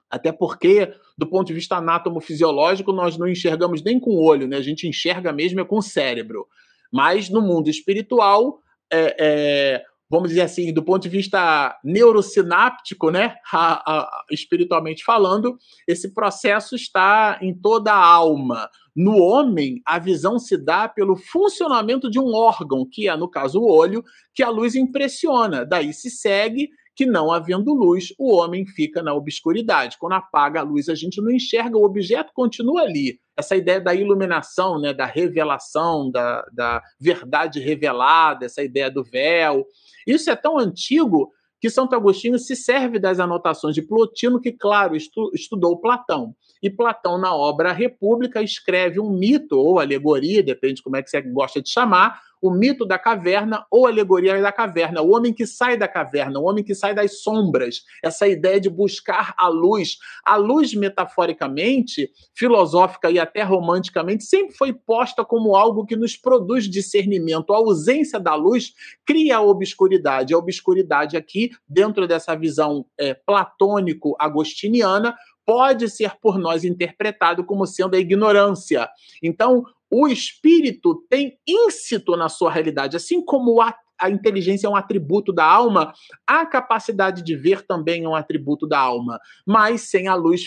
Até 0.09 0.31
porque, 0.31 0.93
do 1.17 1.27
ponto 1.27 1.47
de 1.47 1.53
vista 1.53 1.75
anatomofisiológico, 1.75 2.93
nós 2.93 3.17
não 3.17 3.27
enxergamos 3.27 3.83
nem 3.83 3.99
com 3.99 4.11
o 4.11 4.23
olho, 4.23 4.47
né? 4.47 4.55
A 4.55 4.61
gente 4.61 4.87
enxerga 4.87 5.33
mesmo 5.33 5.59
é 5.59 5.65
com 5.65 5.79
o 5.79 5.81
cérebro. 5.81 6.47
Mas 6.89 7.29
no 7.29 7.41
mundo 7.41 7.69
espiritual, 7.69 8.61
é, 8.89 9.15
é, 9.19 9.85
vamos 10.09 10.29
dizer 10.29 10.41
assim, 10.41 10.73
do 10.73 10.83
ponto 10.83 11.03
de 11.03 11.09
vista 11.09 11.77
neurosináptico, 11.83 13.11
né, 13.11 13.35
a, 13.51 13.91
a, 13.91 14.23
espiritualmente 14.31 15.03
falando, 15.03 15.57
esse 15.87 16.13
processo 16.13 16.75
está 16.75 17.37
em 17.41 17.53
toda 17.53 17.91
a 17.91 18.05
alma. 18.05 18.69
No 18.95 19.17
homem, 19.17 19.81
a 19.85 19.99
visão 19.99 20.39
se 20.39 20.57
dá 20.57 20.87
pelo 20.87 21.15
funcionamento 21.15 22.09
de 22.09 22.19
um 22.19 22.33
órgão, 22.33 22.87
que 22.89 23.07
é, 23.07 23.15
no 23.15 23.29
caso, 23.29 23.59
o 23.59 23.71
olho, 23.71 24.03
que 24.33 24.41
a 24.41 24.49
luz 24.49 24.75
impressiona. 24.75 25.65
Daí 25.65 25.93
se 25.93 26.09
segue 26.09 26.69
que 26.97 27.05
não 27.05 27.31
havendo 27.31 27.75
luz, 27.75 28.11
o 28.17 28.35
homem 28.35 28.65
fica 28.65 29.03
na 29.03 29.13
obscuridade. 29.13 29.97
Quando 29.99 30.13
apaga 30.13 30.61
a 30.61 30.63
luz, 30.63 30.89
a 30.89 30.95
gente 30.95 31.21
não 31.21 31.31
enxerga, 31.31 31.77
o 31.77 31.83
objeto 31.83 32.31
continua 32.33 32.81
ali. 32.81 33.19
Essa 33.37 33.55
ideia 33.55 33.79
da 33.79 33.93
iluminação, 33.93 34.81
né, 34.81 34.95
da 34.95 35.05
revelação, 35.05 36.09
da, 36.09 36.43
da 36.51 36.81
verdade 36.99 37.59
revelada, 37.59 38.47
essa 38.47 38.63
ideia 38.63 38.89
do 38.89 39.03
véu. 39.03 39.63
Isso 40.07 40.31
é 40.31 40.35
tão 40.35 40.57
antigo 40.57 41.31
que 41.61 41.69
Santo 41.69 41.95
Agostinho 41.95 42.39
se 42.39 42.55
serve 42.55 42.97
das 42.97 43.19
anotações 43.19 43.75
de 43.75 43.83
Plotino, 43.83 44.41
que, 44.41 44.51
claro, 44.51 44.95
estu, 44.95 45.29
estudou 45.35 45.79
Platão. 45.79 46.35
E 46.63 46.69
Platão, 46.69 47.19
na 47.19 47.35
obra 47.35 47.73
República, 47.73 48.41
escreve 48.41 48.99
um 48.99 49.11
mito 49.11 49.55
ou 49.59 49.79
alegoria, 49.79 50.41
depende 50.41 50.75
de 50.75 50.83
como 50.83 50.95
é 50.95 51.03
que 51.03 51.11
você 51.11 51.21
gosta 51.21 51.61
de 51.61 51.69
chamar, 51.69 52.19
o 52.41 52.51
mito 52.51 52.85
da 52.85 52.99
caverna 52.99 53.65
ou 53.71 53.87
alegoria 53.87 54.41
da 54.41 54.51
caverna, 54.51 55.01
o 55.01 55.15
homem 55.15 55.33
que 55.33 55.45
sai 55.45 55.77
da 55.77 55.87
caverna, 55.87 56.39
o 56.39 56.43
homem 56.43 56.63
que 56.63 56.75
sai 56.75 56.93
das 56.93 57.21
sombras, 57.21 57.83
essa 58.03 58.27
ideia 58.27 58.59
de 58.59 58.69
buscar 58.69 59.33
a 59.37 59.47
luz. 59.47 59.97
A 60.23 60.35
luz, 60.35 60.73
metaforicamente, 60.73 62.11
filosófica 62.33 63.09
e 63.09 63.19
até 63.19 63.43
romanticamente, 63.43 64.23
sempre 64.23 64.55
foi 64.55 64.73
posta 64.73 65.25
como 65.25 65.55
algo 65.55 65.85
que 65.85 65.95
nos 65.95 66.15
produz 66.15 66.69
discernimento. 66.69 67.53
A 67.53 67.57
ausência 67.57 68.19
da 68.19 68.35
luz 68.35 68.73
cria 69.05 69.37
a 69.37 69.41
obscuridade. 69.41 70.33
A 70.33 70.37
obscuridade 70.37 71.17
aqui, 71.17 71.51
dentro 71.67 72.07
dessa 72.07 72.35
visão 72.35 72.85
é, 72.97 73.13
platônico-agostiniana, 73.13 75.15
pode 75.47 75.89
ser 75.89 76.11
por 76.21 76.37
nós 76.37 76.65
interpretado 76.65 77.41
como 77.45 77.65
sendo 77.65 77.95
a 77.95 77.99
ignorância. 77.99 78.89
Então, 79.23 79.63
o 79.89 80.05
espírito 80.05 81.05
tem 81.09 81.39
íncito 81.47 82.17
na 82.17 82.27
sua 82.27 82.51
realidade, 82.51 82.97
assim 82.97 83.23
como 83.23 83.61
a, 83.61 83.73
a 83.97 84.09
inteligência 84.09 84.67
é 84.67 84.69
um 84.69 84.75
atributo 84.75 85.31
da 85.31 85.45
alma, 85.45 85.93
a 86.27 86.45
capacidade 86.45 87.23
de 87.23 87.33
ver 87.33 87.65
também 87.65 88.03
é 88.03 88.09
um 88.09 88.13
atributo 88.13 88.67
da 88.67 88.77
alma. 88.77 89.17
Mas 89.45 89.83
sem 89.83 90.09
a 90.09 90.15
luz 90.15 90.45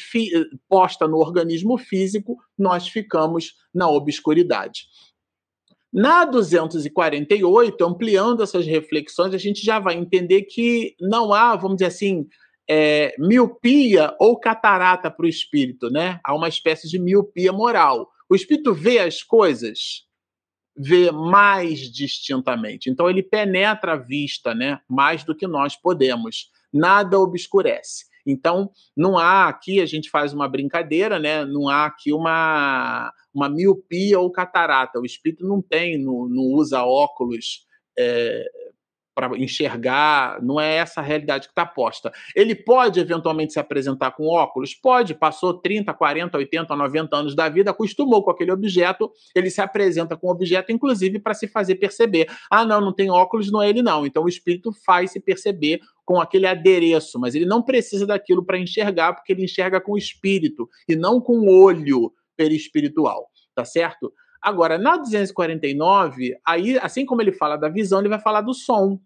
posta 0.68 1.09
no 1.09 1.16
organismo 1.16 1.78
físico, 1.78 2.36
nós 2.59 2.86
ficamos 2.86 3.55
na 3.74 3.88
obscuridade. 3.88 4.84
Na 5.90 6.26
248, 6.26 7.84
ampliando 7.84 8.42
essas 8.42 8.66
reflexões, 8.66 9.32
a 9.32 9.38
gente 9.38 9.64
já 9.64 9.80
vai 9.80 9.94
entender 9.94 10.42
que 10.42 10.94
não 11.01 11.32
há, 11.32 11.57
vamos 11.57 11.78
dizer 11.78 11.86
assim, 11.86 12.28
é, 12.69 13.15
miopia 13.19 14.15
ou 14.19 14.39
catarata 14.39 15.11
para 15.11 15.27
o 15.27 15.29
espírito, 15.29 15.91
né? 15.91 16.21
Há 16.25 16.35
uma 16.35 16.49
espécie 16.49 16.89
de 16.89 16.99
miopia 16.99 17.53
moral. 17.53 18.11
O 18.29 18.35
espírito 18.35 18.73
vê 18.73 18.99
as 19.01 19.23
coisas, 19.23 20.07
vê 20.77 21.11
mais 21.11 21.81
distintamente. 21.81 22.89
Então 22.89 23.11
ele 23.11 23.23
penetra 23.23 23.95
a 23.95 23.97
vista, 23.97 24.55
né? 24.55 24.81
Mais 24.89 25.25
do 25.25 25.35
que 25.35 25.47
nós 25.47 25.77
podemos. 25.77 26.51
Nada 26.73 27.19
obscurece. 27.19 28.11
Então, 28.27 28.71
não 28.97 29.19
há 29.19 29.49
aqui, 29.49 29.81
a 29.81 29.87
gente 29.87 30.11
faz 30.11 30.33
uma 30.33 30.49
brincadeira, 30.49 31.19
né? 31.19 31.45
Não 31.45 31.69
há 31.69 31.87
aqui 31.87 32.13
uma, 32.13 33.13
uma 33.35 33.49
miopia 33.49 34.19
ou 34.21 34.31
catarata. 34.31 35.01
O 35.01 35.07
espírito 35.07 35.47
não 35.47 35.61
tem, 35.61 35.99
não, 35.99 36.29
não 36.29 36.43
usa 36.43 36.85
óculos 36.85 37.67
é, 37.99 38.45
para 39.15 39.37
enxergar, 39.39 40.43
não 40.43 40.61
é 40.61 40.77
essa 40.77 41.01
a 41.01 41.03
realidade 41.03 41.47
que 41.47 41.53
está 41.53 41.67
posta. 41.67 42.13
Ele 42.35 42.55
pode 42.55 43.01
eventualmente 43.01 43.53
se 43.53 43.61
apresentar 43.61 44.13
com 44.13 44.27
óculos? 44.27 44.75
Pode, 44.75 45.15
passou 45.15 45.55
30, 45.55 45.93
40, 45.93 46.39
80, 46.39 46.77
90 46.77 47.17
anos 47.17 47.35
da 47.35 47.49
vida, 47.49 47.71
acostumou 47.71 48.23
com 48.23 48.31
aquele 48.31 48.53
objeto, 48.53 49.11
ele 49.35 49.51
se 49.51 49.61
apresenta 49.61 50.17
com 50.17 50.29
o 50.29 50.31
objeto, 50.31 50.73
inclusive 50.73 51.19
para 51.19 51.35
se 51.35 51.49
fazer 51.49 51.77
perceber. 51.77 52.29
Ah, 52.51 52.65
não, 52.65 52.81
não 52.81 52.93
tem 52.93 53.11
óculos, 53.11 53.51
não 53.51 53.63
é 53.63 53.69
ele 53.69 53.83
não. 53.83 54.07
Então 54.07 54.25
o 54.25 54.29
espírito 54.29 54.73
faz 54.85 55.13
se 55.13 55.21
perceber 55.21 55.81
com 56.05 56.21
aquele 56.21 56.47
adereço, 56.47 57.21
mas 57.21 57.35
ele 57.35 57.47
não 57.47 57.63
precisa 57.63 58.07
daquilo 58.07 58.45
para 58.45 58.59
enxergar, 58.59 59.15
porque 59.15 59.33
ele 59.33 59.45
enxerga 59.45 59.81
com 59.81 59.93
o 59.93 59.99
espírito 59.99 60.69
e 60.89 60.97
não 60.97 61.21
com 61.21 61.39
o 61.39 61.63
olho 61.63 62.13
perispiritual, 62.37 63.29
tá 63.55 63.65
certo? 63.65 64.13
Agora, 64.43 64.78
na 64.78 64.97
249, 64.97 66.34
aí, 66.47 66.78
assim 66.78 67.05
como 67.05 67.20
ele 67.20 67.32
fala 67.32 67.57
da 67.57 67.68
visão, 67.68 68.01
ele 68.01 68.09
vai 68.09 68.20
falar 68.20 68.41
do 68.41 68.55
som. 68.55 68.99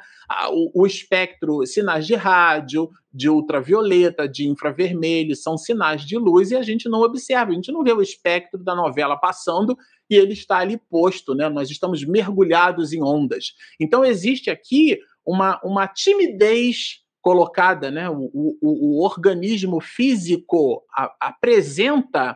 O, 0.51 0.84
o 0.84 0.86
espectro, 0.86 1.65
sinais 1.65 2.05
de 2.05 2.13
rádio, 2.13 2.89
de 3.11 3.30
ultravioleta, 3.30 4.27
de 4.27 4.47
infravermelho, 4.47 5.36
são 5.36 5.57
sinais 5.57 6.05
de 6.05 6.17
luz 6.17 6.51
e 6.51 6.55
a 6.55 6.61
gente 6.61 6.88
não 6.88 7.01
observa, 7.01 7.51
a 7.51 7.55
gente 7.55 7.71
não 7.71 7.84
vê 7.84 7.91
o 7.91 8.01
espectro 8.01 8.63
da 8.63 8.75
novela 8.75 9.17
passando 9.17 9.75
e 10.09 10.15
ele 10.15 10.34
está 10.34 10.57
ali 10.57 10.80
posto, 10.89 11.34
né? 11.34 11.49
Nós 11.49 11.69
estamos 11.69 12.03
mergulhados 12.05 12.93
em 12.93 13.03
ondas. 13.03 13.53
Então 13.80 14.05
existe 14.05 14.49
aqui 14.49 14.99
uma, 15.25 15.59
uma 15.63 15.88
timidez 15.88 16.99
colocada, 17.30 17.91
né? 17.91 18.09
O, 18.09 18.32
o, 18.34 18.57
o 18.59 19.03
organismo 19.03 19.80
físico 19.80 20.84
a, 20.91 21.13
apresenta 21.21 22.36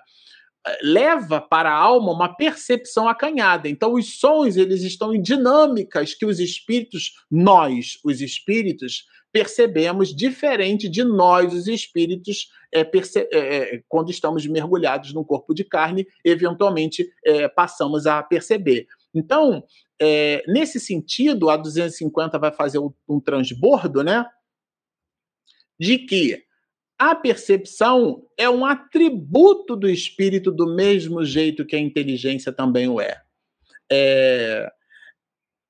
eh, 0.63 0.77
leva 0.83 1.41
para 1.41 1.71
a 1.71 1.75
alma 1.75 2.11
uma 2.11 2.35
percepção 2.35 3.09
acanhada. 3.09 3.67
Então 3.67 3.93
os 3.93 4.19
sons 4.19 4.55
eles 4.55 4.83
estão 4.83 5.11
em 5.11 5.19
dinâmicas 5.19 6.13
que 6.13 6.27
os 6.27 6.39
espíritos, 6.39 7.13
nós, 7.31 7.97
os 8.05 8.21
espíritos, 8.21 9.07
percebemos 9.31 10.15
diferente 10.15 10.87
de 10.87 11.03
nós, 11.03 11.51
os 11.55 11.67
espíritos, 11.67 12.49
é, 12.71 12.87
é, 13.33 13.81
quando 13.89 14.11
estamos 14.11 14.45
mergulhados 14.45 15.11
no 15.11 15.25
corpo 15.25 15.55
de 15.55 15.63
carne, 15.63 16.05
eventualmente 16.23 17.09
é, 17.25 17.47
passamos 17.47 18.05
a 18.05 18.21
perceber. 18.21 18.85
Então, 19.11 19.63
nesse 20.47 20.79
sentido, 20.79 21.49
a 21.49 21.55
250 21.55 22.37
vai 22.37 22.51
fazer 22.51 22.79
um 23.07 23.19
transbordo, 23.21 24.03
né? 24.03 24.25
De 25.79 25.97
que 25.97 26.43
a 26.97 27.15
percepção 27.15 28.23
é 28.37 28.49
um 28.49 28.65
atributo 28.65 29.75
do 29.75 29.89
espírito 29.89 30.51
do 30.51 30.73
mesmo 30.73 31.23
jeito 31.25 31.65
que 31.65 31.75
a 31.75 31.79
inteligência 31.79 32.51
também 32.51 32.87
o 32.87 33.01
é. 33.01 33.21
é... 33.91 34.71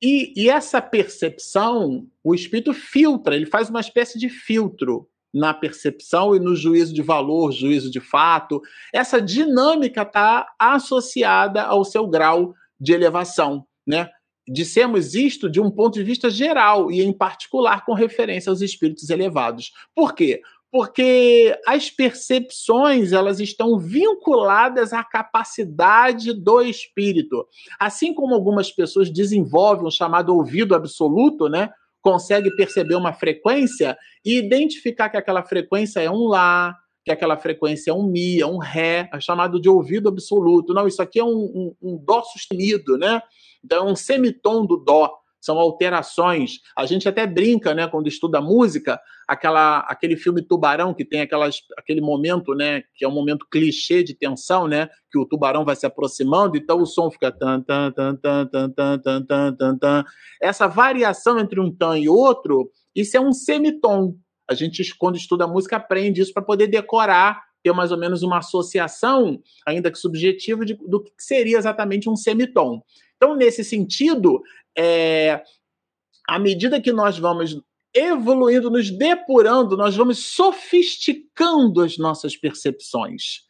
E, 0.01 0.33
e, 0.35 0.49
essa 0.49 0.81
percepção, 0.81 2.05
o 2.21 2.35
espírito 2.35 2.73
filtra, 2.73 3.35
ele 3.35 3.45
faz 3.45 3.69
uma 3.69 3.79
espécie 3.79 4.19
de 4.19 4.27
filtro 4.27 5.09
na 5.33 5.53
percepção 5.53 6.35
e 6.35 6.39
no 6.39 6.55
juízo 6.55 6.93
de 6.93 7.01
valor, 7.01 7.53
juízo 7.53 7.89
de 7.89 8.01
fato. 8.01 8.61
Essa 8.93 9.21
dinâmica 9.21 10.01
está 10.01 10.53
associada 10.59 11.63
ao 11.63 11.85
seu 11.85 12.05
grau 12.05 12.53
de 12.79 12.91
elevação, 12.91 13.65
né? 13.87 14.09
Dissemos 14.47 15.15
isto 15.15 15.49
de 15.49 15.61
um 15.61 15.71
ponto 15.71 15.93
de 15.93 16.03
vista 16.03 16.29
geral 16.29 16.91
e, 16.91 17.01
em 17.01 17.13
particular, 17.13 17.85
com 17.85 17.93
referência 17.93 18.49
aos 18.49 18.61
espíritos 18.61 19.09
elevados. 19.09 19.71
Por 19.95 20.13
quê? 20.13 20.41
Porque 20.71 21.57
as 21.67 21.89
percepções 21.89 23.13
elas 23.13 23.39
estão 23.39 23.77
vinculadas 23.77 24.91
à 24.91 25.03
capacidade 25.03 26.33
do 26.33 26.61
espírito. 26.61 27.47
Assim 27.79 28.13
como 28.13 28.33
algumas 28.33 28.71
pessoas 28.71 29.09
desenvolvem 29.09 29.85
o 29.85 29.91
chamado 29.91 30.35
ouvido 30.35 30.75
absoluto, 30.75 31.47
né? 31.47 31.69
Consegue 32.01 32.53
perceber 32.55 32.95
uma 32.95 33.13
frequência 33.13 33.95
e 34.25 34.37
identificar 34.37 35.09
que 35.09 35.17
aquela 35.17 35.43
frequência 35.43 36.01
é 36.01 36.09
um 36.09 36.27
lá, 36.27 36.75
que 37.03 37.11
aquela 37.11 37.37
frequência 37.37 37.91
é 37.91 37.93
um 37.93 38.03
mi, 38.03 38.39
é 38.39 38.47
um 38.47 38.57
ré, 38.57 39.09
é 39.13 39.19
chamado 39.19 39.59
de 39.59 39.67
ouvido 39.69 40.09
absoluto. 40.09 40.73
Não, 40.73 40.87
isso 40.87 41.01
aqui 41.01 41.19
é 41.19 41.23
um, 41.23 41.29
um, 41.29 41.75
um 41.81 41.97
dó 41.97 42.23
sustenido, 42.23 42.97
né? 42.97 43.21
Então, 43.63 43.87
é 43.87 43.91
um 43.91 43.95
semitom 43.95 44.65
do 44.65 44.77
dó. 44.77 45.11
são 45.43 45.59
alterações. 45.59 46.59
A 46.75 46.85
gente 46.85 47.07
até 47.07 47.27
brinca, 47.27 47.73
né, 47.73 47.85
quando 47.85 48.07
estuda 48.07 48.39
música, 48.39 48.97
aquela, 49.27 49.79
aquele 49.79 50.15
filme 50.15 50.41
Tubarão 50.41 50.93
que 50.93 51.03
tem 51.03 51.19
aquelas, 51.19 51.57
aquele 51.77 51.99
momento, 51.99 52.55
né, 52.55 52.83
que 52.95 53.03
é 53.03 53.07
um 53.07 53.11
momento 53.11 53.45
clichê 53.51 54.03
de 54.03 54.13
tensão, 54.13 54.69
né, 54.69 54.87
que 55.11 55.19
o 55.19 55.25
tubarão 55.25 55.65
vai 55.65 55.75
se 55.75 55.85
aproximando, 55.85 56.55
então 56.55 56.81
o 56.81 56.85
som 56.85 57.11
fica 57.11 57.29
tan 57.29 57.61
tan 57.61 57.91
tan 57.91 58.15
tan 58.15 58.47
tan 58.47 58.69
tan 58.69 58.99
tan 59.25 59.55
tan. 59.55 59.77
tan. 59.77 60.03
Essa 60.41 60.65
variação 60.67 61.37
entre 61.37 61.59
um 61.59 61.69
tan 61.69 61.97
e 61.97 62.07
outro, 62.07 62.71
isso 62.95 63.17
é 63.17 63.19
um 63.19 63.33
semitom. 63.33 64.15
A 64.49 64.53
gente 64.53 64.83
quando 64.97 65.15
estuda 65.15 65.47
música 65.47 65.77
aprende 65.77 66.21
isso 66.21 66.33
para 66.33 66.43
poder 66.43 66.67
decorar 66.67 67.41
ter 67.63 67.71
mais 67.71 67.91
ou 67.91 67.97
menos 67.97 68.21
uma 68.21 68.39
associação, 68.39 69.41
ainda 69.65 69.89
que 69.89 69.97
subjetiva, 69.97 70.65
de, 70.65 70.73
do 70.73 71.01
que 71.01 71.11
seria 71.17 71.57
exatamente 71.57 72.09
um 72.09 72.15
semitom. 72.15 72.83
Então, 73.15 73.35
nesse 73.35 73.63
sentido, 73.63 74.41
é, 74.77 75.41
à 76.27 76.37
medida 76.37 76.81
que 76.81 76.91
nós 76.91 77.17
vamos 77.17 77.57
evoluindo, 77.93 78.69
nos 78.69 78.91
depurando, 78.91 79.77
nós 79.77 79.95
vamos 79.95 80.33
sofisticando 80.33 81.81
as 81.81 81.97
nossas 81.97 82.35
percepções, 82.35 83.43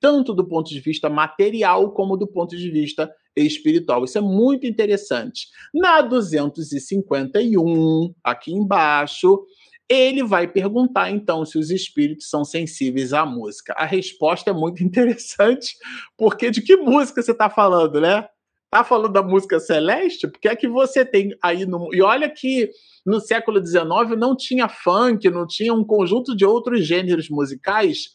tanto 0.00 0.34
do 0.34 0.44
ponto 0.44 0.70
de 0.70 0.80
vista 0.80 1.08
material 1.08 1.92
como 1.92 2.16
do 2.16 2.26
ponto 2.26 2.56
de 2.56 2.68
vista 2.70 3.08
espiritual. 3.36 4.04
Isso 4.04 4.18
é 4.18 4.20
muito 4.20 4.66
interessante. 4.66 5.46
Na 5.72 6.00
251, 6.00 8.12
aqui 8.24 8.52
embaixo, 8.52 9.46
ele 9.90 10.22
vai 10.22 10.46
perguntar 10.46 11.10
então 11.10 11.44
se 11.44 11.58
os 11.58 11.68
espíritos 11.68 12.30
são 12.30 12.44
sensíveis 12.44 13.12
à 13.12 13.26
música. 13.26 13.74
A 13.76 13.84
resposta 13.84 14.50
é 14.50 14.52
muito 14.52 14.82
interessante, 14.84 15.76
porque 16.16 16.50
de 16.50 16.62
que 16.62 16.76
música 16.76 17.20
você 17.20 17.32
está 17.32 17.50
falando, 17.50 18.00
né? 18.00 18.28
Tá 18.70 18.84
falando 18.84 19.12
da 19.12 19.22
música 19.22 19.58
celeste? 19.58 20.28
Porque 20.28 20.48
é 20.48 20.54
que 20.54 20.68
você 20.68 21.04
tem 21.04 21.36
aí 21.42 21.66
no. 21.66 21.92
E 21.92 22.00
olha 22.00 22.30
que 22.30 22.70
no 23.04 23.18
século 23.18 23.64
XIX 23.64 24.16
não 24.16 24.36
tinha 24.36 24.68
funk, 24.68 25.28
não 25.28 25.44
tinha 25.44 25.74
um 25.74 25.84
conjunto 25.84 26.36
de 26.36 26.44
outros 26.44 26.86
gêneros 26.86 27.28
musicais 27.28 28.10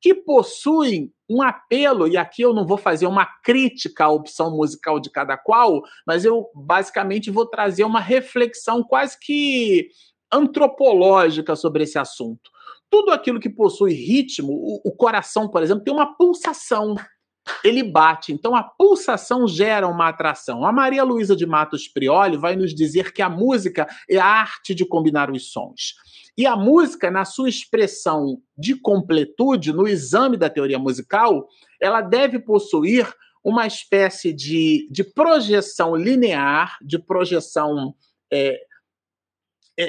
que 0.00 0.14
possuem 0.14 1.12
um 1.28 1.42
apelo, 1.42 2.08
e 2.08 2.16
aqui 2.16 2.42
eu 2.42 2.54
não 2.54 2.66
vou 2.66 2.78
fazer 2.78 3.06
uma 3.06 3.26
crítica 3.44 4.06
à 4.06 4.08
opção 4.08 4.50
musical 4.50 4.98
de 4.98 5.10
cada 5.10 5.36
qual, 5.36 5.82
mas 6.06 6.24
eu 6.24 6.46
basicamente 6.54 7.30
vou 7.30 7.46
trazer 7.46 7.84
uma 7.84 8.00
reflexão 8.00 8.82
quase 8.82 9.16
que 9.20 9.88
antropológica 10.32 11.56
sobre 11.56 11.84
esse 11.84 11.98
assunto. 11.98 12.50
Tudo 12.88 13.12
aquilo 13.12 13.40
que 13.40 13.48
possui 13.48 13.92
ritmo, 13.92 14.52
o, 14.52 14.80
o 14.84 14.92
coração, 14.92 15.48
por 15.48 15.62
exemplo, 15.62 15.84
tem 15.84 15.94
uma 15.94 16.16
pulsação 16.16 16.94
ele 17.64 17.82
bate. 17.82 18.32
Então 18.32 18.54
a 18.54 18.62
pulsação 18.62 19.46
gera 19.46 19.88
uma 19.88 20.08
atração. 20.08 20.64
A 20.64 20.72
Maria 20.72 21.02
Luísa 21.02 21.34
de 21.34 21.46
Matos 21.46 21.88
Prioli 21.88 22.36
vai 22.36 22.56
nos 22.56 22.74
dizer 22.74 23.12
que 23.12 23.22
a 23.22 23.28
música 23.28 23.88
é 24.08 24.18
a 24.18 24.24
arte 24.24 24.74
de 24.74 24.84
combinar 24.84 25.30
os 25.30 25.50
sons. 25.50 25.94
E 26.36 26.46
a 26.46 26.56
música, 26.56 27.10
na 27.10 27.24
sua 27.24 27.48
expressão 27.48 28.38
de 28.56 28.74
completude, 28.74 29.72
no 29.72 29.86
exame 29.86 30.36
da 30.36 30.48
teoria 30.48 30.78
musical, 30.78 31.46
ela 31.80 32.00
deve 32.00 32.38
possuir 32.38 33.12
uma 33.42 33.66
espécie 33.66 34.32
de, 34.32 34.86
de 34.90 35.02
projeção 35.02 35.96
linear, 35.96 36.76
de 36.82 36.98
projeção 36.98 37.94
é, 38.32 38.58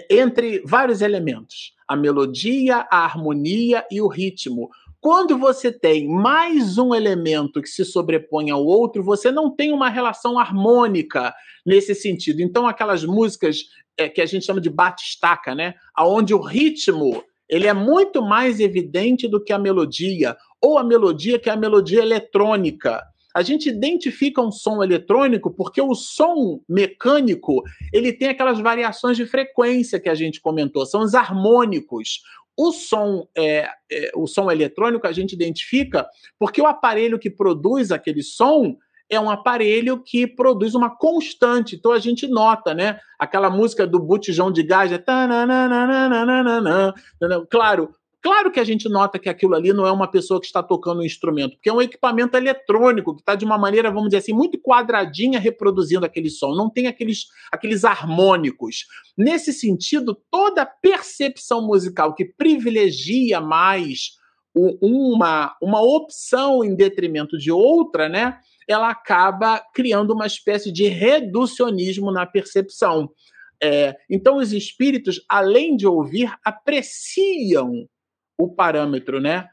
entre 0.10 0.62
vários 0.66 1.02
elementos: 1.02 1.74
a 1.88 1.96
melodia, 1.96 2.88
a 2.92 3.04
harmonia 3.04 3.86
e 3.92 4.02
o 4.02 4.08
ritmo. 4.08 4.70
Quando 5.00 5.36
você 5.38 5.72
tem 5.72 6.08
mais 6.08 6.78
um 6.78 6.94
elemento 6.94 7.60
que 7.60 7.68
se 7.68 7.84
sobrepõe 7.84 8.52
ao 8.52 8.64
outro, 8.64 9.04
você 9.04 9.32
não 9.32 9.50
tem 9.50 9.74
uma 9.74 9.90
relação 9.90 10.38
harmônica 10.38 11.34
nesse 11.66 11.96
sentido. 11.96 12.40
Então, 12.40 12.68
aquelas 12.68 13.04
músicas 13.04 13.58
é, 13.98 14.08
que 14.08 14.22
a 14.22 14.26
gente 14.28 14.46
chama 14.46 14.62
de 14.62 14.70
bate-estaca, 14.70 15.56
né? 15.56 15.74
Onde 15.98 16.36
o 16.36 16.40
ritmo 16.40 17.24
ele 17.52 17.68
é 17.68 17.74
muito 17.74 18.22
mais 18.22 18.62
evidente 18.62 19.28
do 19.28 19.44
que 19.44 19.52
a 19.52 19.60
melodia, 19.60 20.38
ou 20.62 20.78
a 20.78 20.84
melodia 20.86 21.38
que 21.38 21.50
é 21.50 21.54
a 21.54 21.58
melodia 21.58 22.02
eletrônica. 22.02 23.04
A 23.34 23.42
gente 23.42 23.70
identifica 23.70 24.42
um 24.42 24.52
som 24.52 24.84
eletrônico 24.84 25.52
porque 25.52 25.82
o 25.82 25.96
som 25.96 26.62
mecânico 26.68 27.64
ele 27.94 28.12
tem 28.12 28.30
aquelas 28.30 28.60
variações 28.60 29.18
de 29.18 29.26
frequência 29.26 30.00
que 30.00 30.10
a 30.10 30.16
gente 30.16 30.42
comentou, 30.42 30.86
são 30.86 31.02
os 31.02 31.14
harmônicos. 31.14 32.22
O 32.58 32.72
som, 32.72 33.28
é, 33.36 33.70
é, 33.92 34.12
o 34.16 34.28
som 34.28 34.52
eletrônico 34.52 35.08
a 35.08 35.12
gente 35.12 35.34
identifica 35.34 36.08
porque 36.38 36.62
o 36.62 36.68
aparelho 36.68 37.18
que 37.18 37.30
produz 37.30 37.92
aquele 37.92 38.22
som 38.22 38.78
é 39.12 39.20
um 39.20 39.30
aparelho 39.30 40.02
que 40.02 40.26
produz 40.26 40.74
uma 40.74 40.90
constante. 40.90 41.76
Então 41.76 41.92
a 41.92 42.00
gente 42.00 42.28
nota, 42.28 42.74
né? 42.74 42.98
Aquela 43.20 43.50
música 43.50 43.86
do 43.86 44.00
botijão 44.00 44.50
de 44.50 44.64
gás 44.64 44.90
é. 44.90 44.98
Claro, 47.50 47.94
Claro 48.22 48.52
que 48.52 48.60
a 48.60 48.64
gente 48.64 48.88
nota 48.88 49.18
que 49.18 49.28
aquilo 49.28 49.56
ali 49.56 49.74
não 49.74 49.86
é 49.86 49.92
uma 49.92 50.08
pessoa 50.08 50.40
que 50.40 50.46
está 50.46 50.62
tocando 50.62 51.00
um 51.00 51.06
instrumento, 51.06 51.56
porque 51.56 51.70
é 51.70 51.74
um 51.74 51.82
equipamento 51.82 52.38
eletrônico 52.38 53.16
que 53.16 53.22
está 53.22 53.34
de 53.34 53.44
uma 53.44 53.58
maneira, 53.58 53.90
vamos 53.90 54.10
dizer 54.10 54.18
assim, 54.18 54.34
muito 54.34 54.60
quadradinha 54.60 55.40
reproduzindo 55.40 56.06
aquele 56.06 56.30
som. 56.30 56.54
Não 56.54 56.70
tem 56.70 56.86
aqueles, 56.86 57.26
aqueles 57.52 57.84
harmônicos. 57.84 58.86
Nesse 59.18 59.52
sentido, 59.52 60.16
toda 60.30 60.66
percepção 60.66 61.66
musical 61.66 62.14
que 62.14 62.26
privilegia 62.26 63.42
mais 63.42 64.20
uma, 64.54 65.56
uma 65.62 65.82
opção 65.82 66.64
em 66.64 66.76
detrimento 66.76 67.38
de 67.38 67.52
outra, 67.52 68.08
né? 68.08 68.38
Ela 68.68 68.90
acaba 68.90 69.60
criando 69.74 70.14
uma 70.14 70.28
espécie 70.28 70.72
de 70.72 70.88
reducionismo 70.88 72.12
na 72.12 72.26
percepção. 72.28 73.10
É, 73.64 73.96
então, 74.10 74.38
os 74.38 74.54
espíritos, 74.54 75.24
além 75.28 75.76
de 75.76 75.88
ouvir, 75.88 76.32
apreciam 76.44 77.88
o 78.44 78.54
parâmetro 78.54 79.20
né, 79.20 79.48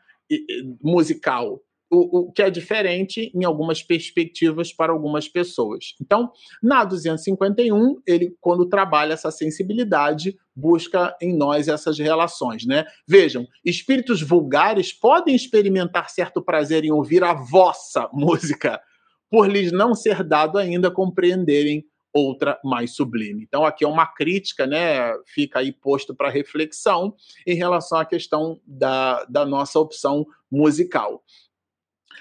musical, 0.82 1.60
o, 1.90 2.18
o, 2.18 2.32
que 2.32 2.42
é 2.42 2.50
diferente 2.50 3.32
em 3.34 3.44
algumas 3.44 3.82
perspectivas 3.82 4.72
para 4.72 4.92
algumas 4.92 5.26
pessoas. 5.26 5.94
Então, 6.00 6.30
na 6.62 6.84
251, 6.84 8.00
ele, 8.06 8.36
quando 8.40 8.68
trabalha 8.68 9.14
essa 9.14 9.30
sensibilidade, 9.30 10.36
busca 10.54 11.16
em 11.20 11.34
nós 11.34 11.68
essas 11.68 11.98
relações, 11.98 12.66
né? 12.66 12.84
Vejam, 13.06 13.46
espíritos 13.64 14.20
vulgares 14.20 14.92
podem 14.92 15.34
experimentar 15.34 16.10
certo 16.10 16.42
prazer 16.42 16.84
em 16.84 16.92
ouvir 16.92 17.24
a 17.24 17.32
vossa 17.32 18.08
música, 18.12 18.80
por 19.30 19.48
lhes 19.48 19.72
não 19.72 19.94
ser 19.94 20.22
dado 20.22 20.58
ainda 20.58 20.90
compreenderem 20.90 21.84
outra 22.12 22.58
mais 22.64 22.94
sublime. 22.94 23.42
Então, 23.42 23.64
aqui 23.64 23.84
é 23.84 23.88
uma 23.88 24.06
crítica, 24.06 24.66
né? 24.66 25.12
Fica 25.26 25.58
aí 25.60 25.72
posto 25.72 26.14
para 26.14 26.30
reflexão 26.30 27.14
em 27.46 27.54
relação 27.54 27.98
à 27.98 28.04
questão 28.04 28.60
da, 28.66 29.24
da 29.24 29.44
nossa 29.44 29.78
opção 29.78 30.26
musical. 30.50 31.22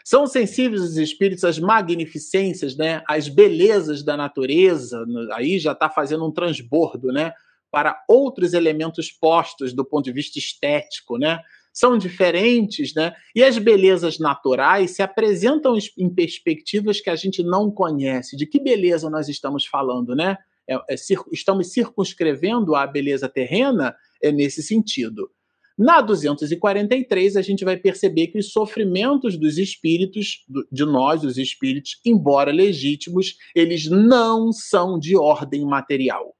São 0.03 0.25
sensíveis 0.25 0.81
os 0.81 0.97
espíritos 0.97 1.43
às 1.43 1.59
magnificências, 1.59 2.77
né? 2.77 3.03
Às 3.07 3.27
belezas 3.27 4.03
da 4.03 4.15
natureza. 4.15 5.03
Aí 5.33 5.59
já 5.59 5.73
está 5.73 5.89
fazendo 5.89 6.25
um 6.25 6.31
transbordo, 6.31 7.11
né? 7.11 7.33
Para 7.69 8.01
outros 8.07 8.53
elementos 8.53 9.11
postos 9.11 9.73
do 9.73 9.83
ponto 9.83 10.05
de 10.05 10.13
vista 10.13 10.39
estético, 10.39 11.17
né? 11.17 11.41
São 11.77 11.95
diferentes, 11.95 12.95
né? 12.95 13.13
E 13.35 13.43
as 13.43 13.55
belezas 13.59 14.17
naturais 14.17 14.95
se 14.95 15.03
apresentam 15.03 15.77
em 15.95 16.09
perspectivas 16.09 16.99
que 16.99 17.07
a 17.07 17.15
gente 17.15 17.43
não 17.43 17.69
conhece. 17.69 18.35
De 18.35 18.47
que 18.47 18.59
beleza 18.59 19.11
nós 19.11 19.29
estamos 19.29 19.63
falando, 19.63 20.15
né? 20.15 20.37
É, 20.67 20.73
é, 20.73 20.95
estamos 21.31 21.71
circunscrevendo 21.71 22.73
a 22.73 22.87
beleza 22.87 23.29
terrena 23.29 23.95
é 24.19 24.31
nesse 24.31 24.63
sentido. 24.63 25.29
Na 25.77 26.01
243, 26.01 27.37
a 27.37 27.43
gente 27.43 27.63
vai 27.63 27.77
perceber 27.77 28.27
que 28.27 28.39
os 28.39 28.51
sofrimentos 28.51 29.37
dos 29.37 29.59
espíritos, 29.59 30.43
de 30.71 30.83
nós, 30.83 31.23
os 31.23 31.37
espíritos, 31.37 32.01
embora 32.03 32.51
legítimos, 32.51 33.37
eles 33.53 33.85
não 33.85 34.51
são 34.51 34.97
de 34.97 35.15
ordem 35.15 35.63
material. 35.63 36.36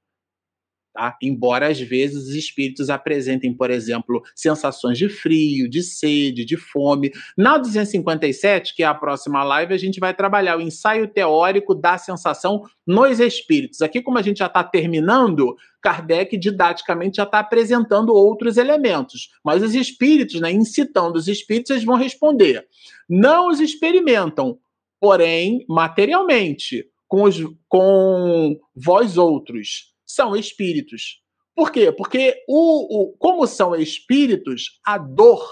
Tá? 0.98 1.16
Embora 1.22 1.68
às 1.68 1.78
vezes 1.78 2.24
os 2.24 2.34
espíritos 2.34 2.90
apresentem, 2.90 3.54
por 3.54 3.70
exemplo, 3.70 4.20
sensações 4.34 4.98
de 4.98 5.08
frio, 5.08 5.70
de 5.70 5.80
sede, 5.80 6.44
de 6.44 6.56
fome. 6.56 7.12
Na 7.36 7.56
257, 7.56 8.74
que 8.74 8.82
é 8.82 8.86
a 8.86 8.92
próxima 8.92 9.44
live, 9.44 9.72
a 9.72 9.76
gente 9.76 10.00
vai 10.00 10.12
trabalhar 10.12 10.58
o 10.58 10.60
ensaio 10.60 11.06
teórico 11.06 11.72
da 11.72 11.96
sensação 11.98 12.64
nos 12.84 13.20
espíritos. 13.20 13.80
Aqui, 13.80 14.02
como 14.02 14.18
a 14.18 14.22
gente 14.22 14.38
já 14.38 14.46
está 14.46 14.64
terminando, 14.64 15.54
Kardec 15.80 16.36
didaticamente 16.36 17.18
já 17.18 17.22
está 17.22 17.38
apresentando 17.38 18.12
outros 18.12 18.56
elementos. 18.56 19.30
Mas 19.44 19.62
os 19.62 19.76
espíritos, 19.76 20.40
né, 20.40 20.50
incitando 20.50 21.14
os 21.14 21.28
espíritos, 21.28 21.70
eles 21.70 21.84
vão 21.84 21.94
responder. 21.94 22.66
Não 23.08 23.46
os 23.46 23.60
experimentam, 23.60 24.58
porém, 24.98 25.64
materialmente, 25.68 26.84
com, 27.06 27.22
os, 27.22 27.36
com 27.68 28.58
vós 28.74 29.16
outros 29.16 29.96
são 30.08 30.34
espíritos. 30.34 31.22
Por 31.54 31.70
quê? 31.70 31.92
Porque 31.92 32.42
o, 32.48 33.02
o, 33.02 33.16
como 33.18 33.46
são 33.46 33.76
espíritos, 33.76 34.80
a 34.86 34.96
dor, 34.96 35.44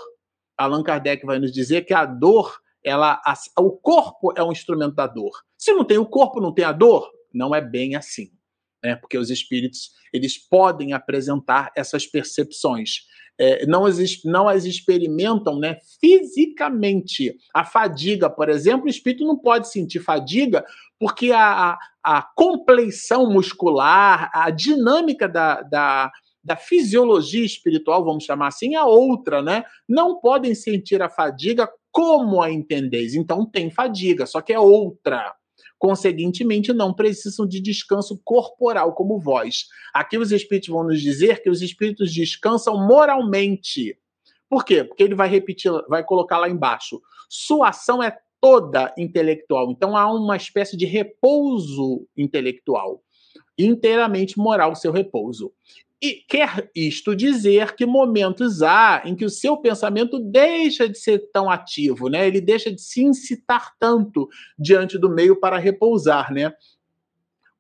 Allan 0.57 0.82
Kardec 0.82 1.26
vai 1.26 1.38
nos 1.38 1.52
dizer 1.52 1.84
que 1.84 1.92
a 1.92 2.07
dor, 2.07 2.57
ela, 2.82 3.20
a, 3.24 3.34
o 3.61 3.72
corpo 3.72 4.32
é 4.36 4.42
um 4.42 4.52
instrumento 4.52 4.94
da 4.94 5.07
dor. 5.07 5.32
Se 5.59 5.72
não 5.72 5.84
tem 5.84 5.98
o 5.98 6.07
corpo, 6.07 6.40
não 6.40 6.54
tem 6.54 6.64
a 6.64 6.72
dor? 6.72 7.11
Não 7.34 7.54
é 7.54 7.61
bem 7.61 7.96
assim. 7.96 8.30
né? 8.82 8.96
Porque 8.96 9.18
os 9.18 9.30
espíritos 9.30 9.90
eles 10.12 10.38
podem 10.38 10.92
apresentar 10.92 11.72
essas 11.76 12.07
percepções. 12.07 13.00
É, 13.38 13.66
não, 13.66 13.84
as, 13.84 13.98
não 14.24 14.48
as 14.48 14.64
experimentam 14.64 15.59
né, 15.59 15.78
fisicamente. 16.00 17.36
A 17.52 17.64
fadiga, 17.64 18.30
por 18.30 18.48
exemplo, 18.48 18.86
o 18.86 18.88
espírito 18.88 19.24
não 19.26 19.36
pode 19.36 19.70
sentir 19.70 20.00
fadiga 20.00 20.64
porque 20.99 21.32
a, 21.32 21.72
a, 21.72 21.78
a 22.03 22.22
compleição 22.22 23.30
muscular, 23.30 24.30
a 24.32 24.51
dinâmica 24.51 25.28
da, 25.28 25.62
da, 25.62 26.11
da 26.42 26.57
fisiologia 26.57 27.44
espiritual, 27.44 28.05
vamos 28.05 28.24
chamar 28.24 28.49
assim, 28.49 28.74
é 28.74 28.82
outra, 28.82 29.42
né? 29.42 29.64
Não 29.88 30.20
podem 30.20 30.55
sentir 30.55 31.03
a 31.03 31.09
fadiga 31.09 31.68
como 31.90 32.42
a 32.42 32.51
entendeis. 32.51 33.14
Então 33.14 33.44
tem 33.44 33.70
fadiga, 33.70 34.26
só 34.26 34.40
que 34.40 34.53
é 34.53 34.61
outra. 34.61 35.34
Conseguintemente, 35.78 36.72
não 36.72 36.94
precisam 36.94 37.47
de 37.47 37.61
descanso 37.61 38.20
corporal 38.24 38.94
como 38.94 39.18
vós. 39.18 39.66
Aqui 39.92 40.16
os 40.16 40.32
espíritos 40.32 40.70
vão 40.70 40.84
nos 40.84 41.03
dizer 41.03 41.42
que 41.42 41.51
os 41.51 41.61
espíritos 41.61 42.12
descansam 42.12 42.86
moralmente. 42.86 43.99
Por 44.49 44.64
quê? 44.64 44.84
Porque 44.84 45.03
ele 45.03 45.14
vai 45.14 45.28
repetir, 45.28 45.70
vai 45.88 46.05
colocar 46.05 46.38
lá 46.38 46.49
embaixo. 46.49 47.01
Sua 47.28 47.68
ação 47.68 48.03
é 48.03 48.16
toda 48.41 48.93
intelectual. 48.97 49.70
Então 49.70 49.97
há 49.97 50.12
uma 50.12 50.37
espécie 50.37 50.76
de 50.76 50.84
repouso 50.84 52.07
intelectual. 52.16 53.03
Inteiramente 53.59 54.39
moral 54.39 54.74
seu 54.74 54.93
repouso. 54.93 55.53
E 56.01 56.22
quer 56.28 56.70
isto 56.74 57.16
dizer 57.16 57.74
que 57.74 57.87
momentos 57.87 58.62
há 58.62 59.03
em 59.07 59.16
que 59.16 59.24
o 59.24 59.30
seu 59.30 59.57
pensamento 59.57 60.18
deixa 60.18 60.87
de 60.87 60.99
ser 60.99 61.30
tão 61.32 61.51
ativo, 61.51 62.09
né? 62.09 62.26
Ele 62.26 62.41
deixa 62.41 62.70
de 62.70 62.80
se 62.80 63.03
incitar 63.03 63.74
tanto 63.78 64.28
diante 64.59 64.99
do 64.99 65.09
meio 65.09 65.41
para 65.41 65.59
repousar, 65.59 66.32
né? 66.32 66.53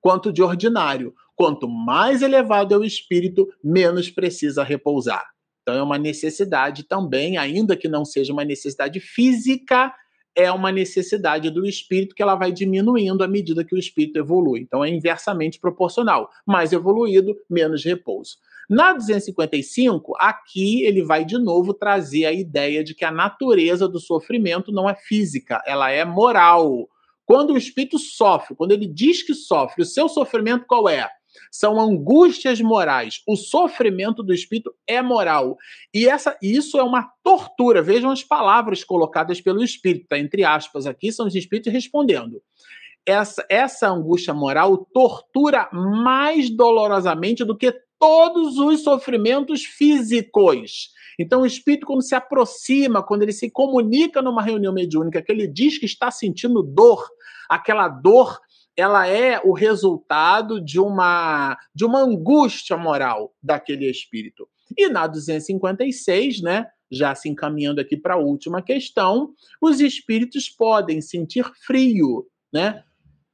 Quanto 0.00 0.30
de 0.30 0.42
ordinário. 0.42 1.14
Quanto 1.34 1.66
mais 1.66 2.20
elevado 2.20 2.74
é 2.74 2.78
o 2.78 2.84
espírito, 2.84 3.48
menos 3.64 4.10
precisa 4.10 4.62
repousar. 4.62 5.24
Então 5.62 5.74
é 5.74 5.82
uma 5.82 5.98
necessidade 5.98 6.84
também, 6.84 7.36
ainda 7.38 7.76
que 7.76 7.88
não 7.88 8.04
seja 8.04 8.32
uma 8.32 8.44
necessidade 8.44 9.00
física, 9.00 9.92
é 10.36 10.52
uma 10.52 10.70
necessidade 10.70 11.50
do 11.50 11.66
espírito 11.66 12.14
que 12.14 12.22
ela 12.22 12.34
vai 12.34 12.52
diminuindo 12.52 13.24
à 13.24 13.28
medida 13.28 13.64
que 13.64 13.74
o 13.74 13.78
espírito 13.78 14.18
evolui. 14.18 14.60
Então 14.60 14.84
é 14.84 14.90
inversamente 14.90 15.58
proporcional. 15.58 16.30
Mais 16.44 16.72
evoluído, 16.72 17.34
menos 17.48 17.82
repouso. 17.82 18.36
Na 18.68 18.92
255, 18.92 20.14
aqui 20.18 20.82
ele 20.82 21.02
vai 21.02 21.24
de 21.24 21.38
novo 21.38 21.72
trazer 21.72 22.26
a 22.26 22.32
ideia 22.32 22.84
de 22.84 22.94
que 22.94 23.04
a 23.04 23.12
natureza 23.12 23.88
do 23.88 24.00
sofrimento 24.00 24.72
não 24.72 24.90
é 24.90 24.94
física, 24.94 25.62
ela 25.64 25.90
é 25.90 26.04
moral. 26.04 26.88
Quando 27.24 27.54
o 27.54 27.56
espírito 27.56 27.98
sofre, 27.98 28.54
quando 28.56 28.72
ele 28.72 28.86
diz 28.86 29.22
que 29.22 29.34
sofre, 29.34 29.82
o 29.82 29.86
seu 29.86 30.08
sofrimento 30.08 30.66
qual 30.66 30.88
é? 30.88 31.08
São 31.50 31.80
angústias 31.80 32.60
morais. 32.60 33.22
O 33.26 33.36
sofrimento 33.36 34.22
do 34.22 34.32
espírito 34.32 34.74
é 34.86 35.00
moral. 35.02 35.56
E 35.92 36.08
essa, 36.08 36.36
isso 36.42 36.78
é 36.78 36.82
uma 36.82 37.10
tortura. 37.22 37.82
Vejam 37.82 38.10
as 38.10 38.22
palavras 38.22 38.84
colocadas 38.84 39.40
pelo 39.40 39.62
espírito, 39.62 40.06
tá? 40.08 40.18
entre 40.18 40.44
aspas, 40.44 40.86
aqui 40.86 41.12
são 41.12 41.26
os 41.26 41.34
espíritos 41.34 41.72
respondendo. 41.72 42.42
Essa, 43.04 43.46
essa 43.48 43.88
angústia 43.88 44.34
moral 44.34 44.78
tortura 44.92 45.68
mais 45.72 46.50
dolorosamente 46.50 47.44
do 47.44 47.56
que 47.56 47.72
todos 47.98 48.58
os 48.58 48.82
sofrimentos 48.82 49.64
físicos. 49.64 50.90
Então, 51.18 51.42
o 51.42 51.46
espírito, 51.46 51.86
quando 51.86 52.02
se 52.02 52.14
aproxima, 52.14 53.02
quando 53.02 53.22
ele 53.22 53.32
se 53.32 53.50
comunica 53.50 54.20
numa 54.20 54.42
reunião 54.42 54.72
mediúnica, 54.72 55.22
que 55.22 55.32
ele 55.32 55.46
diz 55.46 55.78
que 55.78 55.86
está 55.86 56.10
sentindo 56.10 56.62
dor, 56.62 57.06
aquela 57.48 57.88
dor 57.88 58.38
ela 58.76 59.06
é 59.06 59.40
o 59.42 59.52
resultado 59.52 60.60
de 60.60 60.78
uma 60.78 61.56
de 61.74 61.84
uma 61.84 62.00
angústia 62.00 62.76
moral 62.76 63.34
daquele 63.42 63.90
espírito. 63.90 64.48
E 64.76 64.88
na 64.88 65.06
256, 65.06 66.42
né, 66.42 66.66
já 66.90 67.14
se 67.14 67.28
encaminhando 67.28 67.80
aqui 67.80 67.96
para 67.96 68.14
a 68.14 68.18
última 68.18 68.62
questão, 68.62 69.30
os 69.60 69.80
espíritos 69.80 70.48
podem 70.48 71.00
sentir 71.00 71.44
frio, 71.64 72.26
né? 72.52 72.82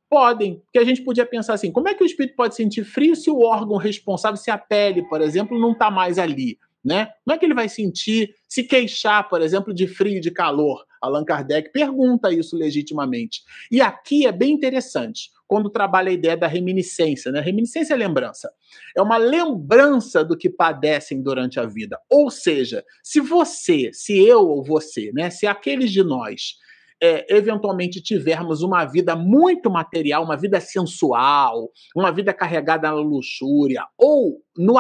Podem, 0.09 0.61
porque 0.61 0.79
a 0.79 0.85
gente 0.85 1.03
podia 1.03 1.25
pensar 1.25 1.55
assim: 1.55 1.73
como 1.73 1.89
é 1.89 1.95
que 1.95 2.03
o 2.03 2.07
espírito 2.07 2.37
pode 2.37 2.55
sentir 2.55 2.85
frio 2.85 3.17
se 3.17 3.31
o 3.31 3.41
órgão 3.41 3.77
responsável, 3.79 4.37
se 4.37 4.51
a 4.51 4.59
pele, 4.59 5.03
por 5.09 5.21
exemplo, 5.21 5.59
não 5.59 5.73
está 5.73 5.91
mais 5.91 6.19
ali? 6.19 6.59
Né? 6.85 7.07
Como 7.25 7.35
é 7.35 7.39
que 7.39 7.47
ele 7.47 7.55
vai 7.55 7.69
sentir, 7.69 8.35
se 8.49 8.65
queixar, 8.65 9.29
por 9.29 9.41
exemplo, 9.41 9.73
de 9.73 9.87
frio 9.87 10.21
de 10.21 10.31
calor? 10.31 10.85
Allan 11.03 11.25
Kardec 11.25 11.73
pergunta 11.73 12.33
isso 12.33 12.57
legitimamente. 12.57 13.43
E 13.71 13.81
aqui 13.81 14.27
é 14.27 14.33
bem 14.33 14.53
interessante, 14.53 15.31
quando 15.47 15.69
trabalha 15.69 16.11
a 16.11 16.15
ideia 16.15 16.37
da 16.37 16.47
reminiscência. 16.47 17.31
Né? 17.33 17.41
Reminiscência 17.41 17.95
é 17.95 17.97
lembrança. 17.97 18.51
É 18.97 19.03
uma 19.03 19.17
lembrança 19.17 20.25
do 20.25 20.37
que 20.37 20.49
padecem 20.49 21.21
durante 21.21 21.61
a 21.61 21.67
vida. 21.67 21.99
Ou 22.09 22.31
seja, 22.31 22.85
se 23.03 23.21
você, 23.21 23.91
se 23.93 24.17
eu 24.19 24.41
ou 24.41 24.65
você, 24.65 25.11
né, 25.13 25.29
se 25.29 25.47
aqueles 25.47 25.91
de 25.91 26.03
nós 26.03 26.55
é, 27.03 27.27
eventualmente 27.37 28.01
tivermos 28.01 28.63
uma 28.63 28.85
vida 28.85 29.17
muito 29.17 29.69
material, 29.69 30.23
uma 30.23 30.37
vida 30.37 30.61
sensual, 30.61 31.69
uma 31.97 32.13
vida 32.13 32.33
carregada 32.33 32.89
na 32.89 32.95
luxúria, 32.95 33.85
ou 33.99 34.41
no 34.57 34.79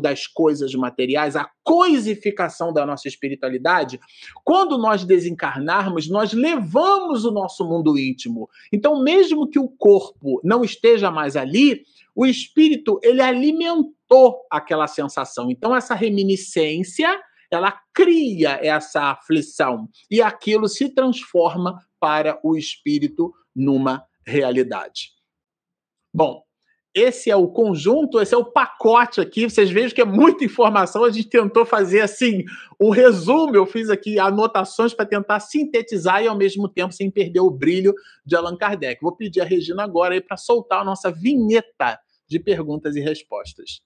das 0.00 0.26
coisas 0.26 0.74
materiais, 0.74 1.36
a 1.36 1.48
coisificação 1.62 2.72
da 2.72 2.86
nossa 2.86 3.06
espiritualidade, 3.06 4.00
quando 4.44 4.78
nós 4.78 5.04
desencarnarmos, 5.04 6.08
nós 6.08 6.32
levamos 6.32 7.24
o 7.24 7.30
nosso 7.30 7.64
mundo 7.68 7.98
íntimo. 7.98 8.48
Então, 8.72 9.02
mesmo 9.02 9.48
que 9.48 9.58
o 9.58 9.68
corpo 9.68 10.40
não 10.42 10.64
esteja 10.64 11.10
mais 11.10 11.36
ali, 11.36 11.84
o 12.14 12.26
espírito 12.26 12.98
ele 13.02 13.20
alimentou 13.20 14.40
aquela 14.50 14.86
sensação. 14.86 15.50
Então, 15.50 15.74
essa 15.74 15.94
reminiscência 15.94 17.20
ela 17.50 17.78
cria 17.92 18.58
essa 18.62 19.10
aflição 19.10 19.86
e 20.10 20.22
aquilo 20.22 20.66
se 20.68 20.88
transforma 20.88 21.78
para 22.00 22.40
o 22.42 22.56
espírito 22.56 23.32
numa 23.54 24.06
realidade. 24.26 25.10
Bom, 26.14 26.42
esse 26.94 27.30
é 27.30 27.36
o 27.36 27.48
conjunto, 27.48 28.20
esse 28.20 28.34
é 28.34 28.36
o 28.36 28.44
pacote 28.44 29.20
aqui. 29.20 29.48
Vocês 29.48 29.70
vejam 29.70 29.94
que 29.94 30.00
é 30.00 30.04
muita 30.04 30.44
informação. 30.44 31.04
A 31.04 31.10
gente 31.10 31.28
tentou 31.28 31.64
fazer 31.64 32.02
assim 32.02 32.44
um 32.78 32.90
resumo. 32.90 33.56
Eu 33.56 33.64
fiz 33.64 33.88
aqui 33.88 34.18
anotações 34.18 34.92
para 34.92 35.06
tentar 35.06 35.40
sintetizar 35.40 36.22
e 36.22 36.28
ao 36.28 36.36
mesmo 36.36 36.68
tempo 36.68 36.92
sem 36.92 37.10
perder 37.10 37.40
o 37.40 37.50
brilho 37.50 37.94
de 38.26 38.36
Allan 38.36 38.56
Kardec. 38.56 39.00
Vou 39.00 39.16
pedir 39.16 39.40
a 39.40 39.44
Regina 39.44 39.82
agora 39.82 40.20
para 40.20 40.36
soltar 40.36 40.82
a 40.82 40.84
nossa 40.84 41.10
vinheta 41.10 41.98
de 42.28 42.38
perguntas 42.38 42.94
e 42.94 43.00
respostas. 43.00 43.80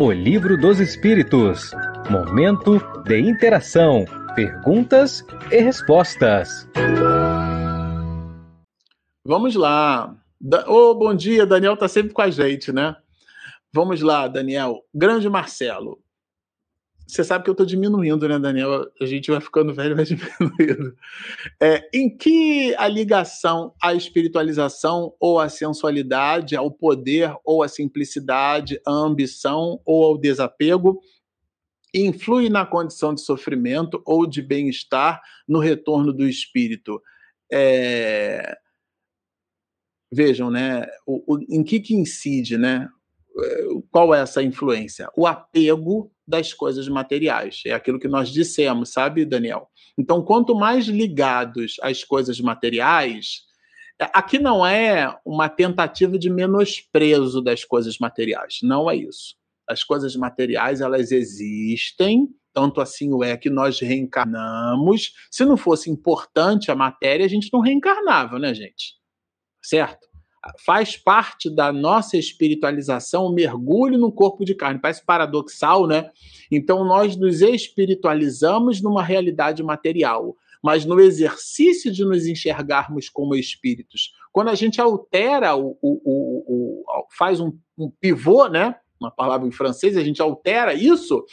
O 0.00 0.10
Livro 0.10 0.56
dos 0.56 0.80
Espíritos. 0.80 1.70
Momento 2.10 2.80
de 3.04 3.18
interação, 3.18 4.04
perguntas 4.34 5.24
e 5.50 5.60
respostas. 5.60 6.68
Vamos 9.24 9.54
lá. 9.54 10.14
Ô, 10.66 10.90
oh, 10.90 10.94
bom 10.94 11.14
dia, 11.14 11.46
Daniel 11.46 11.76
tá 11.76 11.88
sempre 11.88 12.12
com 12.12 12.20
a 12.20 12.30
gente, 12.30 12.70
né? 12.70 12.94
Vamos 13.72 14.02
lá, 14.02 14.28
Daniel. 14.28 14.84
Grande 14.94 15.28
Marcelo. 15.28 15.98
Você 17.06 17.22
sabe 17.22 17.44
que 17.44 17.50
eu 17.50 17.52
estou 17.52 17.64
diminuindo, 17.64 18.28
né, 18.28 18.38
Daniel? 18.38 18.84
A 19.00 19.06
gente 19.06 19.30
vai 19.30 19.40
ficando 19.40 19.72
velho, 19.72 19.94
vai 19.94 20.04
diminuindo. 20.06 20.94
É, 21.60 21.88
em 21.94 22.14
que 22.14 22.74
a 22.76 22.88
ligação 22.88 23.72
à 23.82 23.94
espiritualização 23.94 25.14
ou 25.20 25.38
à 25.38 25.48
sensualidade, 25.48 26.56
ao 26.56 26.70
poder 26.70 27.34
ou 27.44 27.62
à 27.62 27.68
simplicidade, 27.68 28.80
à 28.86 28.90
ambição 28.90 29.80
ou 29.84 30.04
ao 30.04 30.18
desapego 30.18 31.00
influi 31.94 32.50
na 32.50 32.66
condição 32.66 33.14
de 33.14 33.22
sofrimento 33.22 34.02
ou 34.04 34.26
de 34.26 34.42
bem-estar 34.42 35.22
no 35.48 35.60
retorno 35.60 36.12
do 36.12 36.28
espírito? 36.28 37.00
É, 37.50 38.58
vejam, 40.12 40.50
né, 40.50 40.86
o, 41.06 41.34
o, 41.34 41.38
em 41.48 41.62
que 41.62 41.80
que 41.80 41.94
incide, 41.94 42.56
né? 42.56 42.88
Qual 43.90 44.14
é 44.14 44.20
essa 44.20 44.42
influência? 44.42 45.10
O 45.14 45.26
apego 45.26 46.10
das 46.26 46.52
coisas 46.52 46.88
materiais. 46.88 47.62
É 47.66 47.72
aquilo 47.72 48.00
que 48.00 48.08
nós 48.08 48.30
dissemos, 48.30 48.90
sabe, 48.92 49.24
Daniel? 49.24 49.68
Então, 49.98 50.22
quanto 50.22 50.54
mais 50.54 50.86
ligados 50.86 51.76
às 51.82 52.02
coisas 52.02 52.40
materiais, 52.40 53.42
é, 54.00 54.10
aqui 54.12 54.38
não 54.38 54.66
é 54.66 55.16
uma 55.24 55.48
tentativa 55.48 56.18
de 56.18 56.28
menosprezo 56.28 57.40
das 57.40 57.64
coisas 57.64 57.98
materiais, 57.98 58.58
não 58.62 58.90
é 58.90 58.96
isso. 58.96 59.36
As 59.68 59.82
coisas 59.82 60.14
materiais, 60.16 60.80
elas 60.80 61.10
existem, 61.12 62.28
tanto 62.52 62.80
assim 62.80 63.12
o 63.12 63.24
é 63.24 63.36
que 63.36 63.50
nós 63.50 63.80
reencarnamos. 63.80 65.12
Se 65.30 65.44
não 65.44 65.56
fosse 65.56 65.90
importante 65.90 66.70
a 66.70 66.74
matéria, 66.74 67.26
a 67.26 67.28
gente 67.28 67.50
não 67.52 67.60
reencarnava, 67.60 68.38
né, 68.38 68.54
gente? 68.54 68.94
Certo? 69.68 70.06
Faz 70.64 70.96
parte 70.96 71.50
da 71.50 71.72
nossa 71.72 72.16
espiritualização 72.16 73.26
o 73.26 73.32
mergulho 73.32 73.98
no 73.98 74.12
corpo 74.12 74.44
de 74.44 74.54
carne. 74.54 74.80
Parece 74.80 75.04
paradoxal, 75.04 75.88
né? 75.88 76.10
Então 76.50 76.84
nós 76.84 77.16
nos 77.16 77.40
espiritualizamos 77.40 78.80
numa 78.80 79.02
realidade 79.02 79.62
material. 79.62 80.36
mas 80.62 80.84
no 80.84 80.98
exercício 80.98 81.92
de 81.92 82.04
nos 82.04 82.26
enxergarmos 82.26 83.08
como 83.08 83.36
espíritos. 83.36 84.12
Quando 84.32 84.48
a 84.48 84.54
gente 84.54 84.80
altera, 84.80 85.54
o, 85.54 85.78
o, 85.80 86.00
o, 86.04 86.82
o 86.82 87.06
faz 87.16 87.38
um, 87.38 87.52
um 87.78 87.88
pivô, 88.00 88.48
né? 88.48 88.74
uma 89.00 89.10
palavra 89.10 89.46
em 89.46 89.52
francês, 89.52 89.96
a 89.96 90.02
gente 90.02 90.20
altera 90.20 90.74
isso, 90.74 91.24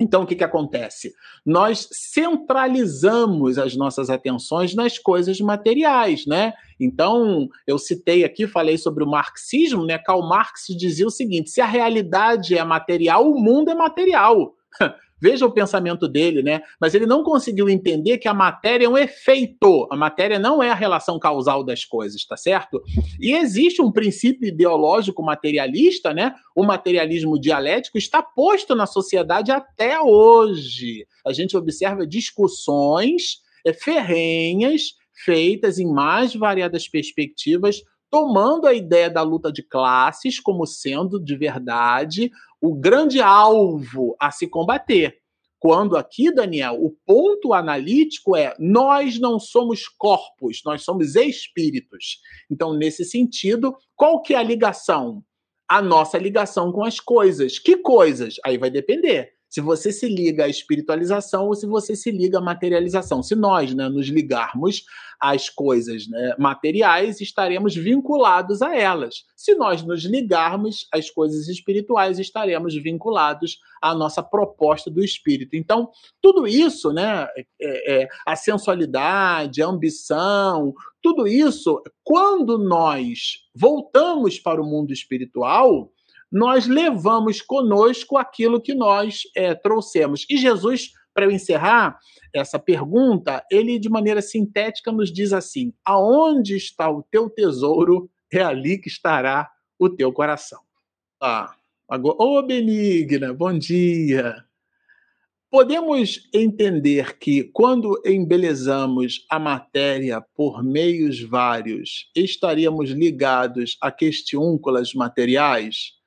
então, 0.00 0.22
o 0.22 0.26
que, 0.26 0.34
que 0.34 0.42
acontece? 0.42 1.12
Nós 1.44 1.86
centralizamos 1.92 3.58
as 3.58 3.76
nossas 3.76 4.08
atenções 4.08 4.74
nas 4.74 4.98
coisas 4.98 5.38
materiais, 5.40 6.24
né? 6.26 6.54
Então, 6.80 7.46
eu 7.66 7.78
citei 7.78 8.24
aqui, 8.24 8.46
falei 8.46 8.78
sobre 8.78 9.04
o 9.04 9.06
marxismo, 9.06 9.84
né? 9.84 9.98
Karl 9.98 10.26
Marx 10.26 10.64
dizia 10.70 11.06
o 11.06 11.10
seguinte: 11.10 11.50
se 11.50 11.60
a 11.60 11.66
realidade 11.66 12.56
é 12.56 12.64
material, 12.64 13.30
o 13.30 13.38
mundo 13.38 13.70
é 13.70 13.74
material. 13.74 14.54
Veja 15.20 15.46
o 15.46 15.52
pensamento 15.52 16.08
dele, 16.08 16.42
né? 16.42 16.62
Mas 16.80 16.94
ele 16.94 17.06
não 17.06 17.22
conseguiu 17.22 17.68
entender 17.68 18.18
que 18.18 18.28
a 18.28 18.34
matéria 18.34 18.86
é 18.86 18.88
um 18.88 18.96
efeito. 18.96 19.86
A 19.90 19.96
matéria 19.96 20.38
não 20.38 20.62
é 20.62 20.70
a 20.70 20.74
relação 20.74 21.18
causal 21.18 21.62
das 21.62 21.84
coisas, 21.84 22.24
tá 22.24 22.36
certo? 22.36 22.82
E 23.20 23.32
existe 23.34 23.82
um 23.82 23.92
princípio 23.92 24.48
ideológico 24.48 25.22
materialista, 25.22 26.14
né? 26.14 26.34
O 26.56 26.64
materialismo 26.64 27.38
dialético 27.38 27.98
está 27.98 28.22
posto 28.22 28.74
na 28.74 28.86
sociedade 28.86 29.50
até 29.50 30.00
hoje. 30.00 31.06
A 31.26 31.32
gente 31.32 31.56
observa 31.56 32.06
discussões 32.06 33.40
é, 33.64 33.72
ferrenhas 33.72 34.94
feitas 35.24 35.78
em 35.78 35.86
mais 35.86 36.34
variadas 36.34 36.88
perspectivas 36.88 37.82
tomando 38.10 38.66
a 38.66 38.74
ideia 38.74 39.08
da 39.08 39.22
luta 39.22 39.52
de 39.52 39.62
classes 39.62 40.40
como 40.40 40.66
sendo 40.66 41.22
de 41.22 41.36
verdade 41.36 42.30
o 42.60 42.74
grande 42.74 43.20
alvo 43.20 44.16
a 44.20 44.30
se 44.30 44.46
combater. 44.46 45.18
Quando 45.58 45.96
aqui, 45.96 46.32
Daniel, 46.32 46.82
o 46.82 46.96
ponto 47.04 47.52
analítico 47.52 48.34
é 48.34 48.54
nós 48.58 49.18
não 49.18 49.38
somos 49.38 49.86
corpos, 49.86 50.62
nós 50.64 50.82
somos 50.82 51.16
espíritos. 51.16 52.18
Então, 52.50 52.72
nesse 52.72 53.04
sentido, 53.04 53.76
qual 53.94 54.22
que 54.22 54.34
é 54.34 54.38
a 54.38 54.42
ligação? 54.42 55.22
A 55.68 55.82
nossa 55.82 56.18
ligação 56.18 56.72
com 56.72 56.84
as 56.84 56.98
coisas. 56.98 57.58
Que 57.58 57.76
coisas? 57.76 58.36
Aí 58.44 58.56
vai 58.56 58.70
depender 58.70 59.39
se 59.50 59.60
você 59.60 59.90
se 59.90 60.08
liga 60.08 60.44
à 60.44 60.48
espiritualização 60.48 61.46
ou 61.46 61.54
se 61.56 61.66
você 61.66 61.96
se 61.96 62.12
liga 62.12 62.38
à 62.38 62.40
materialização. 62.40 63.20
Se 63.20 63.34
nós 63.34 63.74
né, 63.74 63.88
nos 63.88 64.06
ligarmos 64.06 64.84
às 65.20 65.50
coisas 65.50 66.06
né, 66.06 66.36
materiais, 66.38 67.20
estaremos 67.20 67.74
vinculados 67.74 68.62
a 68.62 68.76
elas. 68.76 69.24
Se 69.36 69.56
nós 69.56 69.82
nos 69.82 70.04
ligarmos 70.04 70.86
às 70.92 71.10
coisas 71.10 71.48
espirituais, 71.48 72.20
estaremos 72.20 72.80
vinculados 72.80 73.58
à 73.82 73.92
nossa 73.92 74.22
proposta 74.22 74.88
do 74.88 75.02
espírito. 75.02 75.56
Então, 75.56 75.90
tudo 76.22 76.46
isso, 76.46 76.92
né, 76.92 77.26
é, 77.60 78.02
é, 78.02 78.08
a 78.24 78.36
sensualidade, 78.36 79.60
a 79.60 79.66
ambição, 79.66 80.72
tudo 81.02 81.26
isso, 81.26 81.82
quando 82.04 82.56
nós 82.56 83.40
voltamos 83.52 84.38
para 84.38 84.62
o 84.62 84.64
mundo 84.64 84.92
espiritual, 84.92 85.90
nós 86.30 86.66
levamos 86.66 87.42
conosco 87.42 88.16
aquilo 88.16 88.60
que 88.60 88.74
nós 88.74 89.22
é, 89.34 89.54
trouxemos. 89.54 90.24
E 90.30 90.36
Jesus, 90.36 90.90
para 91.12 91.24
eu 91.24 91.30
encerrar 91.30 91.98
essa 92.32 92.58
pergunta, 92.58 93.44
ele 93.50 93.78
de 93.78 93.88
maneira 93.88 94.22
sintética 94.22 94.92
nos 94.92 95.12
diz 95.12 95.32
assim: 95.32 95.72
aonde 95.84 96.56
está 96.56 96.88
o 96.88 97.02
teu 97.02 97.28
tesouro, 97.28 98.08
é 98.32 98.42
ali 98.42 98.78
que 98.78 98.88
estará 98.88 99.50
o 99.78 99.88
teu 99.88 100.12
coração. 100.12 100.60
Ah, 101.20 101.54
agora, 101.88 102.16
ô 102.18 102.42
Benigna, 102.42 103.34
bom 103.34 103.56
dia. 103.58 104.44
Podemos 105.50 106.28
entender 106.32 107.18
que, 107.18 107.42
quando 107.42 108.00
embelezamos 108.06 109.26
a 109.28 109.36
matéria 109.36 110.20
por 110.20 110.62
meios 110.62 111.20
vários, 111.20 112.08
estaríamos 112.14 112.90
ligados 112.90 113.76
a 113.82 113.90
questiúnculas 113.90 114.94
materiais? 114.94 115.99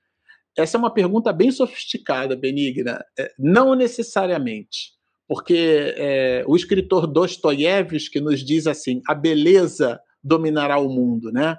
Essa 0.58 0.78
é 0.78 0.80
uma 0.80 0.94
pergunta 0.94 1.34
bem 1.34 1.52
sofisticada, 1.52 2.36
Benigna. 2.36 3.04
É, 3.18 3.32
não 3.40 3.76
necessariamente, 3.76 4.94
porque 5.28 5.94
é, 5.98 6.44
o 6.48 6.56
escritor 6.56 7.08
Dostoiévski 7.08 8.20
nos 8.20 8.44
diz 8.46 8.68
assim: 8.68 9.02
a 9.08 9.16
beleza 9.16 10.00
dominará 10.24 10.78
o 10.78 10.90
mundo, 10.90 11.32
né? 11.32 11.58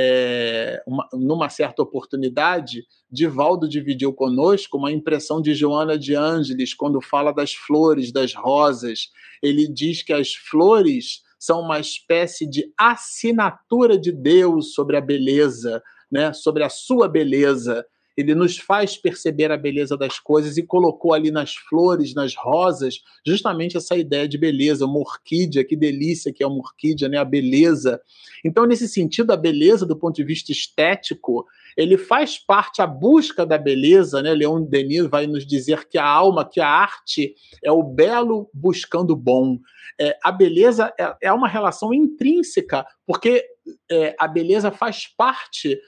É, 0.00 0.80
uma, 0.86 1.08
numa 1.12 1.48
certa 1.48 1.82
oportunidade, 1.82 2.84
Divaldo 3.10 3.68
dividiu 3.68 4.12
conosco 4.12 4.78
uma 4.78 4.92
impressão 4.92 5.42
de 5.42 5.52
Joana 5.54 5.98
de 5.98 6.14
Ângeles 6.14 6.72
quando 6.72 7.00
fala 7.00 7.32
das 7.32 7.52
flores, 7.52 8.12
das 8.12 8.32
rosas. 8.32 9.08
Ele 9.42 9.66
diz 9.66 10.04
que 10.04 10.12
as 10.12 10.34
flores 10.34 11.22
são 11.36 11.60
uma 11.60 11.80
espécie 11.80 12.48
de 12.48 12.72
assinatura 12.78 13.98
de 13.98 14.12
Deus 14.12 14.72
sobre 14.72 14.96
a 14.96 15.00
beleza, 15.00 15.82
né? 16.10 16.32
sobre 16.32 16.62
a 16.62 16.68
sua 16.68 17.08
beleza 17.08 17.84
ele 18.18 18.34
nos 18.34 18.58
faz 18.58 18.96
perceber 18.96 19.52
a 19.52 19.56
beleza 19.56 19.96
das 19.96 20.18
coisas 20.18 20.56
e 20.56 20.62
colocou 20.64 21.14
ali 21.14 21.30
nas 21.30 21.54
flores, 21.54 22.14
nas 22.14 22.34
rosas, 22.34 23.00
justamente 23.24 23.76
essa 23.76 23.96
ideia 23.96 24.26
de 24.26 24.36
beleza, 24.36 24.86
uma 24.86 24.98
orquídea, 24.98 25.64
que 25.64 25.76
delícia 25.76 26.32
que 26.32 26.42
é 26.42 26.46
uma 26.46 26.58
orquídea, 26.58 27.08
né? 27.08 27.16
A 27.16 27.24
beleza. 27.24 28.00
Então, 28.44 28.66
nesse 28.66 28.88
sentido, 28.88 29.30
a 29.30 29.36
beleza 29.36 29.86
do 29.86 29.96
ponto 29.96 30.16
de 30.16 30.24
vista 30.24 30.50
estético, 30.50 31.46
ele 31.76 31.96
faz 31.96 32.36
parte 32.44 32.82
a 32.82 32.88
busca 32.88 33.46
da 33.46 33.56
beleza, 33.56 34.20
né? 34.20 34.34
Leon 34.34 34.64
Denis 34.64 35.06
vai 35.06 35.28
nos 35.28 35.46
dizer 35.46 35.88
que 35.88 35.96
a 35.96 36.04
alma, 36.04 36.44
que 36.44 36.60
a 36.60 36.68
arte 36.68 37.36
é 37.62 37.70
o 37.70 37.84
belo 37.84 38.50
buscando 38.52 39.12
o 39.12 39.16
bom. 39.16 39.60
É, 39.96 40.18
a 40.24 40.32
beleza 40.32 40.92
é, 40.98 41.14
é, 41.22 41.32
uma 41.32 41.46
relação 41.46 41.94
intrínseca, 41.94 42.84
porque 43.06 43.44
é, 43.88 44.16
a 44.18 44.26
beleza 44.26 44.72
faz 44.72 45.06
parte 45.06 45.78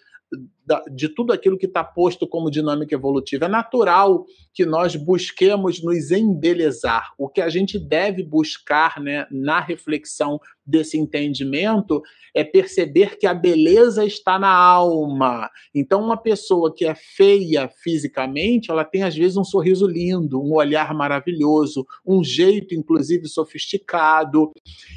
de 0.93 1.09
tudo 1.09 1.33
aquilo 1.33 1.59
que 1.59 1.67
está 1.67 1.83
posto 1.83 2.27
como 2.27 2.51
dinâmica 2.51 2.95
evolutiva. 2.95 3.47
É 3.47 3.49
natural 3.49 4.25
que 4.53 4.65
nós 4.65 4.97
busquemos 4.97 5.83
nos 5.83 6.11
embelezar. 6.11 7.13
O 7.19 7.29
que 7.29 7.41
a 7.41 7.49
gente 7.49 7.79
deve 7.79 8.23
buscar 8.23 9.01
né, 9.01 9.27
na 9.31 9.61
reflexão 9.61 10.41
desse 10.65 10.97
entendimento 10.97 12.03
é 12.35 12.45
perceber 12.45 13.19
que 13.19 13.27
a 13.27 13.35
beleza 13.35 14.05
está 14.05 14.39
na 14.39 14.53
alma. 14.53 15.51
Então, 15.75 16.03
uma 16.03 16.17
pessoa 16.17 16.73
que 16.73 16.85
é 16.85 16.95
feia 16.95 17.69
fisicamente, 17.83 18.71
ela 18.71 18.85
tem 18.85 19.03
às 19.03 19.17
vezes 19.17 19.37
um 19.37 19.45
sorriso 19.45 19.87
lindo, 19.87 20.41
um 20.41 20.55
olhar 20.55 20.95
maravilhoso, 20.95 21.85
um 22.07 22.23
jeito, 22.23 22.75
inclusive, 22.75 23.27
sofisticado, 23.27 24.53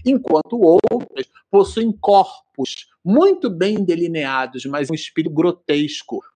enquanto 0.05 0.61
outras 0.61 1.28
possuem 1.49 1.91
corpos 1.91 2.88
muito 3.03 3.49
bem 3.49 3.84
delineados, 3.84 4.65
mas 4.65 4.89
um 4.89 4.93
espírito 4.93 5.34
grotesco. 5.34 5.62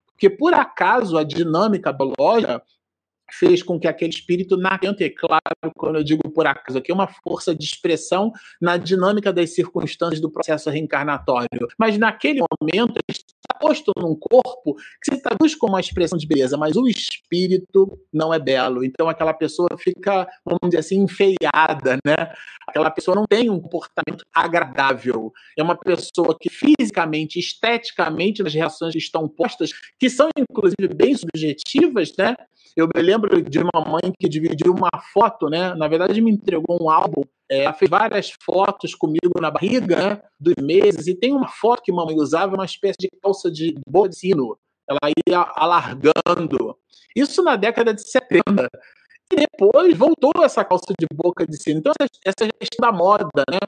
Porque, 0.07 0.29
por 0.29 0.53
acaso, 0.53 1.17
a 1.17 1.23
dinâmica 1.23 1.93
biológica 1.93 2.63
fez 3.31 3.61
com 3.61 3.79
que 3.79 3.87
aquele 3.87 4.11
espírito 4.11 4.55
nascente, 4.55 5.03
é 5.03 5.09
claro, 5.09 5.41
quando 5.75 5.97
eu 5.97 6.03
digo 6.03 6.31
por 6.31 6.47
acaso, 6.47 6.77
aqui 6.77 6.91
é 6.91 6.95
uma 6.95 7.07
força 7.07 7.53
de 7.53 7.63
expressão 7.63 8.31
na 8.61 8.77
dinâmica 8.77 9.33
das 9.33 9.53
circunstâncias 9.53 10.21
do 10.21 10.31
processo 10.31 10.69
reencarnatório. 10.69 11.67
Mas 11.77 11.97
naquele 11.97 12.41
momento 12.61 12.95
posto 13.59 13.91
num 13.97 14.15
corpo 14.15 14.75
que 15.01 15.15
se 15.15 15.21
traduz 15.21 15.55
como 15.55 15.73
uma 15.73 15.79
expressão 15.79 16.17
de 16.17 16.27
beleza, 16.27 16.57
mas 16.57 16.75
o 16.75 16.87
espírito 16.87 17.99
não 18.13 18.33
é 18.33 18.39
belo. 18.39 18.83
Então 18.83 19.09
aquela 19.09 19.33
pessoa 19.33 19.69
fica, 19.77 20.27
vamos 20.45 20.59
dizer 20.65 20.79
assim, 20.79 20.99
enfeiada, 21.01 21.97
né? 22.05 22.15
Aquela 22.67 22.91
pessoa 22.91 23.15
não 23.15 23.25
tem 23.25 23.49
um 23.49 23.59
comportamento 23.59 24.25
agradável. 24.33 25.31
É 25.57 25.63
uma 25.63 25.75
pessoa 25.75 26.35
que 26.39 26.49
fisicamente, 26.49 27.39
esteticamente, 27.39 28.43
nas 28.43 28.53
reações 28.53 28.93
que 28.93 28.99
estão 28.99 29.27
postas, 29.27 29.71
que 29.99 30.09
são 30.09 30.29
inclusive 30.37 30.93
bem 30.93 31.15
subjetivas, 31.15 32.13
né? 32.17 32.35
Eu 32.75 32.87
me 32.93 33.01
lembro 33.01 33.41
de 33.41 33.59
uma 33.59 33.83
mãe 33.83 34.11
que 34.19 34.29
dividiu 34.29 34.71
uma 34.71 34.89
foto, 35.11 35.49
né? 35.49 35.73
Na 35.73 35.87
verdade, 35.87 36.21
me 36.21 36.31
entregou 36.31 36.77
um 36.79 36.89
álbum. 36.89 37.23
É, 37.49 37.63
ela 37.63 37.73
fez 37.73 37.89
várias 37.89 38.31
fotos 38.43 38.93
comigo 38.93 39.39
na 39.39 39.49
barriga 39.49 40.09
né, 40.09 40.21
dos 40.39 40.55
meses, 40.61 41.07
e 41.07 41.15
tem 41.15 41.33
uma 41.33 41.47
foto 41.47 41.81
que 41.81 41.91
mamãe 41.91 42.17
usava, 42.17 42.55
uma 42.55 42.65
espécie 42.65 42.97
de 42.99 43.09
calça 43.21 43.49
de 43.49 43.75
sino. 44.11 44.57
Ela 44.89 45.11
ia 45.27 45.39
alargando. 45.55 46.77
Isso 47.15 47.43
na 47.43 47.55
década 47.55 47.93
de 47.93 48.09
70. 48.09 48.67
E 49.31 49.35
depois 49.35 49.97
voltou 49.97 50.31
essa 50.43 50.63
calça 50.63 50.93
de 50.97 51.07
boca 51.13 51.45
de 51.45 51.61
sino. 51.61 51.79
Então, 51.79 51.91
essa, 51.99 52.09
essa 52.25 52.51
questão 52.59 52.89
da 52.89 52.91
moda, 52.91 53.43
né? 53.49 53.59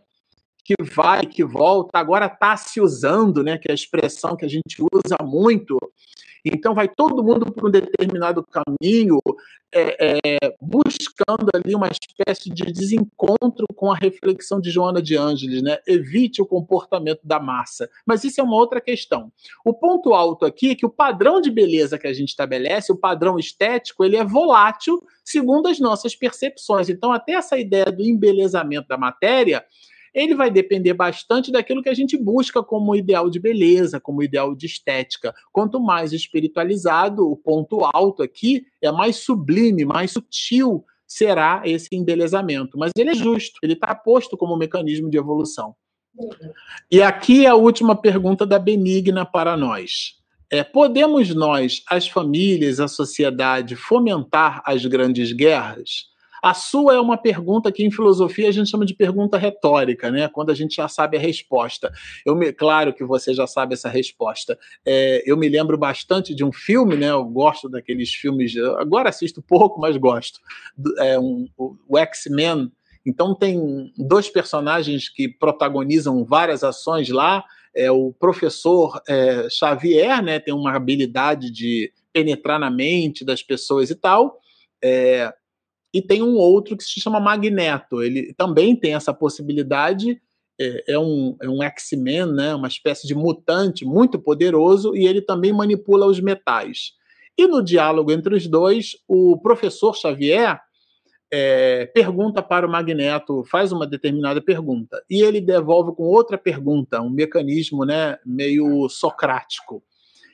que 0.69 0.75
vai, 0.83 1.25
que 1.25 1.43
volta, 1.43 1.97
agora 1.97 2.27
está 2.27 2.55
se 2.55 2.79
usando, 2.79 3.43
né, 3.43 3.57
que 3.57 3.67
é 3.67 3.71
a 3.71 3.73
expressão 3.73 4.35
que 4.35 4.45
a 4.45 4.47
gente 4.47 4.77
usa 4.93 5.17
muito. 5.23 5.79
Então 6.45 6.73
vai 6.73 6.87
todo 6.87 7.23
mundo 7.23 7.51
por 7.51 7.67
um 7.67 7.71
determinado 7.71 8.43
caminho, 8.43 9.19
é, 9.71 10.19
é, 10.23 10.55
buscando 10.59 11.49
ali 11.53 11.75
uma 11.75 11.89
espécie 11.89 12.49
de 12.49 12.65
desencontro 12.71 13.65
com 13.75 13.91
a 13.91 13.95
reflexão 13.95 14.59
de 14.59 14.71
Joana 14.71 15.01
de 15.01 15.15
Ângeles, 15.15 15.61
né? 15.61 15.77
Evite 15.87 16.41
o 16.41 16.45
comportamento 16.45 17.21
da 17.23 17.39
massa. 17.39 17.89
Mas 18.05 18.23
isso 18.23 18.41
é 18.41 18.43
uma 18.43 18.55
outra 18.55 18.81
questão. 18.81 19.31
O 19.63 19.73
ponto 19.73 20.13
alto 20.13 20.45
aqui 20.45 20.71
é 20.71 20.75
que 20.75 20.85
o 20.85 20.89
padrão 20.89 21.39
de 21.39 21.51
beleza 21.51 21.99
que 21.99 22.07
a 22.07 22.13
gente 22.13 22.29
estabelece, 22.29 22.91
o 22.91 22.97
padrão 22.97 23.37
estético, 23.37 24.03
ele 24.03 24.17
é 24.17 24.23
volátil 24.23 25.01
segundo 25.23 25.67
as 25.67 25.79
nossas 25.79 26.15
percepções. 26.15 26.89
Então, 26.89 27.11
até 27.11 27.33
essa 27.33 27.57
ideia 27.57 27.85
do 27.85 28.01
embelezamento 28.01 28.87
da 28.87 28.97
matéria 28.97 29.63
ele 30.13 30.35
vai 30.35 30.49
depender 30.49 30.93
bastante 30.93 31.51
daquilo 31.51 31.81
que 31.81 31.89
a 31.89 31.93
gente 31.93 32.17
busca 32.17 32.63
como 32.63 32.95
ideal 32.95 33.29
de 33.29 33.39
beleza, 33.39 33.99
como 33.99 34.23
ideal 34.23 34.55
de 34.55 34.65
estética. 34.65 35.33
Quanto 35.51 35.79
mais 35.79 36.13
espiritualizado, 36.13 37.29
o 37.29 37.35
ponto 37.35 37.83
alto 37.93 38.23
aqui 38.23 38.65
é 38.81 38.91
mais 38.91 39.17
sublime, 39.17 39.85
mais 39.85 40.11
sutil 40.11 40.83
será 41.07 41.63
esse 41.65 41.87
embelezamento. 41.93 42.77
Mas 42.77 42.91
ele 42.97 43.09
é 43.09 43.15
justo, 43.15 43.59
ele 43.63 43.73
está 43.73 43.93
posto 43.95 44.37
como 44.37 44.55
mecanismo 44.55 45.09
de 45.09 45.17
evolução. 45.17 45.75
E 46.91 47.01
aqui 47.01 47.45
é 47.45 47.49
a 47.49 47.55
última 47.55 47.95
pergunta 47.95 48.45
da 48.45 48.59
Benigna 48.59 49.25
para 49.25 49.55
nós. 49.55 50.19
É, 50.51 50.63
podemos 50.63 51.33
nós, 51.33 51.83
as 51.87 52.07
famílias, 52.07 52.79
a 52.79 52.87
sociedade, 52.87 53.75
fomentar 53.75 54.61
as 54.65 54.83
grandes 54.85 55.31
guerras? 55.31 56.08
A 56.41 56.53
sua 56.53 56.95
é 56.95 56.99
uma 56.99 57.17
pergunta 57.17 57.71
que 57.71 57.83
em 57.83 57.91
filosofia 57.91 58.47
a 58.47 58.51
gente 58.51 58.69
chama 58.69 58.85
de 58.85 58.93
pergunta 58.93 59.37
retórica, 59.37 60.09
né? 60.09 60.29
Quando 60.29 60.51
a 60.51 60.55
gente 60.55 60.75
já 60.75 60.87
sabe 60.87 61.17
a 61.17 61.19
resposta. 61.19 61.91
Eu 62.25 62.35
me, 62.35 62.53
claro 62.53 62.93
que 62.93 63.03
você 63.03 63.33
já 63.33 63.45
sabe 63.45 63.73
essa 63.73 63.89
resposta. 63.89 64.57
É, 64.85 65.23
eu 65.25 65.35
me 65.35 65.49
lembro 65.49 65.77
bastante 65.77 66.33
de 66.33 66.43
um 66.43 66.51
filme, 66.51 66.95
né? 66.95 67.09
Eu 67.09 67.25
gosto 67.25 67.67
daqueles 67.69 68.13
filmes. 68.13 68.55
Agora 68.77 69.09
assisto 69.09 69.41
pouco, 69.41 69.79
mas 69.79 69.97
gosto. 69.97 70.39
É, 70.99 71.19
um, 71.19 71.47
o 71.57 71.97
X-Men. 71.97 72.71
Então 73.05 73.33
tem 73.33 73.91
dois 73.97 74.29
personagens 74.29 75.09
que 75.09 75.27
protagonizam 75.27 76.23
várias 76.23 76.63
ações 76.63 77.09
lá. 77.09 77.43
É 77.75 77.91
o 77.91 78.13
professor 78.13 79.01
é, 79.07 79.47
Xavier, 79.49 80.23
né? 80.23 80.39
Tem 80.39 80.53
uma 80.53 80.75
habilidade 80.75 81.51
de 81.51 81.91
penetrar 82.11 82.59
na 82.59 82.69
mente 82.69 83.23
das 83.23 83.43
pessoas 83.43 83.89
e 83.89 83.95
tal. 83.95 84.39
É, 84.83 85.31
e 85.93 86.01
tem 86.01 86.21
um 86.21 86.35
outro 86.35 86.77
que 86.77 86.83
se 86.83 86.99
chama 86.99 87.19
Magneto. 87.19 88.01
Ele 88.01 88.33
também 88.33 88.75
tem 88.75 88.93
essa 88.93 89.13
possibilidade. 89.13 90.21
É, 90.59 90.93
é 90.93 90.99
um, 90.99 91.35
é 91.41 91.49
um 91.49 91.63
X-Men, 91.63 92.27
né? 92.33 92.53
uma 92.53 92.67
espécie 92.67 93.07
de 93.07 93.15
mutante 93.15 93.85
muito 93.85 94.19
poderoso, 94.19 94.95
e 94.95 95.07
ele 95.07 95.21
também 95.21 95.53
manipula 95.53 96.05
os 96.05 96.19
metais. 96.19 96.91
E 97.37 97.47
no 97.47 97.63
diálogo 97.63 98.11
entre 98.11 98.35
os 98.35 98.45
dois, 98.45 98.97
o 99.07 99.39
professor 99.41 99.95
Xavier 99.95 100.59
é, 101.31 101.85
pergunta 101.85 102.41
para 102.41 102.67
o 102.67 102.69
Magneto, 102.69 103.43
faz 103.45 103.71
uma 103.71 103.85
determinada 103.85 104.41
pergunta, 104.41 105.01
e 105.09 105.21
ele 105.21 105.39
devolve 105.39 105.95
com 105.95 106.03
outra 106.03 106.37
pergunta, 106.37 107.01
um 107.01 107.09
mecanismo 107.09 107.85
né, 107.85 108.17
meio 108.25 108.89
socrático 108.89 109.83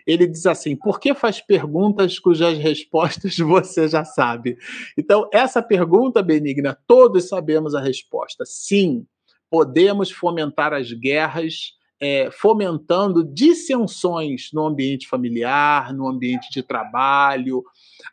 ele 0.06 0.28
diz 0.28 0.46
assim: 0.46 0.76
por 0.76 1.00
que 1.00 1.14
faz 1.14 1.42
perguntas 1.42 2.20
cujas 2.20 2.58
respostas 2.58 3.38
você 3.40 3.88
já 3.88 4.06
sabe? 4.06 4.58
Então, 4.98 5.30
essa 5.34 5.62
pergunta, 5.62 6.22
Benigna, 6.22 6.78
todos 6.88 7.28
sabemos 7.28 7.74
a 7.74 7.82
resposta. 7.82 8.44
Sim, 8.46 9.06
podemos 9.50 10.12
fomentar 10.12 10.74
as 10.74 10.92
guerras. 10.92 11.74
É, 11.98 12.30
fomentando 12.30 13.24
dissensões 13.24 14.50
no 14.52 14.68
ambiente 14.68 15.08
familiar, 15.08 15.94
no 15.94 16.10
ambiente 16.10 16.50
de 16.52 16.62
trabalho, 16.62 17.64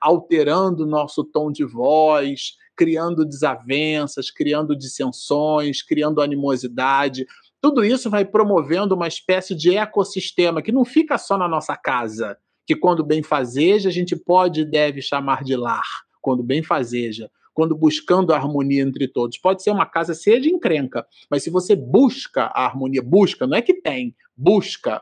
alterando 0.00 0.86
nosso 0.86 1.24
tom 1.24 1.50
de 1.50 1.64
voz, 1.64 2.56
criando 2.76 3.24
desavenças, 3.24 4.30
criando 4.30 4.76
dissensões, 4.76 5.82
criando 5.82 6.22
animosidade. 6.22 7.26
Tudo 7.62 7.84
isso 7.84 8.10
vai 8.10 8.24
promovendo 8.24 8.92
uma 8.96 9.06
espécie 9.06 9.54
de 9.54 9.76
ecossistema 9.76 10.60
que 10.60 10.72
não 10.72 10.84
fica 10.84 11.16
só 11.16 11.38
na 11.38 11.46
nossa 11.46 11.76
casa, 11.76 12.36
que 12.66 12.74
quando 12.74 13.04
bem 13.04 13.22
fazeja 13.22 13.88
a 13.88 13.92
gente 13.92 14.16
pode 14.16 14.62
e 14.62 14.64
deve 14.64 15.00
chamar 15.00 15.44
de 15.44 15.54
lar, 15.54 15.86
quando 16.20 16.42
bem 16.42 16.60
fazeja, 16.60 17.30
quando 17.54 17.76
buscando 17.76 18.32
a 18.32 18.36
harmonia 18.36 18.82
entre 18.82 19.06
todos. 19.06 19.38
Pode 19.38 19.62
ser 19.62 19.70
uma 19.70 19.86
casa 19.86 20.12
cheia 20.12 20.40
de 20.40 20.50
encrenca, 20.50 21.06
mas 21.30 21.44
se 21.44 21.50
você 21.50 21.76
busca 21.76 22.46
a 22.46 22.64
harmonia, 22.64 23.00
busca, 23.00 23.46
não 23.46 23.56
é 23.56 23.62
que 23.62 23.74
tem, 23.74 24.12
busca, 24.36 25.00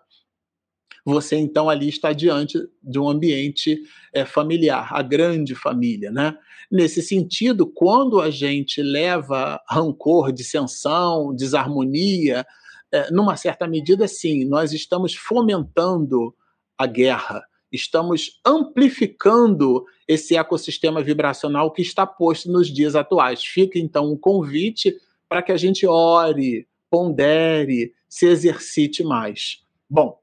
você 1.05 1.36
então 1.36 1.68
ali 1.68 1.89
está 1.89 2.12
diante 2.12 2.59
de 2.82 2.98
um 2.98 3.09
ambiente 3.09 3.81
é, 4.12 4.24
familiar, 4.24 4.89
a 4.93 5.02
grande 5.02 5.55
família, 5.55 6.10
né? 6.10 6.36
Nesse 6.70 7.02
sentido, 7.02 7.66
quando 7.66 8.20
a 8.20 8.31
gente 8.31 8.81
leva 8.81 9.60
rancor, 9.68 10.31
dissensão, 10.32 11.35
desarmonia, 11.35 12.47
é, 12.93 13.10
numa 13.10 13.36
certa 13.36 13.66
medida, 13.66 14.06
sim, 14.06 14.44
nós 14.44 14.72
estamos 14.72 15.14
fomentando 15.14 16.35
a 16.78 16.86
guerra, 16.86 17.44
estamos 17.72 18.40
amplificando 18.44 19.85
esse 20.06 20.36
ecossistema 20.36 21.02
vibracional 21.02 21.72
que 21.72 21.82
está 21.82 22.06
posto 22.06 22.51
nos 22.51 22.68
dias 22.68 22.94
atuais. 22.97 23.44
Fica 23.44 23.78
então 23.78 24.12
um 24.12 24.16
convite 24.16 24.97
para 25.28 25.43
que 25.43 25.52
a 25.52 25.56
gente 25.56 25.86
ore, 25.86 26.66
pondere, 26.90 27.93
se 28.09 28.27
exercite 28.27 29.05
mais. 29.05 29.62
Bom, 29.89 30.18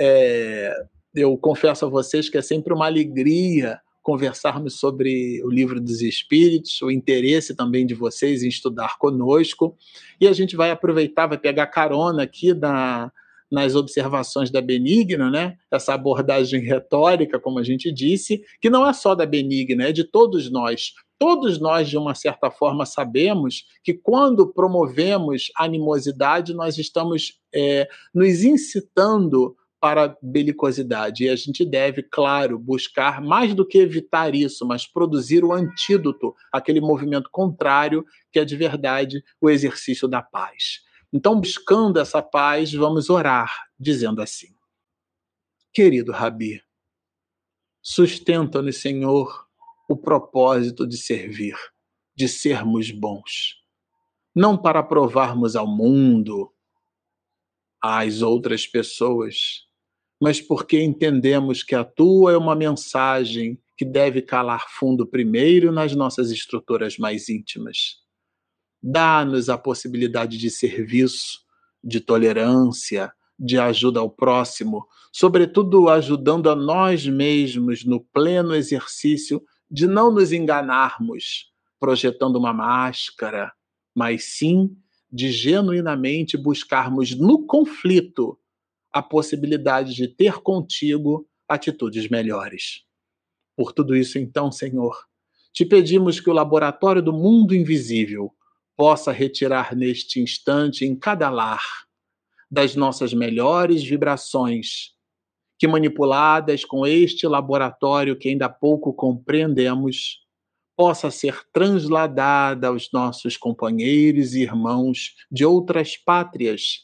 é, 0.00 0.74
eu 1.14 1.36
confesso 1.36 1.84
a 1.84 1.88
vocês 1.88 2.28
que 2.28 2.38
é 2.38 2.42
sempre 2.42 2.72
uma 2.72 2.86
alegria 2.86 3.80
conversarmos 4.02 4.78
sobre 4.80 5.42
o 5.44 5.48
livro 5.48 5.80
dos 5.80 6.02
Espíritos, 6.02 6.82
o 6.82 6.90
interesse 6.90 7.54
também 7.54 7.86
de 7.86 7.94
vocês 7.94 8.42
em 8.42 8.48
estudar 8.48 8.98
conosco. 8.98 9.76
E 10.20 10.26
a 10.26 10.32
gente 10.32 10.56
vai 10.56 10.70
aproveitar, 10.70 11.28
vai 11.28 11.38
pegar 11.38 11.68
carona 11.68 12.24
aqui 12.24 12.52
na, 12.52 13.12
nas 13.50 13.76
observações 13.76 14.50
da 14.50 14.60
Benigna, 14.60 15.30
né? 15.30 15.56
essa 15.70 15.94
abordagem 15.94 16.62
retórica, 16.62 17.38
como 17.38 17.60
a 17.60 17.62
gente 17.62 17.92
disse, 17.92 18.42
que 18.60 18.68
não 18.68 18.88
é 18.88 18.92
só 18.92 19.14
da 19.14 19.24
Benigna, 19.24 19.84
é 19.84 19.92
de 19.92 20.04
todos 20.04 20.50
nós. 20.50 20.92
Todos 21.16 21.60
nós, 21.60 21.88
de 21.88 21.96
uma 21.96 22.16
certa 22.16 22.50
forma, 22.50 22.84
sabemos 22.84 23.64
que 23.84 23.94
quando 23.94 24.52
promovemos 24.52 25.52
animosidade, 25.56 26.52
nós 26.52 26.76
estamos 26.76 27.38
é, 27.54 27.88
nos 28.12 28.42
incitando 28.42 29.54
para 29.82 30.04
a 30.04 30.16
belicosidade. 30.22 31.24
E 31.24 31.28
a 31.28 31.34
gente 31.34 31.64
deve, 31.64 32.04
claro, 32.04 32.56
buscar 32.56 33.20
mais 33.20 33.52
do 33.52 33.66
que 33.66 33.78
evitar 33.78 34.32
isso, 34.32 34.64
mas 34.64 34.86
produzir 34.86 35.44
o 35.44 35.52
antídoto, 35.52 36.36
aquele 36.52 36.80
movimento 36.80 37.28
contrário, 37.32 38.04
que 38.30 38.38
é 38.38 38.44
de 38.44 38.56
verdade 38.56 39.24
o 39.40 39.50
exercício 39.50 40.06
da 40.06 40.22
paz. 40.22 40.82
Então, 41.12 41.40
buscando 41.40 41.98
essa 41.98 42.22
paz, 42.22 42.72
vamos 42.72 43.10
orar, 43.10 43.52
dizendo 43.76 44.22
assim: 44.22 44.54
Querido 45.74 46.12
Rabi, 46.12 46.62
sustenta-nos, 47.82 48.76
Senhor, 48.76 49.48
o 49.88 49.96
propósito 49.96 50.86
de 50.86 50.96
servir, 50.96 51.56
de 52.14 52.28
sermos 52.28 52.92
bons, 52.92 53.56
não 54.32 54.56
para 54.56 54.80
provarmos 54.80 55.56
ao 55.56 55.66
mundo, 55.66 56.54
às 57.82 58.22
outras 58.22 58.64
pessoas, 58.64 59.71
mas 60.22 60.40
porque 60.40 60.80
entendemos 60.80 61.64
que 61.64 61.74
a 61.74 61.82
tua 61.82 62.30
é 62.30 62.36
uma 62.36 62.54
mensagem 62.54 63.58
que 63.76 63.84
deve 63.84 64.22
calar 64.22 64.66
fundo 64.68 65.04
primeiro 65.04 65.72
nas 65.72 65.96
nossas 65.96 66.30
estruturas 66.30 66.96
mais 66.96 67.28
íntimas. 67.28 67.96
Dá-nos 68.80 69.48
a 69.48 69.58
possibilidade 69.58 70.38
de 70.38 70.48
serviço, 70.48 71.40
de 71.82 71.98
tolerância, 71.98 73.12
de 73.36 73.58
ajuda 73.58 73.98
ao 73.98 74.08
próximo, 74.08 74.86
sobretudo 75.12 75.88
ajudando 75.88 76.48
a 76.48 76.54
nós 76.54 77.04
mesmos 77.04 77.84
no 77.84 77.98
pleno 77.98 78.54
exercício 78.54 79.42
de 79.68 79.88
não 79.88 80.12
nos 80.12 80.30
enganarmos 80.30 81.50
projetando 81.80 82.36
uma 82.36 82.52
máscara, 82.52 83.52
mas 83.92 84.36
sim 84.36 84.70
de 85.10 85.32
genuinamente 85.32 86.36
buscarmos 86.36 87.12
no 87.12 87.44
conflito 87.44 88.38
a 88.92 89.02
possibilidade 89.02 89.94
de 89.94 90.06
ter 90.08 90.34
contigo 90.40 91.26
atitudes 91.48 92.08
melhores. 92.08 92.82
Por 93.56 93.72
tudo 93.72 93.96
isso, 93.96 94.18
então, 94.18 94.50
Senhor, 94.50 94.96
te 95.52 95.64
pedimos 95.64 96.20
que 96.20 96.30
o 96.30 96.32
laboratório 96.32 97.02
do 97.02 97.12
mundo 97.12 97.54
invisível 97.54 98.32
possa 98.76 99.12
retirar 99.12 99.76
neste 99.76 100.20
instante, 100.20 100.84
em 100.84 100.96
cada 100.96 101.28
lar, 101.28 101.62
das 102.50 102.74
nossas 102.74 103.12
melhores 103.12 103.84
vibrações, 103.84 104.92
que 105.58 105.68
manipuladas 105.68 106.64
com 106.64 106.86
este 106.86 107.26
laboratório 107.26 108.18
que 108.18 108.28
ainda 108.28 108.48
pouco 108.48 108.92
compreendemos, 108.92 110.20
possa 110.76 111.10
ser 111.10 111.40
transladada 111.52 112.68
aos 112.68 112.88
nossos 112.92 113.36
companheiros 113.36 114.34
e 114.34 114.42
irmãos 114.42 115.14
de 115.30 115.44
outras 115.44 115.96
pátrias 115.96 116.80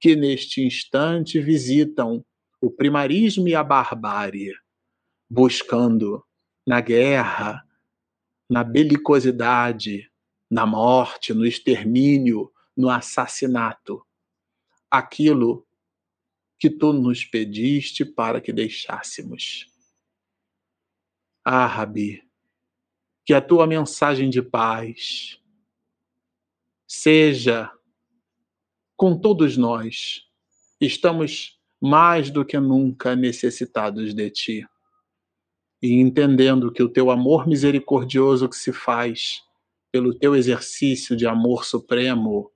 que 0.00 0.14
neste 0.14 0.64
instante 0.64 1.40
visitam 1.40 2.24
o 2.60 2.70
primarismo 2.70 3.48
e 3.48 3.54
a 3.54 3.62
barbárie, 3.62 4.54
buscando 5.28 6.24
na 6.66 6.80
guerra, 6.80 7.64
na 8.48 8.62
belicosidade, 8.62 10.10
na 10.50 10.66
morte, 10.66 11.32
no 11.34 11.44
extermínio, 11.44 12.52
no 12.76 12.90
assassinato, 12.90 14.04
aquilo 14.90 15.66
que 16.58 16.70
tu 16.70 16.92
nos 16.92 17.24
pediste 17.24 18.04
para 18.04 18.40
que 18.40 18.52
deixássemos. 18.52 19.66
Ah, 21.44 21.66
Rabi, 21.66 22.22
que 23.24 23.34
a 23.34 23.40
tua 23.40 23.66
mensagem 23.66 24.30
de 24.30 24.42
paz 24.42 25.40
seja 26.86 27.70
com 28.96 29.16
todos 29.16 29.56
nós. 29.56 30.22
Estamos 30.80 31.58
mais 31.80 32.30
do 32.30 32.44
que 32.44 32.58
nunca 32.58 33.14
necessitados 33.14 34.14
de 34.14 34.30
ti. 34.30 34.66
E 35.82 36.00
entendendo 36.00 36.72
que 36.72 36.82
o 36.82 36.88
teu 36.88 37.10
amor 37.10 37.46
misericordioso 37.46 38.48
que 38.48 38.56
se 38.56 38.72
faz 38.72 39.42
pelo 39.92 40.14
teu 40.14 40.34
exercício 40.34 41.14
de 41.14 41.26
amor 41.26 41.64
supremo 41.64 42.50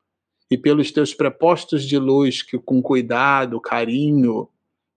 e 0.50 0.56
pelos 0.56 0.90
teus 0.90 1.14
prepostos 1.14 1.84
de 1.84 1.98
luz 1.98 2.42
que 2.42 2.58
com 2.58 2.82
cuidado, 2.82 3.60
carinho, 3.60 4.48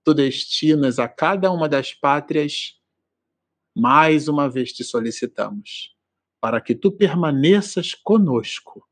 tu 0.02 0.12
destinas 0.12 0.98
a 0.98 1.06
cada 1.06 1.50
uma 1.50 1.68
das 1.68 1.94
pátrias, 1.94 2.78
mais 3.76 4.26
uma 4.28 4.48
vez 4.48 4.72
te 4.72 4.82
solicitamos, 4.82 5.94
para 6.40 6.60
que 6.60 6.74
tu 6.74 6.90
permaneças 6.90 7.94
conosco, 7.94 8.86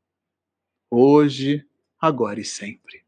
hoje, 0.89 1.65
agora 2.03 2.41
e 2.41 2.43
sempre. 2.43 3.02